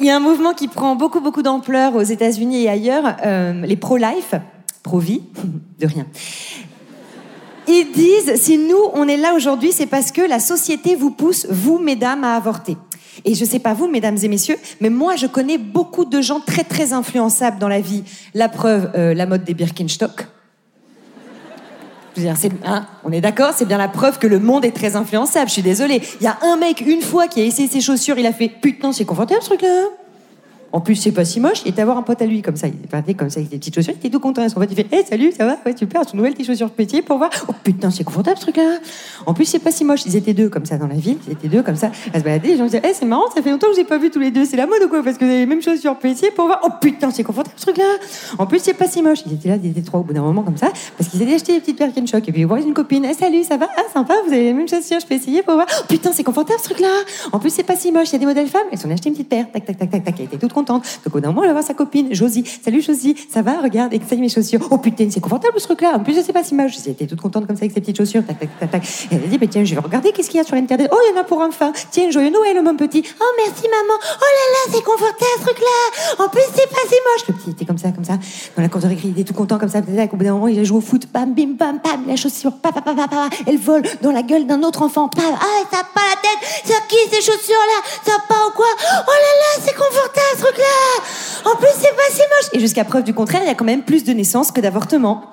Il 0.00 0.06
y 0.06 0.10
a 0.10 0.16
un 0.16 0.20
mouvement 0.20 0.52
qui 0.52 0.68
prend 0.68 0.96
beaucoup, 0.96 1.20
beaucoup 1.20 1.42
d'ampleur 1.42 1.94
aux 1.94 2.02
États-Unis 2.02 2.64
et 2.64 2.68
ailleurs, 2.68 3.16
euh, 3.24 3.64
les 3.64 3.76
pro-life, 3.76 4.34
pro-vie, 4.82 5.22
de 5.80 5.86
rien. 5.86 6.06
Ils 7.66 7.90
disent, 7.92 8.34
si 8.40 8.58
nous, 8.58 8.78
on 8.92 9.08
est 9.08 9.16
là 9.16 9.34
aujourd'hui, 9.34 9.72
c'est 9.72 9.86
parce 9.86 10.12
que 10.12 10.20
la 10.20 10.38
société 10.38 10.96
vous 10.96 11.10
pousse, 11.10 11.46
vous, 11.48 11.78
mesdames, 11.78 12.24
à 12.24 12.36
avorter. 12.36 12.76
Et 13.24 13.34
je 13.34 13.44
sais 13.44 13.58
pas 13.60 13.74
vous, 13.74 13.86
mesdames 13.88 14.18
et 14.22 14.28
messieurs, 14.28 14.56
mais 14.80 14.90
moi, 14.90 15.16
je 15.16 15.26
connais 15.26 15.56
beaucoup 15.56 16.04
de 16.04 16.20
gens 16.20 16.40
très, 16.40 16.64
très 16.64 16.92
influençables 16.92 17.58
dans 17.58 17.68
la 17.68 17.80
vie. 17.80 18.02
La 18.34 18.48
preuve, 18.48 18.90
euh, 18.96 19.14
la 19.14 19.24
mode 19.26 19.44
des 19.44 19.54
Birkenstock. 19.54 20.26
Je 22.16 22.20
veux 22.20 22.26
dire, 22.26 22.36
c'est- 22.36 22.50
hein, 22.64 22.86
on 23.04 23.12
est 23.12 23.20
d'accord, 23.20 23.52
c'est 23.56 23.64
bien 23.66 23.78
la 23.78 23.88
preuve 23.88 24.18
que 24.18 24.26
le 24.26 24.38
monde 24.38 24.64
est 24.64 24.70
très 24.72 24.94
influençable. 24.94 25.48
Je 25.48 25.54
suis 25.54 25.62
désolée. 25.62 26.00
Il 26.20 26.24
y 26.24 26.28
a 26.28 26.38
un 26.42 26.56
mec, 26.56 26.80
une 26.80 27.02
fois, 27.02 27.26
qui 27.28 27.40
a 27.40 27.44
essayé 27.44 27.68
ses 27.68 27.80
chaussures, 27.80 28.18
il 28.18 28.26
a 28.26 28.32
fait 28.32 28.48
Putain, 28.48 28.92
c'est 28.92 29.04
confortable 29.04 29.40
ce 29.42 29.46
truc-là. 29.48 29.88
En 30.74 30.80
plus, 30.80 30.96
c'est 30.96 31.12
pas 31.12 31.24
si 31.24 31.38
moche. 31.38 31.62
Il 31.64 31.68
était 31.68 31.82
avoir 31.82 31.96
un 31.96 32.02
pote 32.02 32.20
à 32.20 32.26
lui, 32.26 32.42
comme 32.42 32.56
ça. 32.56 32.66
Il 32.66 32.74
est 32.74 32.90
parti 32.90 33.14
comme 33.14 33.30
ça, 33.30 33.38
avec 33.38 33.48
des 33.48 33.58
petites 33.58 33.76
chaussures. 33.76 33.94
Il 33.94 33.98
était 33.98 34.10
tout 34.10 34.18
content. 34.18 34.44
En 34.44 34.60
fait, 34.60 34.66
il 34.68 34.74
fait 34.74 34.92
Hey, 34.92 35.04
salut, 35.08 35.30
ça 35.30 35.46
va? 35.46 35.56
Ouais, 35.64 35.76
super. 35.76 36.02
Son 36.06 36.16
nouvelle 36.16 36.34
tes 36.34 36.42
chaussures 36.42 36.68
métier 36.76 37.00
pour 37.00 37.16
voir. 37.18 37.30
Oh 37.48 37.52
putain, 37.62 37.92
c'est 37.92 38.02
confortable 38.02 38.38
ce 38.38 38.42
truc-là. 38.42 38.78
En 39.24 39.34
plus, 39.34 39.44
c'est 39.44 39.60
pas 39.60 39.70
si 39.70 39.84
moche. 39.84 40.04
Ils 40.04 40.16
étaient 40.16 40.34
deux 40.34 40.48
comme 40.48 40.66
ça 40.66 40.76
dans 40.76 40.88
la 40.88 40.96
ville. 40.96 41.18
Ils 41.28 41.34
étaient 41.34 41.46
deux 41.46 41.62
comme 41.62 41.76
ça 41.76 41.92
à 42.12 42.18
se 42.18 42.24
balader. 42.24 42.48
Les 42.48 42.56
gens 42.56 42.64
disaient 42.64 42.80
Hey, 42.82 42.92
c'est 42.92 43.06
marrant, 43.06 43.30
ça 43.32 43.40
fait 43.40 43.52
longtemps 43.52 43.68
que 43.68 43.76
j'ai 43.76 43.84
pas 43.84 43.98
vu 43.98 44.10
tous 44.10 44.18
les 44.18 44.32
deux. 44.32 44.44
C'est 44.44 44.56
la 44.56 44.66
mode 44.66 44.82
ou 44.84 44.88
quoi? 44.88 45.00
Parce 45.04 45.16
que 45.16 45.24
vous 45.24 45.30
avez 45.30 45.40
les 45.40 45.46
mêmes 45.46 45.62
chaussures 45.62 45.96
métier 46.02 46.32
pour 46.32 46.46
voir. 46.46 46.60
Oh 46.64 46.70
putain, 46.80 47.12
c'est 47.12 47.22
confortable 47.22 47.54
ce 47.56 47.66
truc-là. 47.66 47.84
En 48.38 48.46
plus, 48.46 48.58
c'est 48.58 48.74
pas 48.74 48.88
si 48.88 49.00
moche. 49.00 49.20
Ils 49.26 49.34
étaient 49.34 49.50
là, 49.50 49.58
ils 49.62 49.70
étaient 49.70 49.80
trois 49.80 50.00
au 50.00 50.02
bout 50.02 50.12
d'un 50.12 50.22
moment 50.22 50.42
comme 50.42 50.56
ça. 50.56 50.72
Parce 50.98 51.08
qu'ils 51.08 51.22
avaient 51.22 51.34
acheté 51.34 51.52
des 51.52 51.60
petites 51.60 51.78
Birkenstock. 51.78 52.28
Et 52.28 52.32
puis, 52.32 52.40
ils 52.40 52.46
voient 52.48 52.58
une 52.58 52.74
copine. 52.74 53.04
Hey, 53.04 53.14
salut, 53.14 53.44
ça 53.44 53.58
va? 53.58 53.68
Ah, 53.76 53.82
sympa, 53.92 54.14
vous 54.26 54.32
avez 54.32 54.42
les 54.42 54.52
mêmes 54.52 54.68
chaussures. 54.68 54.98
Je 54.98 55.06
peux 55.06 55.42
pour 55.42 55.54
voir. 55.54 55.66
Oh 55.70 55.84
putain, 55.88 56.10
c'est 56.12 56.24
confortable 56.24 56.58
ce 56.58 56.70
truc-là. 56.70 56.88
En 57.30 57.38
plus, 57.38 57.50
c'est 57.50 57.62
pas 57.62 57.76
si 57.76 57.92
moche. 57.92 58.08
Il 58.08 58.14
y 58.14 58.16
a 58.16 58.18
des 58.18 58.26
modèles 58.26 58.48
femmes. 58.48 58.66
Elles 58.72 58.78
s'en 58.78 58.88
ont 58.88 58.92
acheté 58.92 59.08
une 59.08 59.14
petite 59.14 59.28
paire. 59.28 59.46
Tac, 59.52 59.64
tac, 59.64 59.78
tac, 59.78 59.90
tac, 59.90 60.04
tac. 60.04 60.63
Contente. 60.64 60.84
Donc, 61.04 61.14
au 61.14 61.20
d'un 61.20 61.28
moment, 61.28 61.42
elle 61.42 61.48
va 61.48 61.54
voir 61.54 61.64
sa 61.64 61.74
copine, 61.74 62.14
Josie. 62.14 62.44
Salut, 62.64 62.80
Josie. 62.80 63.16
Ça 63.32 63.42
va? 63.42 63.60
Regarde, 63.60 63.92
et 63.92 64.00
ça 64.08 64.14
y 64.14 64.18
est, 64.18 64.20
mes 64.20 64.28
chaussures. 64.28 64.60
Oh 64.70 64.78
putain, 64.78 65.08
c'est 65.10 65.20
confortable 65.20 65.58
ce 65.58 65.64
truc-là. 65.64 65.92
En 65.96 66.00
plus, 66.00 66.14
je 66.14 66.22
sais 66.22 66.32
pas 66.32 66.44
si 66.44 66.54
moche. 66.54 66.74
Elle 66.84 66.92
était 66.92 67.06
toute 67.06 67.20
contente 67.20 67.46
comme 67.46 67.56
ça 67.56 67.62
avec 67.62 67.72
ses 67.72 67.80
petites 67.80 67.96
chaussures. 67.96 68.22
Tac, 68.26 68.38
tac, 68.38 68.70
tac, 68.70 68.82
elle 69.10 69.18
a 69.18 69.26
dit, 69.26 69.38
bah, 69.38 69.46
tiens, 69.50 69.64
je 69.64 69.74
vais 69.74 69.80
regarder 69.80 70.12
qu'est-ce 70.12 70.30
qu'il 70.30 70.38
y 70.38 70.40
a 70.40 70.44
sur 70.44 70.56
Internet? 70.56 70.88
Oh, 70.92 70.98
il 71.06 71.14
y 71.14 71.18
en 71.18 71.20
a 71.20 71.24
pour 71.24 71.40
enfants. 71.40 71.72
Tiens, 71.90 72.10
joyeux 72.10 72.30
Noël, 72.30 72.62
mon 72.62 72.76
petit. 72.76 73.04
Oh, 73.20 73.24
merci, 73.36 73.62
maman. 73.68 73.98
Oh 73.98 74.30
là 74.38 74.46
là, 74.54 74.72
c'est 74.72 74.84
confortable 74.84 75.36
ce 75.38 75.44
truc-là. 75.44 76.24
En 76.24 76.28
plus, 76.28 76.42
c'est 76.54 76.68
pas 76.68 76.82
si 76.88 76.94
moche. 76.94 77.28
Le 77.28 77.34
petit 77.34 77.50
était 77.50 77.64
comme 77.64 77.78
ça, 77.78 77.90
comme 77.90 78.04
ça. 78.04 78.18
Dans 78.56 78.62
la 78.62 78.68
cour 78.68 78.80
de 78.80 78.86
récré, 78.86 79.08
il 79.08 79.12
était 79.12 79.24
tout 79.24 79.34
content 79.34 79.58
comme 79.58 79.68
ça. 79.68 79.78
Au 79.78 80.16
bout 80.16 80.24
d'un 80.24 80.32
moment, 80.32 80.48
il 80.48 80.58
a 80.58 80.64
joué 80.64 80.78
au 80.78 80.80
foot. 80.80 81.06
Bam, 81.12 81.34
bim, 81.34 81.54
bam, 81.58 81.80
bam. 81.82 82.04
La 82.06 82.16
chaussure, 82.16 82.52
pa, 82.52 82.72
pa, 82.72 82.80
pa, 82.80 82.94
pa, 82.94 83.08
pa. 83.08 83.28
Elle 83.46 83.58
vole 83.58 83.82
dans 84.02 84.12
la 84.12 84.22
gueule 84.22 84.46
d'un 84.46 84.62
autre 84.62 84.82
enfant. 84.82 85.08
Pam. 85.08 85.24
Ah, 85.34 85.62
ça 85.70 85.82
pas 85.94 86.02
la 86.08 86.16
tête. 86.20 86.62
C'est 86.64 86.74
qui 86.88 86.96
ces 87.10 87.20
chaussures-là? 87.20 87.82
Ça 88.04 88.12
pas 88.28 88.46
ou 88.48 88.52
quoi? 88.52 88.66
Oh 88.80 89.10
là 89.10 89.32
là, 89.42 89.62
c'est 89.64 89.74
confortable 89.74 90.36
ce 90.38 90.53
truc-là. 90.54 91.50
En 91.52 91.56
plus, 91.56 91.68
c'est 91.76 91.94
pas 91.94 92.10
si 92.10 92.18
moche. 92.20 92.50
Et 92.52 92.60
jusqu'à 92.60 92.84
preuve 92.84 93.04
du 93.04 93.14
contraire, 93.14 93.42
il 93.42 93.46
y 93.48 93.50
a 93.50 93.54
quand 93.54 93.64
même 93.64 93.82
plus 93.84 94.04
de 94.04 94.12
naissances 94.12 94.50
que 94.52 94.60
d'avortements. 94.60 95.30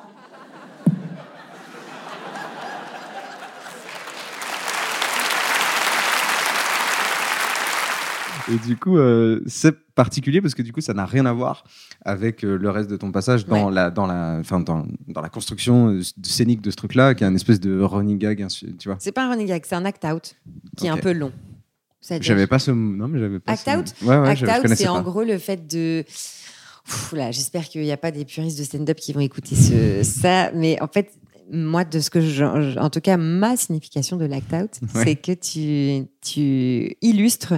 Et 8.51 8.57
du 8.67 8.75
coup, 8.75 8.97
euh, 8.97 9.41
c'est 9.45 9.73
particulier 9.93 10.41
parce 10.41 10.55
que 10.55 10.62
du 10.62 10.73
coup, 10.73 10.81
ça 10.81 10.93
n'a 10.93 11.05
rien 11.05 11.25
à 11.25 11.31
voir 11.31 11.63
avec 12.03 12.43
euh, 12.43 12.57
le 12.57 12.69
reste 12.69 12.89
de 12.89 12.97
ton 12.97 13.12
passage 13.12 13.45
dans, 13.45 13.67
Ouais. 13.67 13.73
la, 13.73 13.91
dans, 13.91 14.07
la, 14.07 14.38
enfin, 14.39 14.60
dans, 14.60 14.86
dans 15.07 15.21
la 15.21 15.29
construction 15.29 15.89
euh, 15.89 16.01
scénique 16.23 16.62
de 16.62 16.71
ce 16.71 16.75
truc-là, 16.75 17.13
qui 17.13 17.23
est 17.23 17.27
un 17.27 17.36
espèce 17.36 17.60
de 17.60 17.79
running 17.79 18.17
gag, 18.17 18.45
tu 18.79 18.89
vois. 18.89 18.97
C'est 18.99 19.12
pas 19.12 19.25
un 19.25 19.29
running 19.29 19.47
gag, 19.47 19.63
c'est 19.65 19.75
un 19.75 19.86
act 19.86 20.03
out 20.05 20.36
qui 20.75 20.88
est 20.88 20.89
un 20.89 20.97
peu 20.97 21.13
long. 21.13 21.31
J'avais 22.21 22.47
pas 22.47 22.59
ce. 22.59 22.71
Non, 22.71 23.07
mais 23.07 23.19
j'avais 23.19 23.39
pas 23.39 23.51
Act 23.53 23.63
ce- 23.65 23.77
out 23.77 23.93
Ouais, 24.09 24.17
ouais, 24.17 24.29
Act 24.29 24.41
out, 24.43 24.75
c'est 24.75 24.87
en 24.87 25.01
gros 25.01 25.23
le 25.23 25.37
fait 25.37 25.67
de. 25.67 26.03
J'espère 27.31 27.65
qu'il 27.69 27.81
n'y 27.81 27.91
a 27.91 27.97
pas 27.97 28.11
des 28.11 28.25
puristes 28.25 28.57
de 28.57 28.63
stand-up 28.63 28.97
qui 28.97 29.13
vont 29.13 29.19
écouter 29.19 29.55
ce, 29.55 30.01
ça, 30.03 30.51
mais 30.53 30.81
en 30.81 30.87
fait, 30.87 31.11
moi, 31.51 31.83
de 31.85 31.99
ce 31.99 32.09
que 32.09 32.21
je, 32.21 32.77
en 32.79 32.89
tout 32.89 33.01
cas, 33.01 33.17
ma 33.17 33.55
signification 33.55 34.17
de 34.17 34.25
l'act 34.25 34.51
out, 34.53 34.71
Ouais. 34.95 35.03
c'est 35.03 35.15
que 35.15 35.31
tu, 35.33 36.07
tu 36.21 36.95
illustres 37.01 37.53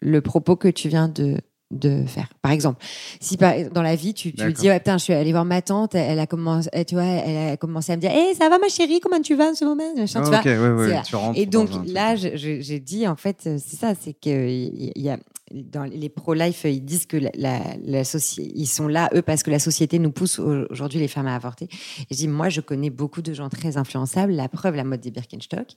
le 0.00 0.20
propos 0.20 0.54
que 0.56 0.68
tu 0.68 0.88
viens 0.88 1.08
de 1.08 1.38
de 1.70 2.04
faire. 2.06 2.28
Par 2.40 2.52
exemple, 2.52 2.82
si 3.20 3.36
dans 3.36 3.82
la 3.82 3.94
vie 3.94 4.14
tu, 4.14 4.32
tu 4.32 4.52
dis 4.52 4.68
ouais 4.68 4.78
putain 4.80 4.96
je 4.96 5.04
suis 5.04 5.12
allée 5.12 5.32
voir 5.32 5.44
ma 5.44 5.60
tante, 5.60 5.94
elle 5.94 6.18
a 6.18 6.26
commencé, 6.26 6.70
tu 6.86 6.94
vois, 6.94 7.04
elle 7.04 7.52
a 7.52 7.56
commencé 7.58 7.92
à 7.92 7.96
me 7.96 8.00
dire, 8.00 8.10
hey, 8.10 8.34
ça 8.34 8.48
va 8.48 8.58
ma 8.58 8.68
chérie, 8.68 9.00
comment 9.00 9.20
tu 9.20 9.34
vas 9.34 9.50
en 9.50 9.54
ce 9.54 9.64
moment, 9.66 9.84
Ah, 9.96 10.04
tu 10.06 10.18
vois. 10.18 10.38
ok, 10.38 10.44
ouais, 10.46 10.56
ouais, 10.58 10.84
c'est 10.86 10.92
là. 10.94 11.02
tu 11.02 11.16
rentres 11.16 11.38
Et 11.38 11.44
donc 11.46 11.70
là, 11.86 12.16
j'ai 12.16 12.80
dit, 12.80 13.06
en 13.06 13.16
fait, 13.16 13.42
euh, 13.46 13.58
c'est 13.62 13.76
ça, 13.76 13.92
c'est 14.00 14.14
que 14.14 14.48
il 14.48 14.92
y 14.96 15.10
a 15.10 15.18
dans 15.50 15.84
les 15.84 16.08
pro-life, 16.10 16.64
ils 16.64 16.84
disent 16.84 17.06
que 17.06 17.16
la, 17.16 17.30
la, 17.34 18.02
ils 18.38 18.66
sont 18.66 18.86
là, 18.88 19.08
eux, 19.14 19.22
parce 19.22 19.42
que 19.42 19.50
la 19.50 19.58
société 19.58 19.98
nous 19.98 20.10
pousse 20.10 20.38
au- 20.38 20.66
aujourd'hui 20.70 20.98
les 21.00 21.08
femmes 21.08 21.26
à 21.26 21.34
avorter. 21.34 21.68
Et 22.00 22.06
je 22.14 22.16
dis, 22.16 22.28
moi, 22.28 22.48
je 22.50 22.60
connais 22.60 22.90
beaucoup 22.90 23.22
de 23.22 23.32
gens 23.32 23.48
très 23.48 23.76
influençables, 23.78 24.32
la 24.32 24.48
preuve, 24.48 24.74
la 24.74 24.84
mode 24.84 25.00
des 25.00 25.10
Birkenstock. 25.10 25.68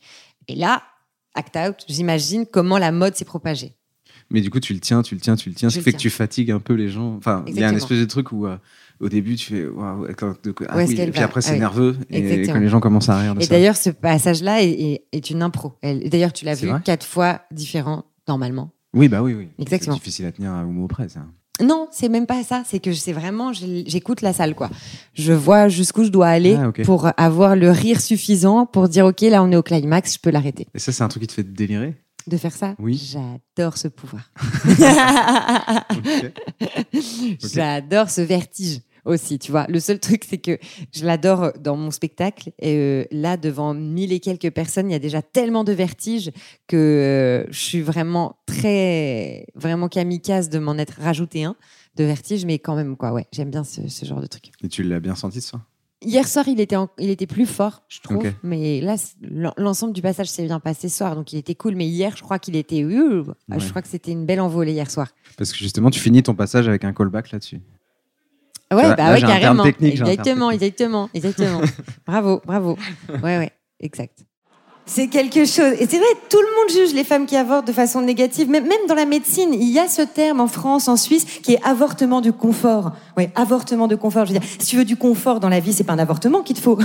Et 0.49 0.56
là, 0.56 0.84
act 1.36 1.56
out, 1.58 1.86
j'imagine 1.88 2.45
comment 2.45 2.77
la 2.77 2.91
mode 2.91 3.15
s'est 3.15 3.23
propagée. 3.25 3.77
Mais 4.32 4.41
du 4.41 4.50
coup, 4.50 4.60
tu 4.60 4.74
le 4.74 4.80
tiens, 4.80 5.02
tu 5.02 5.13
le 5.15 5.22
tiens, 5.22 5.36
tu 5.36 5.50
le 5.50 5.56
tiens, 5.56 5.70
ce 5.70 5.78
qui 5.78 5.84
fait 5.84 5.91
que 5.94 5.98
tu 5.98 6.10
fatigues 6.10 6.52
un 6.52 6.60
peu 6.60 6.74
les 6.74 6.89
gens. 6.89 7.15
Enfin, 7.17 7.44
il 7.48 7.60
y 7.60 7.63
a 7.63 7.70
un 7.70 7.76
espèce 7.76 8.00
de 8.00 8.06
truc 8.06 8.32
où, 8.32 8.48
euh, 8.48 8.58
au 9.00 9.10
début, 9.10 9.36
tu 9.36 9.54
fais 9.54 9.65
waouh, 9.67 10.08
ah 10.70 10.78
oui, 10.78 11.00
et 11.00 11.12
puis 11.12 11.22
après, 11.22 11.39
Ah 11.39 11.41
c'est 11.41 11.54
oui. 11.54 11.60
nerveux. 11.60 11.98
Et 12.10 12.44
quand 12.48 12.60
les 12.60 12.70
gens 12.70 12.80
commencent 12.80 13.10
à 13.10 13.17
rire 13.17 13.36
de 13.36 13.41
Et 13.44 13.48
d'ailleurs, 13.48 13.76
ce 13.76 13.89
passage-là 13.89 14.63
est, 14.63 14.70
est- 14.70 15.04
est 15.12 15.30
une 15.30 15.41
impro. 15.41 15.74
D'ailleurs, 15.84 16.34
tu 16.34 16.46
l'as 16.46 16.56
vu 16.56 16.70
quatre 16.84 17.06
fois 17.06 17.41
différent, 17.52 18.06
normalement. 18.28 18.72
Oui, 18.94 19.08
bah 19.08 19.22
oui, 19.22 19.34
oui. 19.34 19.48
Exactement. 19.60 19.96
C'est 19.96 20.00
difficile 20.00 20.26
à 20.26 20.32
tenir 20.32 20.52
à 20.52 20.63
mot 20.63 20.88
près, 20.88 21.08
ça. 21.10 21.22
Non, 21.62 21.88
c'est 21.91 22.10
même 22.10 22.26
pas 22.26 22.44
ça. 22.44 22.63
C'est 22.65 22.80
que 22.80 22.91
c'est 22.94 23.13
vraiment, 23.13 23.54
j'écoute 23.54 24.22
la 24.22 24.34
salle, 24.34 24.56
quoi. 24.56 24.70
Je 25.13 25.32
vois 25.34 25.67
jusqu'où 25.70 26.04
je 26.04 26.10
dois 26.10 26.28
aller 26.28 26.56
Ah, 26.58 26.72
pour 26.84 27.10
avoir 27.17 27.56
le 27.56 27.70
rire 27.72 28.02
suffisant 28.02 28.65
pour 28.65 28.89
dire, 28.89 29.06
OK, 29.06 29.22
là, 29.22 29.44
on 29.44 29.52
est 29.52 29.56
au 29.56 29.62
climax, 29.63 30.15
je 30.15 30.20
peux 30.20 30.32
l'arrêter. 30.32 30.67
Et 30.74 30.80
ça, 30.80 30.91
c'est 30.91 31.04
un 31.04 31.08
truc 31.08 31.22
qui 31.24 31.28
te 31.28 31.34
fait 31.34 31.44
délirer? 31.44 31.96
De 32.27 32.38
faire 32.38 32.53
ça 32.53 32.75
Oui. 32.79 32.97
J'adore 32.97 33.77
ce 33.77 33.88
pouvoir. 33.88 34.31
J'adore 37.39 38.10
ce 38.10 38.21
vertige 38.21 38.79
aussi, 39.05 39.39
tu 39.39 39.51
vois. 39.51 39.65
Le 39.67 39.79
seul 39.79 39.99
truc, 39.99 40.23
c'est 40.27 40.38
que 40.38 40.57
je 40.93 41.05
l'adore 41.05 41.51
dans 41.60 41.75
mon 41.75 41.91
spectacle. 41.91 42.51
Et 42.60 42.75
euh, 42.75 43.05
là, 43.12 43.38
devant 43.38 43.73
mille 43.73 44.13
et 44.13 44.19
quelques 44.19 44.51
personnes, 44.51 44.89
il 44.89 44.93
y 44.93 44.95
a 44.95 44.99
déjà 44.99 45.21
tellement 45.21 45.63
de 45.63 45.71
vertige 45.71 46.31
que 46.67 46.77
euh, 46.77 47.51
je 47.51 47.60
suis 47.60 47.81
vraiment 47.81 48.38
très, 48.45 49.47
vraiment 49.55 49.88
kamikaze 49.88 50.49
de 50.49 50.60
m'en 50.60 50.77
être 50.77 50.99
rajouté 51.01 51.43
un 51.43 51.55
de 51.95 52.03
vertige, 52.03 52.45
mais 52.45 52.60
quand 52.60 52.75
même, 52.75 52.95
quoi, 52.95 53.12
ouais, 53.12 53.25
j'aime 53.34 53.49
bien 53.49 53.63
ce, 53.63 53.88
ce 53.88 54.05
genre 54.05 54.21
de 54.21 54.27
truc. 54.27 54.51
Et 54.63 54.69
tu 54.69 54.84
l'as 54.84 54.99
bien 54.99 55.15
senti, 55.15 55.41
ça? 55.41 55.60
Hier 56.04 56.28
soir, 56.28 56.48
il 56.48 56.60
était, 56.60 56.76
en- 56.76 56.90
il 56.98 57.10
était 57.12 57.28
plus 57.28 57.46
fort, 57.46 57.84
je 57.88 58.00
trouve. 58.02 58.26
Mais 58.42 58.82
là, 58.82 58.96
l'ensemble 59.58 59.94
du 59.94 60.02
passage 60.02 60.28
s'est 60.28 60.46
bien 60.46 60.60
passé 60.60 60.90
ce 60.90 60.98
soir, 60.98 61.16
donc 61.16 61.32
il 61.32 61.38
était 61.38 61.54
cool. 61.54 61.76
Mais 61.76 61.86
hier, 61.86 62.16
je 62.18 62.24
crois 62.24 62.40
qu'il 62.40 62.56
était. 62.56 62.84
Ouais. 62.84 63.34
Je 63.60 63.70
crois 63.70 63.82
que 63.84 63.88
c'était 63.88 64.12
une 64.12 64.26
belle 64.26 64.40
envolée 64.42 64.72
hier 64.72 64.90
soir. 64.90 65.10
Parce 65.38 65.52
que 65.52 65.58
justement, 65.60 65.92
tu 65.92 66.00
finis 66.00 66.24
ton 66.24 66.34
passage 66.34 66.68
avec 66.68 66.84
un 66.86 66.94
callback 66.94 67.32
là-dessus. 67.32 67.62
Ouais, 68.74 68.84
bah 68.96 68.96
là, 68.96 69.14
ouais, 69.14 69.20
carrément. 69.22 69.64
exactement, 69.66 70.50
technique. 70.50 70.62
exactement, 70.62 71.10
exactement. 71.14 71.62
bravo, 72.08 72.42
bravo. 72.46 72.78
Ouais, 73.10 73.38
ouais, 73.38 73.52
exact. 73.80 74.26
C'est 74.93 75.08
quelque 75.08 75.45
chose. 75.45 75.73
Et 75.80 75.88
c'est 75.88 75.99
vrai, 75.99 76.13
tout 76.30 76.41
le 76.41 76.47
monde 76.47 76.69
juge 76.69 76.93
les 76.93 77.06
femmes 77.06 77.25
qui 77.25 77.38
avortent 77.38 77.65
de 77.65 77.71
façon 77.71 78.01
négative. 78.01 78.49
Même, 78.49 78.67
même 78.67 78.88
dans 78.89 78.93
la 78.93 79.06
médecine, 79.06 79.54
il 79.54 79.69
y 79.69 79.80
a 79.80 79.88
ce 79.88 80.01
terme 80.01 80.41
en 80.41 80.47
France, 80.47 80.89
en 80.89 80.97
Suisse, 80.97 81.23
qui 81.23 81.54
est 81.54 81.63
avortement 81.63 82.19
de 82.19 82.30
confort. 82.30 82.91
Oui, 83.15 83.30
avortement 83.36 83.88
de 83.88 83.95
confort. 83.95 84.25
Je 84.25 84.34
veux 84.34 84.39
dire, 84.39 84.49
si 84.60 84.67
tu 84.67 84.75
veux 84.75 84.84
du 84.84 84.97
confort 84.97 85.39
dans 85.39 85.47
la 85.47 85.62
vie, 85.62 85.71
c'est 85.71 85.86
pas 85.86 85.93
un 85.93 85.99
avortement 85.99 86.41
qu'il 86.41 86.58
te 86.58 86.62
faut. 86.62 86.77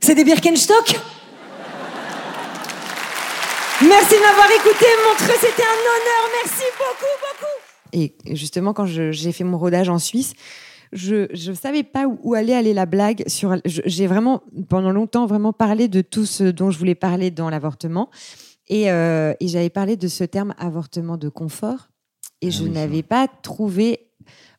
C'est 0.00 0.14
des 0.14 0.24
Birkenstock. 0.24 0.98
Merci 3.82 4.14
de 4.14 4.20
m'avoir 4.20 4.50
écouté, 4.50 4.86
Montreux, 5.06 5.36
c'était 5.38 5.62
un 5.62 5.80
honneur. 5.84 6.30
Merci 6.42 6.64
beaucoup, 6.78 7.12
beaucoup. 7.20 7.54
Et 7.92 8.14
justement, 8.34 8.72
quand 8.72 8.86
j'ai 8.86 9.32
fait 9.32 9.44
mon 9.44 9.58
rodage 9.58 9.90
en 9.90 9.98
Suisse, 9.98 10.32
je 10.92 11.26
je 11.32 11.52
savais 11.52 11.82
pas 11.82 12.06
où, 12.06 12.34
allait 12.34 12.54
aller 12.54 12.74
la 12.74 12.86
blague 12.86 13.24
sur 13.26 13.56
j'ai 13.64 14.06
vraiment 14.06 14.42
pendant 14.68 14.90
longtemps 14.90 15.26
vraiment 15.26 15.52
parlé 15.52 15.88
de 15.88 16.00
tout 16.00 16.26
ce 16.26 16.44
dont 16.44 16.70
je 16.70 16.78
voulais 16.78 16.94
parler 16.94 17.30
dans 17.30 17.50
l'avortement 17.50 18.10
et, 18.68 18.90
euh, 18.90 19.34
et 19.40 19.48
j'avais 19.48 19.70
parlé 19.70 19.96
de 19.96 20.08
ce 20.08 20.24
terme 20.24 20.54
avortement 20.58 21.16
de 21.16 21.28
confort 21.28 21.88
et 22.40 22.48
Ah 22.48 22.50
je 22.50 22.62
oui, 22.64 22.70
n'avais 22.70 23.02
pas 23.02 23.28
trouvé 23.28 24.08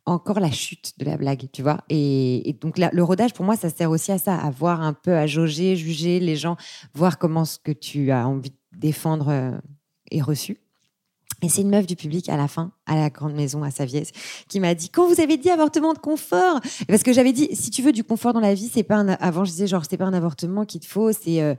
encore 0.06 0.39
la 0.39 0.52
chute 0.52 0.94
de 0.98 1.06
la 1.06 1.18
blague, 1.18 1.48
tu 1.52 1.62
vois. 1.62 1.82
Et, 1.89 2.50
et 2.50 2.54
donc 2.54 2.78
là, 2.78 2.89
le 2.94 3.04
rodage, 3.04 3.34
pour 3.34 3.46
moi, 3.46 3.56
ça 3.56 3.70
sert 3.70 3.92
aussi 3.92 4.12
à 4.12 4.18
ça, 4.18 4.36
à 4.36 4.50
voir 4.50 4.82
un 4.82 4.94
peu, 4.94 5.15
à 5.15 5.28
jauger, 5.28 5.76
juger 5.76 6.20
les 6.20 6.36
gens, 6.36 6.58
voir 6.94 7.18
comment 7.18 7.46
ce 7.46 7.60
que 7.60 7.72
tu 7.72 8.12
as 8.12 8.28
envie 8.28 8.50
de 8.50 8.56
défendre 8.78 9.30
euh, 9.30 9.52
est 10.12 10.22
reçu. 10.22 10.58
Et 11.41 11.49
c'est 11.49 11.62
une 11.62 11.69
meuf 11.69 11.86
du 11.88 11.95
public 11.95 12.28
à 12.30 12.36
la 12.38 12.47
fin, 12.47 12.71
à 12.86 12.95
la 12.95 13.10
grande 13.10 13.34
maison 13.34 13.63
à 13.63 13.71
Saviès, 13.71 14.12
qui 14.49 14.60
m'a 14.60 14.73
dit 14.75 14.89
quand 14.89 15.08
vous 15.08 15.21
avez 15.21 15.38
dit 15.38 15.49
avortement 15.49 15.93
de 15.93 15.99
confort, 15.99 16.60
parce 16.88 17.04
que 17.04 17.13
j'avais 17.13 17.32
dit 17.34 17.49
si 17.54 17.69
tu 17.69 17.82
veux 17.82 17.91
du 17.93 18.04
confort 18.04 18.34
dans 18.34 18.39
la 18.41 18.54
vie, 18.54 18.69
c'est 18.73 18.84
pas 18.84 18.95
un, 18.97 19.08
avant 19.10 19.45
je 19.45 19.52
disais 19.52 19.67
genre 19.67 19.84
c'est 19.89 19.97
pas 19.97 20.06
un 20.06 20.13
avortement 20.13 20.65
qu'il 20.65 20.82
te 20.82 20.86
faut, 20.88 21.12
c'est 21.13 21.41
euh, 21.41 21.56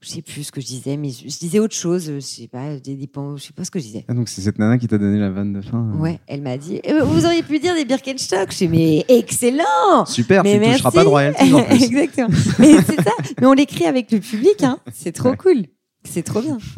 je 0.00 0.08
sais 0.10 0.22
plus 0.22 0.44
ce 0.44 0.52
que 0.52 0.60
je 0.60 0.66
disais, 0.66 0.96
mais 0.96 1.10
je, 1.10 1.28
je 1.28 1.38
disais 1.38 1.58
autre 1.58 1.74
chose, 1.74 2.04
je 2.14 2.20
sais 2.20 2.46
pas, 2.46 2.76
des, 2.76 2.94
des 2.94 3.10
je 3.36 3.42
sais 3.42 3.52
pas 3.52 3.64
ce 3.64 3.70
que 3.70 3.80
je 3.80 3.84
disais. 3.84 4.04
Ah, 4.08 4.14
donc 4.14 4.28
c'est 4.28 4.40
cette 4.40 4.58
nana 4.58 4.78
qui 4.78 4.86
t'a 4.86 4.96
donné 4.96 5.18
la 5.18 5.28
vanne 5.28 5.52
de 5.52 5.60
fin 5.60 5.90
euh. 5.92 5.98
Ouais, 5.98 6.20
elle 6.28 6.40
m'a 6.40 6.56
dit 6.56 6.80
Euh, 6.88 7.02
vous 7.04 7.26
auriez 7.26 7.42
pu 7.42 7.58
dire 7.58 7.74
des 7.74 7.84
Birkenstock, 7.84 8.50
je 8.52 8.56
suis 8.56 8.68
mais 8.68 9.04
excellent. 9.08 10.06
Super, 10.06 10.42
mais 10.44 10.52
tu 10.54 10.58
ne 10.60 10.72
toucheras 10.72 10.90
merci. 10.90 10.96
pas 10.96 11.04
de 11.04 11.08
royalties 11.08 11.52
en 11.52 11.62
plus. 11.64 11.82
Exactement. 11.84 12.28
Mais 12.60 12.76
c'est 12.82 13.02
ça. 13.02 13.10
Mais 13.40 13.46
on 13.46 13.52
l'écrit 13.52 13.84
avec 13.86 14.10
le 14.12 14.20
public, 14.20 14.62
hein. 14.62 14.78
C'est 14.94 15.12
trop 15.12 15.30
Ouais. 15.30 15.36
cool. 15.36 15.64
C'est 16.04 16.22
trop 16.22 16.40
bien. 16.40 16.58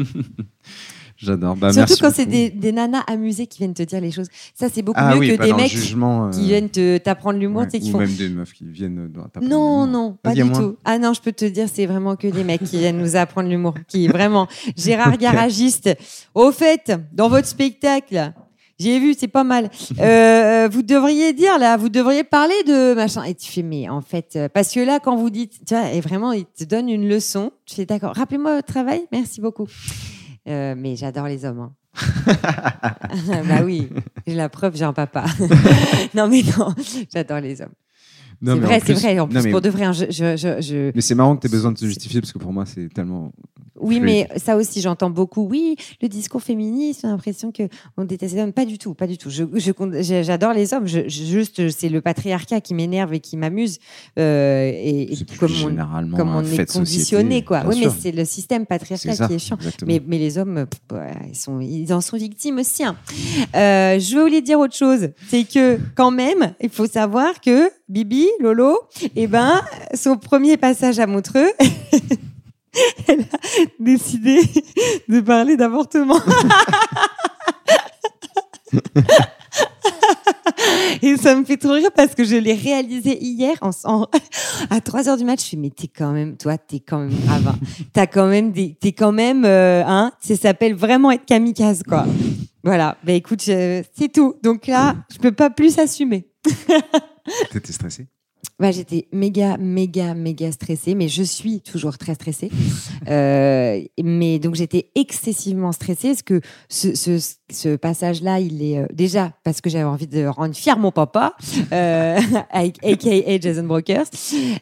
J'adore. 1.23 1.55
Bah, 1.57 1.73
Surtout 1.73 1.89
merci 1.91 2.01
quand 2.01 2.11
c'est 2.15 2.25
des, 2.27 2.49
des 2.51 2.73
nanas 2.73 3.01
amusées 3.07 3.47
qui 3.47 3.59
viennent 3.59 3.75
te 3.75 3.83
dire 3.83 4.01
les 4.01 4.11
choses. 4.11 4.29
Ça, 4.55 4.69
c'est 4.73 4.81
beaucoup 4.83 4.99
Ah 5.03 5.15
mieux 5.15 5.21
oui, 5.21 5.37
que 5.37 5.43
des 5.43 5.53
mecs 5.53 5.71
jugement, 5.71 6.27
euh, 6.27 6.31
qui 6.31 6.45
viennent 6.47 6.71
te- 6.71 6.97
t'apprendre 6.99 7.39
l'humour, 7.39 7.63
ouais, 7.63 7.71
sais, 7.71 7.79
qui 7.79 7.91
ou 7.91 7.93
font. 7.93 7.99
même 7.99 8.15
des 8.15 8.29
meufs 8.31 8.53
qui 8.53 8.65
viennent 8.65 9.09
dans 9.13 9.25
ta 9.29 9.41
Non, 9.41 9.87
non, 9.87 10.17
pas 10.23 10.35
du 10.35 10.51
tout. 10.51 10.77
Ah 10.85 10.99
non, 10.99 11.13
je 11.13 11.21
peux 11.21 11.33
te 11.33 11.45
dire, 11.45 11.67
c'est 11.73 11.85
vraiment 11.87 12.17
que 12.17 12.27
des 12.29 12.43
mecs 12.45 12.63
qui 12.65 12.79
viennent 12.79 12.99
nous 12.99 13.17
apprendre 13.17 13.49
l'humour. 13.51 13.75
Qui 13.87 14.09
vraiment. 14.09 14.47
Gérard 14.77 15.17
Garagiste. 15.19 15.91
Au 16.35 16.53
fait, 16.53 16.93
dans 17.13 17.29
votre 17.29 17.47
spectacle, 17.47 18.33
j'ai 18.79 18.99
vu, 18.99 19.13
c'est 19.13 19.29
pas 19.29 19.45
mal. 19.45 19.69
Euh, 20.01 20.69
vous 20.73 20.81
devriez 20.83 21.35
dire 21.35 21.59
là, 21.59 21.77
vous 21.77 21.91
devriez 21.91 22.25
parler 22.25 22.55
de 22.67 22.95
machin. 22.95 23.25
Et 23.25 23.35
tu 23.35 23.53
fais, 23.53 23.63
mais 23.63 23.91
en 23.91 24.01
fait, 24.01 24.33
euh, 24.37 24.49
parce 24.49 24.73
que 24.73 24.81
là, 24.81 25.01
quand 25.01 25.17
vous 25.17 25.29
dites, 25.29 25.53
tu 25.67 25.75
vois, 25.75 25.93
et 25.93 26.01
vraiment, 26.01 26.33
il 26.33 26.47
te 26.47 26.65
donne 26.65 26.89
une 26.89 27.07
leçon. 27.07 27.53
Tu 27.67 27.75
fais, 27.75 27.85
d'accord. 27.85 28.15
Rappelez-moi 28.17 28.55
votre 28.57 28.73
travail. 28.73 29.03
Merci 29.13 29.43
beaucoup. 29.43 29.67
Euh, 30.51 30.75
mais 30.77 30.97
j'adore 30.97 31.27
les 31.27 31.45
hommes. 31.45 31.61
hein. 31.61 31.73
bah 33.49 33.63
oui, 33.65 33.89
j'ai 34.27 34.35
la 34.35 34.49
preuve, 34.49 34.77
j'ai 34.77 34.85
un 34.85 34.93
papa. 34.93 35.25
non 36.15 36.29
mais 36.29 36.43
non, 36.59 36.75
j'adore 37.13 37.41
les 37.41 37.61
hommes. 37.63 37.75
Non, 38.43 38.55
C'est 38.55 38.61
vrai, 38.61 38.81
c'est 38.85 38.93
vrai. 38.95 39.19
En 39.19 39.25
non, 39.25 39.29
plus, 39.29 39.43
mais- 39.43 39.51
pour 39.51 39.61
de 39.61 39.69
vrai, 39.69 39.85
hein, 39.85 39.93
je, 39.93 40.07
je, 40.11 40.37
je, 40.61 40.91
Mais 40.95 41.01
c'est 41.01 41.15
marrant 41.15 41.37
que 41.37 41.43
tu 41.43 41.47
aies 41.47 41.51
besoin 41.51 41.73
de 41.73 41.77
te 41.79 41.85
justifier 41.85 42.21
parce 42.21 42.33
que 42.33 42.39
pour 42.39 42.53
moi, 42.53 42.65
c'est 42.67 42.89
tellement. 42.93 43.33
Oui, 43.83 43.99
mais 43.99 44.29
ça 44.37 44.57
aussi, 44.57 44.83
j'entends 44.83 45.09
beaucoup. 45.09 45.47
Oui, 45.49 45.75
le 46.03 46.09
discours 46.09 46.43
féministe, 46.43 47.01
j'ai 47.03 47.09
l'impression 47.09 47.51
que 47.51 47.63
on 47.97 48.05
déteste 48.05 48.35
les 48.35 48.43
hommes. 48.43 48.53
Pas 48.53 48.67
du 48.67 48.77
tout, 48.77 48.93
pas 48.93 49.07
du 49.07 49.17
tout. 49.17 49.31
J'adore 49.31 50.53
les 50.53 50.75
hommes. 50.75 50.87
Juste, 50.87 51.71
c'est 51.71 51.89
le 51.89 52.03
patriarcat 52.03 52.61
qui 52.61 52.75
m'énerve 52.75 53.15
et 53.15 53.21
qui 53.21 53.39
m'amuse. 53.39 53.79
Euh, 54.19 54.71
et, 54.75 55.17
comme 55.39 55.51
on, 55.65 56.17
comme 56.17 56.35
on 56.35 56.45
est 56.45 56.71
conditionné, 56.71 57.43
quoi. 57.43 57.63
Oui, 57.67 57.81
mais 57.83 57.91
c'est 57.99 58.13
le 58.13 58.27
système 58.27 58.67
patriarcal 58.67 59.15
ça, 59.17 59.29
qui 59.29 59.35
est 59.35 59.39
chiant. 59.39 59.57
Mais, 59.87 60.03
mais 60.07 60.19
les 60.19 60.37
hommes, 60.37 60.67
ils, 61.31 61.35
sont, 61.37 61.61
ils 61.61 61.91
en 61.95 62.03
sont 62.03 62.19
victimes 62.19 62.59
aussi. 62.59 62.85
hein. 62.85 62.97
Euh, 63.55 63.99
je 63.99 64.29
les 64.31 64.43
dire 64.43 64.59
autre 64.59 64.77
chose. 64.77 65.09
C'est 65.29 65.45
que, 65.45 65.79
quand 65.95 66.11
même, 66.11 66.53
il 66.61 66.69
faut 66.69 66.87
savoir 66.87 67.41
que 67.41 67.71
Bibi, 67.91 68.29
Lolo, 68.39 68.79
eh 69.17 69.27
ben, 69.27 69.61
son 69.95 70.17
premier 70.17 70.57
passage 70.57 71.01
à 71.01 71.09
Montreux, 71.09 71.51
elle 73.09 73.23
a 73.23 73.39
décidé 73.81 74.41
de 75.09 75.21
parler 75.21 75.57
d'avortement. 75.57 76.21
Et 81.03 81.17
ça 81.17 81.35
me 81.35 81.45
fait 81.45 81.57
trop 81.57 81.73
rire 81.73 81.91
parce 81.97 82.15
que 82.15 82.25
je 82.25 82.37
l'ai 82.37 82.53
réalisé 82.55 83.19
hier 83.21 83.57
en, 83.63 83.71
en- 83.85 84.07
à 84.69 84.81
3 84.81 85.09
heures 85.09 85.17
du 85.17 85.25
match. 85.25 85.45
Je 85.45 85.51
fais, 85.51 85.57
mais 85.57 85.71
t'es 85.71 85.89
quand 85.89 86.13
même, 86.13 86.37
toi, 86.37 86.59
t'es 86.59 86.81
quand 86.81 86.99
même 86.99 87.15
grave. 87.27 87.49
hein. 87.49 87.59
T'as 87.93 88.07
quand 88.07 88.27
même 88.29 88.53
des, 88.53 88.77
t'es 88.81 88.93
quand 88.93 89.13
même, 89.13 89.45
euh, 89.45 89.83
hein, 89.87 90.13
ça 90.21 90.37
s'appelle 90.37 90.75
vraiment 90.75 91.11
être 91.11 91.25
kamikaze, 91.25 91.83
quoi. 91.83 92.07
Voilà. 92.63 92.97
Bah 93.05 93.13
écoute, 93.13 93.41
c'est 93.41 93.85
tout. 94.13 94.35
Donc 94.43 94.67
là, 94.67 94.97
je 95.13 95.19
peux 95.19 95.33
pas 95.33 95.51
plus 95.51 95.79
assumer. 95.79 96.27
T'étais 97.51 97.73
stressé? 97.73 98.07
Bah, 98.61 98.73
j'étais 98.73 99.09
méga, 99.11 99.57
méga, 99.57 100.13
méga 100.13 100.53
stressée, 100.53 100.95
mais 100.95 101.09
je 101.09 101.23
suis 101.23 101.63
toujours 101.63 101.97
très 101.99 102.15
stressée. 102.15 102.51
Euh, 103.09 103.81
mais 104.03 104.39
donc 104.39 104.57
j'étais 104.57 104.91
excessivement 104.95 105.73
stressée 105.73 106.09
parce 106.09 106.23
que 106.23 106.41
ce, 106.69 106.95
ce, 106.95 107.19
ce 107.51 107.75
passage-là, 107.75 108.41
il 108.41 108.63
est 108.63 108.79
euh, 108.79 108.87
déjà 108.93 109.33
parce 109.43 109.63
que 109.63 109.71
j'avais 109.71 109.85
envie 109.85 110.07
de 110.07 110.27
rendre 110.27 110.55
fier 110.55 110.79
mon 110.79 110.93
papa, 110.93 111.35
euh, 111.73 112.21
avec 112.51 112.85
aka 112.85 113.41
Jason 113.41 113.65
Brokers. 113.65 114.05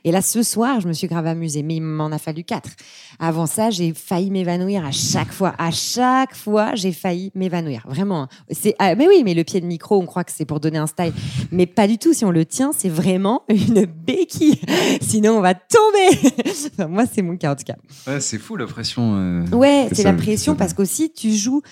Et 0.05 0.13
là, 0.13 0.23
ce 0.23 0.43
soir, 0.45 0.81
je 0.81 0.87
me 0.87 0.93
suis 0.93 1.09
grave 1.09 1.27
amusée, 1.27 1.63
mais 1.65 1.77
il 1.77 1.83
m'en 1.83 2.07
a 2.13 2.19
fallu 2.19 2.45
quatre. 2.45 2.71
Avant 3.19 3.47
ça, 3.47 3.71
j'ai 3.71 3.93
failli 3.93 4.31
m'évanouir 4.31 4.87
à 4.87 4.93
chaque 4.93 5.33
fois. 5.33 5.55
À 5.59 5.73
chaque 5.73 6.35
fois, 6.35 6.75
j'ai 6.77 6.93
failli 6.93 7.33
m'évanouir. 7.35 7.83
Vraiment. 7.89 8.23
hein. 8.23 8.29
C'est, 8.53 8.77
ah, 8.79 8.95
mais 8.95 9.09
oui, 9.09 9.23
mais 9.25 9.35
le 9.35 9.43
pied 9.43 9.61
de 9.61 9.67
micro, 9.67 10.01
on 10.01 10.07
croit 10.07 10.25
que 10.25 10.33
c'est 10.33 10.47
pour 10.47 10.61
donner 10.61 10.79
un 10.79 10.87
style. 10.87 11.13
Mais 11.51 11.67
pas 11.67 11.89
du 11.89 11.99
tout. 11.99 12.15
Si 12.15 12.25
on 12.25 12.31
le 12.31 12.47
tient, 12.47 12.71
c'est 12.73 12.89
vraiment 12.89 13.43
une 13.49 13.88
béquille. 13.89 14.61
Sinon, 15.01 15.39
on 15.39 15.41
va 15.41 15.55
tomber. 15.55 16.33
Enfin, 16.73 16.87
moi, 16.89 17.05
c'est 17.13 17.23
mon 17.23 17.37
cas, 17.37 17.53
en 17.53 17.57
tout 17.57 17.65
cas. 17.65 17.77
Ouais, 18.07 18.21
c'est 18.21 18.39
fou 18.39 18.57
la 18.57 18.67
pression. 18.67 19.15
euh, 19.17 19.45
Ouais, 19.53 19.89
c'est 19.93 20.05
la 20.05 20.13
pression 20.13 20.55
parce 20.55 20.75
qu'aussi, 20.75 21.13
tu 21.13 21.33
joues 21.33 21.63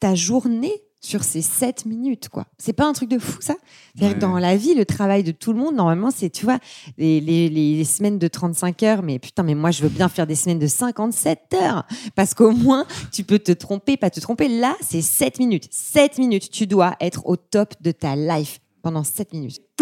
ta 0.00 0.14
journée 0.14 0.72
sur 1.00 1.22
ces 1.22 1.40
7 1.42 1.86
minutes, 1.86 2.28
quoi. 2.28 2.46
C'est 2.58 2.72
pas 2.72 2.84
un 2.86 2.92
truc 2.92 3.08
de 3.08 3.18
fou, 3.20 3.36
ça? 3.40 3.54
C'est-à-dire 3.94 4.18
que 4.18 4.24
Ouais. 4.24 4.28
dans 4.32 4.38
la 4.40 4.56
vie, 4.56 4.74
le 4.74 4.84
travail 4.84 5.22
de 5.22 5.30
tout 5.30 5.52
le 5.52 5.58
monde, 5.60 5.76
normalement, 5.76 6.10
c'est, 6.10 6.30
tu 6.30 6.44
vois, 6.44 6.58
les, 6.98 7.20
les, 7.20 7.48
les 7.48 7.84
semaines 7.84 8.18
de 8.18 8.26
35 8.26 8.82
heures, 8.82 9.02
mais 9.02 9.20
putain, 9.20 9.44
mais 9.44 9.54
moi, 9.54 9.70
je 9.70 9.82
veux 9.82 9.88
bien 9.88 10.08
faire 10.08 10.26
des 10.26 10.34
semaines 10.34 10.58
de 10.58 10.66
57 10.66 11.54
heures 11.62 11.86
parce 12.16 12.34
qu'au 12.34 12.50
moins, 12.50 12.86
tu 13.12 13.22
peux 13.22 13.38
te 13.38 13.52
tromper, 13.52 13.96
pas 13.96 14.10
te 14.10 14.18
tromper. 14.18 14.48
Là, 14.48 14.74
c'est 14.80 15.02
7 15.02 15.38
minutes. 15.38 15.68
7 15.70 16.18
minutes. 16.18 16.50
Tu 16.50 16.66
dois 16.66 16.96
être 17.00 17.24
au 17.26 17.36
top 17.36 17.74
de 17.82 17.92
ta 17.92 18.16
life 18.16 18.58
pendant 18.82 19.04
7 19.04 19.32
minutes. 19.32 19.60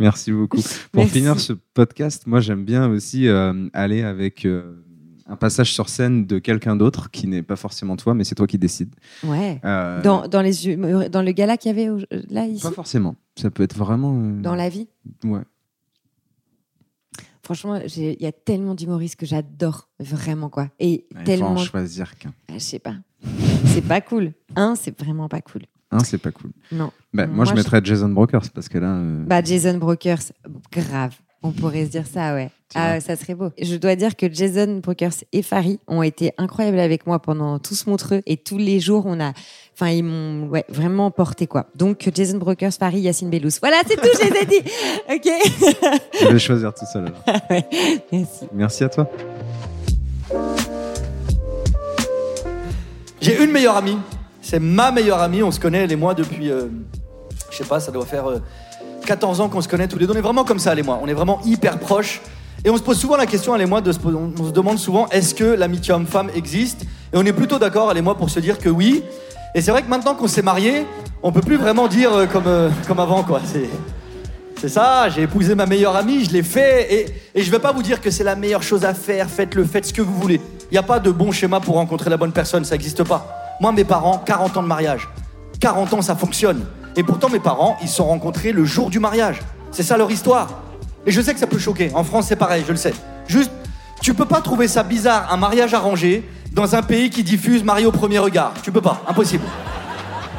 Merci 0.00 0.32
beaucoup. 0.32 0.58
Pour 0.92 1.02
Merci. 1.02 1.12
finir 1.18 1.38
ce 1.40 1.52
podcast, 1.52 2.26
moi 2.26 2.40
j'aime 2.40 2.64
bien 2.64 2.88
aussi 2.88 3.28
euh, 3.28 3.68
aller 3.72 4.02
avec 4.02 4.44
euh, 4.46 4.82
un 5.26 5.36
passage 5.36 5.72
sur 5.72 5.88
scène 5.88 6.26
de 6.26 6.38
quelqu'un 6.38 6.76
d'autre 6.76 7.10
qui 7.10 7.26
n'est 7.26 7.42
pas 7.42 7.56
forcément 7.56 7.96
toi, 7.96 8.14
mais 8.14 8.24
c'est 8.24 8.34
toi 8.34 8.46
qui 8.46 8.58
décides. 8.58 8.94
Ouais. 9.24 9.60
Euh, 9.64 10.00
Dans, 10.02 10.26
dans, 10.28 10.40
les, 10.42 10.68
humeur- 10.68 11.08
dans 11.10 11.22
le 11.22 11.32
gala 11.32 11.56
qu'il 11.56 11.76
y 11.76 11.80
avait 11.80 12.04
là, 12.30 12.46
ici, 12.46 12.62
Pas 12.62 12.70
forcément. 12.72 13.16
Ça 13.36 13.50
peut 13.50 13.62
être 13.62 13.76
vraiment. 13.76 14.12
dans 14.40 14.54
la 14.54 14.68
vie? 14.68 14.88
Ouais. 15.24 15.40
Franchement, 17.42 17.76
il 17.96 18.16
y 18.22 18.26
a 18.26 18.32
tellement 18.32 18.74
d'humoristes 18.74 19.16
que 19.16 19.26
j'adore, 19.26 19.88
vraiment 19.98 20.48
quoi. 20.48 20.68
Et 20.78 21.06
Il 21.10 21.18
faut 21.18 21.24
tellement. 21.24 21.50
en 21.52 21.56
choisir 21.56 22.16
qu'un. 22.16 22.32
Ah, 22.48 22.54
je 22.54 22.58
sais 22.60 22.78
pas. 22.78 22.94
C'est 23.66 23.82
pas 23.86 24.00
cool. 24.00 24.32
Un, 24.54 24.74
c'est 24.76 24.96
vraiment 24.98 25.28
pas 25.28 25.40
cool. 25.40 25.62
Un, 25.92 25.98
c'est 26.00 26.18
pas 26.18 26.30
cool. 26.32 26.50
Non. 26.72 26.90
Bah, 27.12 27.26
Moi, 27.26 27.36
moi, 27.36 27.44
je 27.44 27.50
je- 27.50 27.54
mettrais 27.56 27.80
Jason 27.84 28.08
Brokers 28.08 28.50
parce 28.54 28.68
que 28.68 28.78
là. 28.78 28.94
euh, 28.94 29.24
Bah, 29.26 29.42
Jason 29.44 29.76
Brokers, 29.78 30.22
grave. 30.72 31.12
On 31.44 31.50
pourrait 31.50 31.84
se 31.86 31.90
dire 31.90 32.06
ça, 32.06 32.34
ouais. 32.34 32.50
Ah, 32.76 33.00
ça 33.00 33.16
serait 33.16 33.34
beau. 33.34 33.50
Je 33.60 33.74
dois 33.74 33.96
dire 33.96 34.14
que 34.16 34.32
Jason 34.32 34.78
Brokers 34.82 35.12
et 35.32 35.42
Farid 35.42 35.78
ont 35.88 36.02
été 36.02 36.32
incroyables 36.38 36.78
avec 36.78 37.04
moi 37.06 37.18
pendant 37.18 37.58
tout 37.58 37.74
ce 37.74 37.90
montreux 37.90 38.22
et 38.26 38.36
tous 38.36 38.58
les 38.58 38.78
jours, 38.80 39.04
on 39.06 39.20
a, 39.20 39.32
enfin, 39.74 39.88
ils 39.90 40.04
m'ont, 40.04 40.46
ouais, 40.48 40.64
vraiment 40.68 41.10
porté 41.10 41.48
quoi. 41.48 41.66
Donc, 41.74 42.08
Jason 42.14 42.38
Brokers, 42.38 42.72
Farid, 42.72 43.02
Yacine 43.02 43.28
Bellous. 43.28 43.50
Voilà, 43.60 43.78
c'est 43.86 43.96
tout, 43.96 44.08
je 44.22 44.30
les 44.30 44.40
ai 44.40 44.46
dit. 44.46 44.70
Ok. 45.12 45.28
Je 46.20 46.26
vais 46.28 46.38
choisir 46.38 46.72
tout 46.72 46.86
seul. 46.90 47.06
alors. 47.06 47.42
Ouais, 47.50 47.66
Merci. 48.12 48.46
Merci 48.54 48.84
à 48.84 48.88
toi. 48.88 49.10
J'ai 53.20 53.42
une 53.42 53.50
meilleure 53.50 53.76
amie. 53.76 53.98
C'est 54.42 54.60
ma 54.60 54.90
meilleure 54.90 55.20
amie. 55.20 55.42
On 55.42 55.50
se 55.50 55.60
connaît, 55.60 55.84
elle 55.84 55.92
et 55.92 55.96
moi, 55.96 56.12
depuis. 56.14 56.50
euh, 56.50 56.66
je 57.50 57.56
sais 57.56 57.64
pas, 57.64 57.80
ça 57.80 57.92
doit 57.92 58.04
faire 58.06 58.28
euh, 58.28 58.38
14 59.06 59.40
ans 59.40 59.48
qu'on 59.48 59.60
se 59.60 59.68
connaît 59.68 59.88
tous 59.88 59.98
les 59.98 60.06
deux. 60.06 60.12
On 60.12 60.16
est 60.16 60.22
vraiment 60.22 60.44
comme 60.44 60.58
ça, 60.58 60.72
elle 60.72 60.80
et 60.80 60.82
moi. 60.82 60.98
On 61.02 61.06
est 61.06 61.14
vraiment 61.14 61.40
hyper 61.44 61.78
proches. 61.78 62.20
Et 62.64 62.70
on 62.70 62.76
se 62.76 62.82
pose 62.82 62.98
souvent 62.98 63.16
la 63.16 63.26
question, 63.26 63.56
elle 63.56 63.62
et 63.62 63.66
moi, 63.66 63.82
on, 63.84 64.46
se 64.46 64.52
demande 64.52 64.78
souvent 64.78 65.08
est-ce 65.08 65.34
que 65.34 65.44
l'amitié 65.44 65.92
homme-femme 65.94 66.30
existe? 66.34 66.82
Et 67.12 67.16
on 67.16 67.24
est 67.24 67.32
plutôt 67.32 67.58
d'accord, 67.58 67.90
elle 67.90 67.98
et 67.98 68.02
moi, 68.02 68.16
pour 68.16 68.30
se 68.30 68.38
dire 68.38 68.58
que 68.58 68.68
oui. 68.68 69.02
Et 69.54 69.60
c'est 69.60 69.72
vrai 69.72 69.82
que 69.82 69.88
maintenant 69.88 70.14
qu'on 70.14 70.28
s'est 70.28 70.42
mariés, 70.42 70.86
on 71.22 71.32
peut 71.32 71.40
plus 71.40 71.56
vraiment 71.56 71.88
dire 71.88 72.12
euh, 72.12 72.26
comme, 72.26 72.46
euh, 72.46 72.70
comme 72.86 73.00
avant, 73.00 73.22
quoi. 73.22 73.40
C'est. 73.44 73.68
C'est 74.60 74.68
ça, 74.68 75.08
j'ai 75.08 75.22
épousé 75.22 75.56
ma 75.56 75.66
meilleure 75.66 75.96
amie, 75.96 76.24
je 76.24 76.30
l'ai 76.30 76.44
fait, 76.44 76.94
et, 76.94 77.06
et 77.34 77.42
je 77.42 77.50
vais 77.50 77.58
pas 77.58 77.72
vous 77.72 77.82
dire 77.82 78.00
que 78.00 78.12
c'est 78.12 78.22
la 78.22 78.36
meilleure 78.36 78.62
chose 78.62 78.84
à 78.84 78.94
faire, 78.94 79.28
faites-le, 79.28 79.64
faites 79.64 79.86
ce 79.86 79.92
que 79.92 80.02
vous 80.02 80.14
voulez. 80.14 80.40
Il 80.70 80.74
n'y 80.74 80.78
a 80.78 80.84
pas 80.84 81.00
de 81.00 81.10
bon 81.10 81.32
schéma 81.32 81.58
pour 81.58 81.74
rencontrer 81.74 82.08
la 82.10 82.16
bonne 82.16 82.30
personne, 82.30 82.64
ça 82.64 82.76
n'existe 82.76 83.02
pas. 83.02 83.41
Moi, 83.62 83.70
mes 83.70 83.84
parents, 83.84 84.18
40 84.18 84.56
ans 84.56 84.62
de 84.64 84.66
mariage. 84.66 85.08
40 85.60 85.94
ans, 85.94 86.02
ça 86.02 86.16
fonctionne. 86.16 86.64
Et 86.96 87.04
pourtant, 87.04 87.28
mes 87.28 87.38
parents, 87.38 87.76
ils 87.80 87.86
se 87.86 87.94
sont 87.94 88.06
rencontrés 88.06 88.50
le 88.50 88.64
jour 88.64 88.90
du 88.90 88.98
mariage. 88.98 89.40
C'est 89.70 89.84
ça 89.84 89.96
leur 89.96 90.10
histoire. 90.10 90.48
Et 91.06 91.12
je 91.12 91.20
sais 91.20 91.32
que 91.32 91.38
ça 91.38 91.46
peut 91.46 91.60
choquer. 91.60 91.92
En 91.94 92.02
France, 92.02 92.26
c'est 92.26 92.34
pareil, 92.34 92.64
je 92.66 92.72
le 92.72 92.76
sais. 92.76 92.92
Juste, 93.28 93.52
tu 94.00 94.14
peux 94.14 94.24
pas 94.24 94.40
trouver 94.40 94.66
ça 94.66 94.82
bizarre, 94.82 95.32
un 95.32 95.36
mariage 95.36 95.74
arrangé, 95.74 96.28
dans 96.50 96.74
un 96.74 96.82
pays 96.82 97.08
qui 97.08 97.22
diffuse 97.22 97.62
Marie 97.62 97.86
au 97.86 97.92
premier 97.92 98.18
regard. 98.18 98.52
Tu 98.64 98.72
peux 98.72 98.80
pas, 98.80 99.00
impossible. 99.06 99.44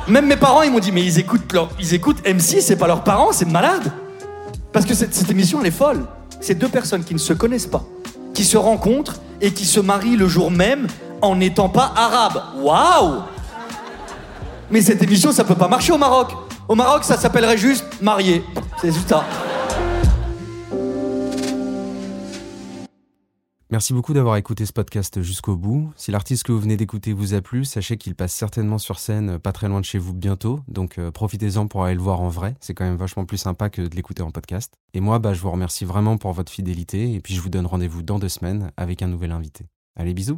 Même 0.09 0.27
mes 0.27 0.35
parents, 0.35 0.63
ils 0.63 0.71
m'ont 0.73 0.79
dit, 0.79 0.91
mais 0.91 1.05
ils 1.05 1.17
écoutent, 1.17 1.49
ils 1.79 1.93
écoutent 1.93 2.21
M6, 2.25 2.59
c'est 2.59 2.75
pas 2.75 2.87
leurs 2.87 3.05
parents, 3.05 3.31
c'est 3.31 3.47
malade. 3.47 3.89
Parce 4.73 4.85
que 4.85 4.93
cette 4.93 5.31
émission, 5.31 5.61
elle 5.61 5.67
est 5.67 5.71
folle. 5.71 6.07
C'est 6.41 6.55
deux 6.55 6.67
personnes 6.67 7.05
qui 7.05 7.13
ne 7.13 7.19
se 7.19 7.31
connaissent 7.31 7.67
pas, 7.67 7.85
qui 8.33 8.43
se 8.43 8.57
rencontrent 8.57 9.21
et 9.39 9.53
qui 9.53 9.63
se 9.63 9.79
marient 9.79 10.17
le 10.17 10.27
jour 10.27 10.51
même 10.51 10.87
en 11.23 11.37
n'étant 11.37 11.69
pas 11.69 11.91
arabes. 11.95 12.43
Waouh 12.57 13.23
Mais 14.69 14.81
cette 14.81 15.01
émission, 15.01 15.31
ça 15.31 15.43
peut 15.43 15.55
pas 15.55 15.69
marcher 15.69 15.93
au 15.93 15.97
Maroc. 15.97 16.33
Au 16.67 16.75
Maroc, 16.75 17.03
ça 17.05 17.17
s'appellerait 17.17 17.57
juste 17.57 17.85
marié. 18.01 18.43
C'est 18.79 18.91
ça. 18.91 19.25
Merci 23.71 23.93
beaucoup 23.93 24.13
d'avoir 24.13 24.35
écouté 24.35 24.67
ce 24.67 24.73
podcast 24.73 25.23
jusqu'au 25.23 25.55
bout. 25.55 25.91
Si 25.95 26.11
l'artiste 26.11 26.43
que 26.43 26.51
vous 26.51 26.59
venez 26.59 26.77
d'écouter 26.77 27.11
vous 27.11 27.33
a 27.33 27.41
plu, 27.41 27.65
sachez 27.65 27.97
qu'il 27.97 28.13
passe 28.13 28.33
certainement 28.33 28.77
sur 28.77 28.99
scène 28.99 29.31
euh, 29.31 29.39
pas 29.39 29.51
très 29.51 29.67
loin 29.67 29.79
de 29.79 29.85
chez 29.85 29.97
vous 29.97 30.13
bientôt, 30.13 30.59
donc 30.67 30.99
euh, 30.99 31.09
profitez-en 31.09 31.65
pour 31.65 31.83
aller 31.83 31.95
le 31.95 32.01
voir 32.01 32.21
en 32.21 32.29
vrai, 32.29 32.55
c'est 32.59 32.75
quand 32.75 32.83
même 32.83 32.97
vachement 32.97 33.25
plus 33.25 33.39
sympa 33.39 33.71
que 33.71 33.81
de 33.81 33.95
l'écouter 33.95 34.21
en 34.21 34.29
podcast. 34.29 34.75
Et 34.93 34.99
moi, 34.99 35.17
bah, 35.17 35.33
je 35.33 35.41
vous 35.41 35.49
remercie 35.49 35.85
vraiment 35.85 36.17
pour 36.17 36.33
votre 36.33 36.51
fidélité, 36.51 37.15
et 37.15 37.19
puis 37.19 37.33
je 37.33 37.41
vous 37.41 37.49
donne 37.49 37.65
rendez-vous 37.65 38.03
dans 38.03 38.19
deux 38.19 38.29
semaines 38.29 38.71
avec 38.77 39.01
un 39.01 39.07
nouvel 39.07 39.31
invité. 39.31 39.65
Allez, 39.95 40.13
bisous 40.13 40.37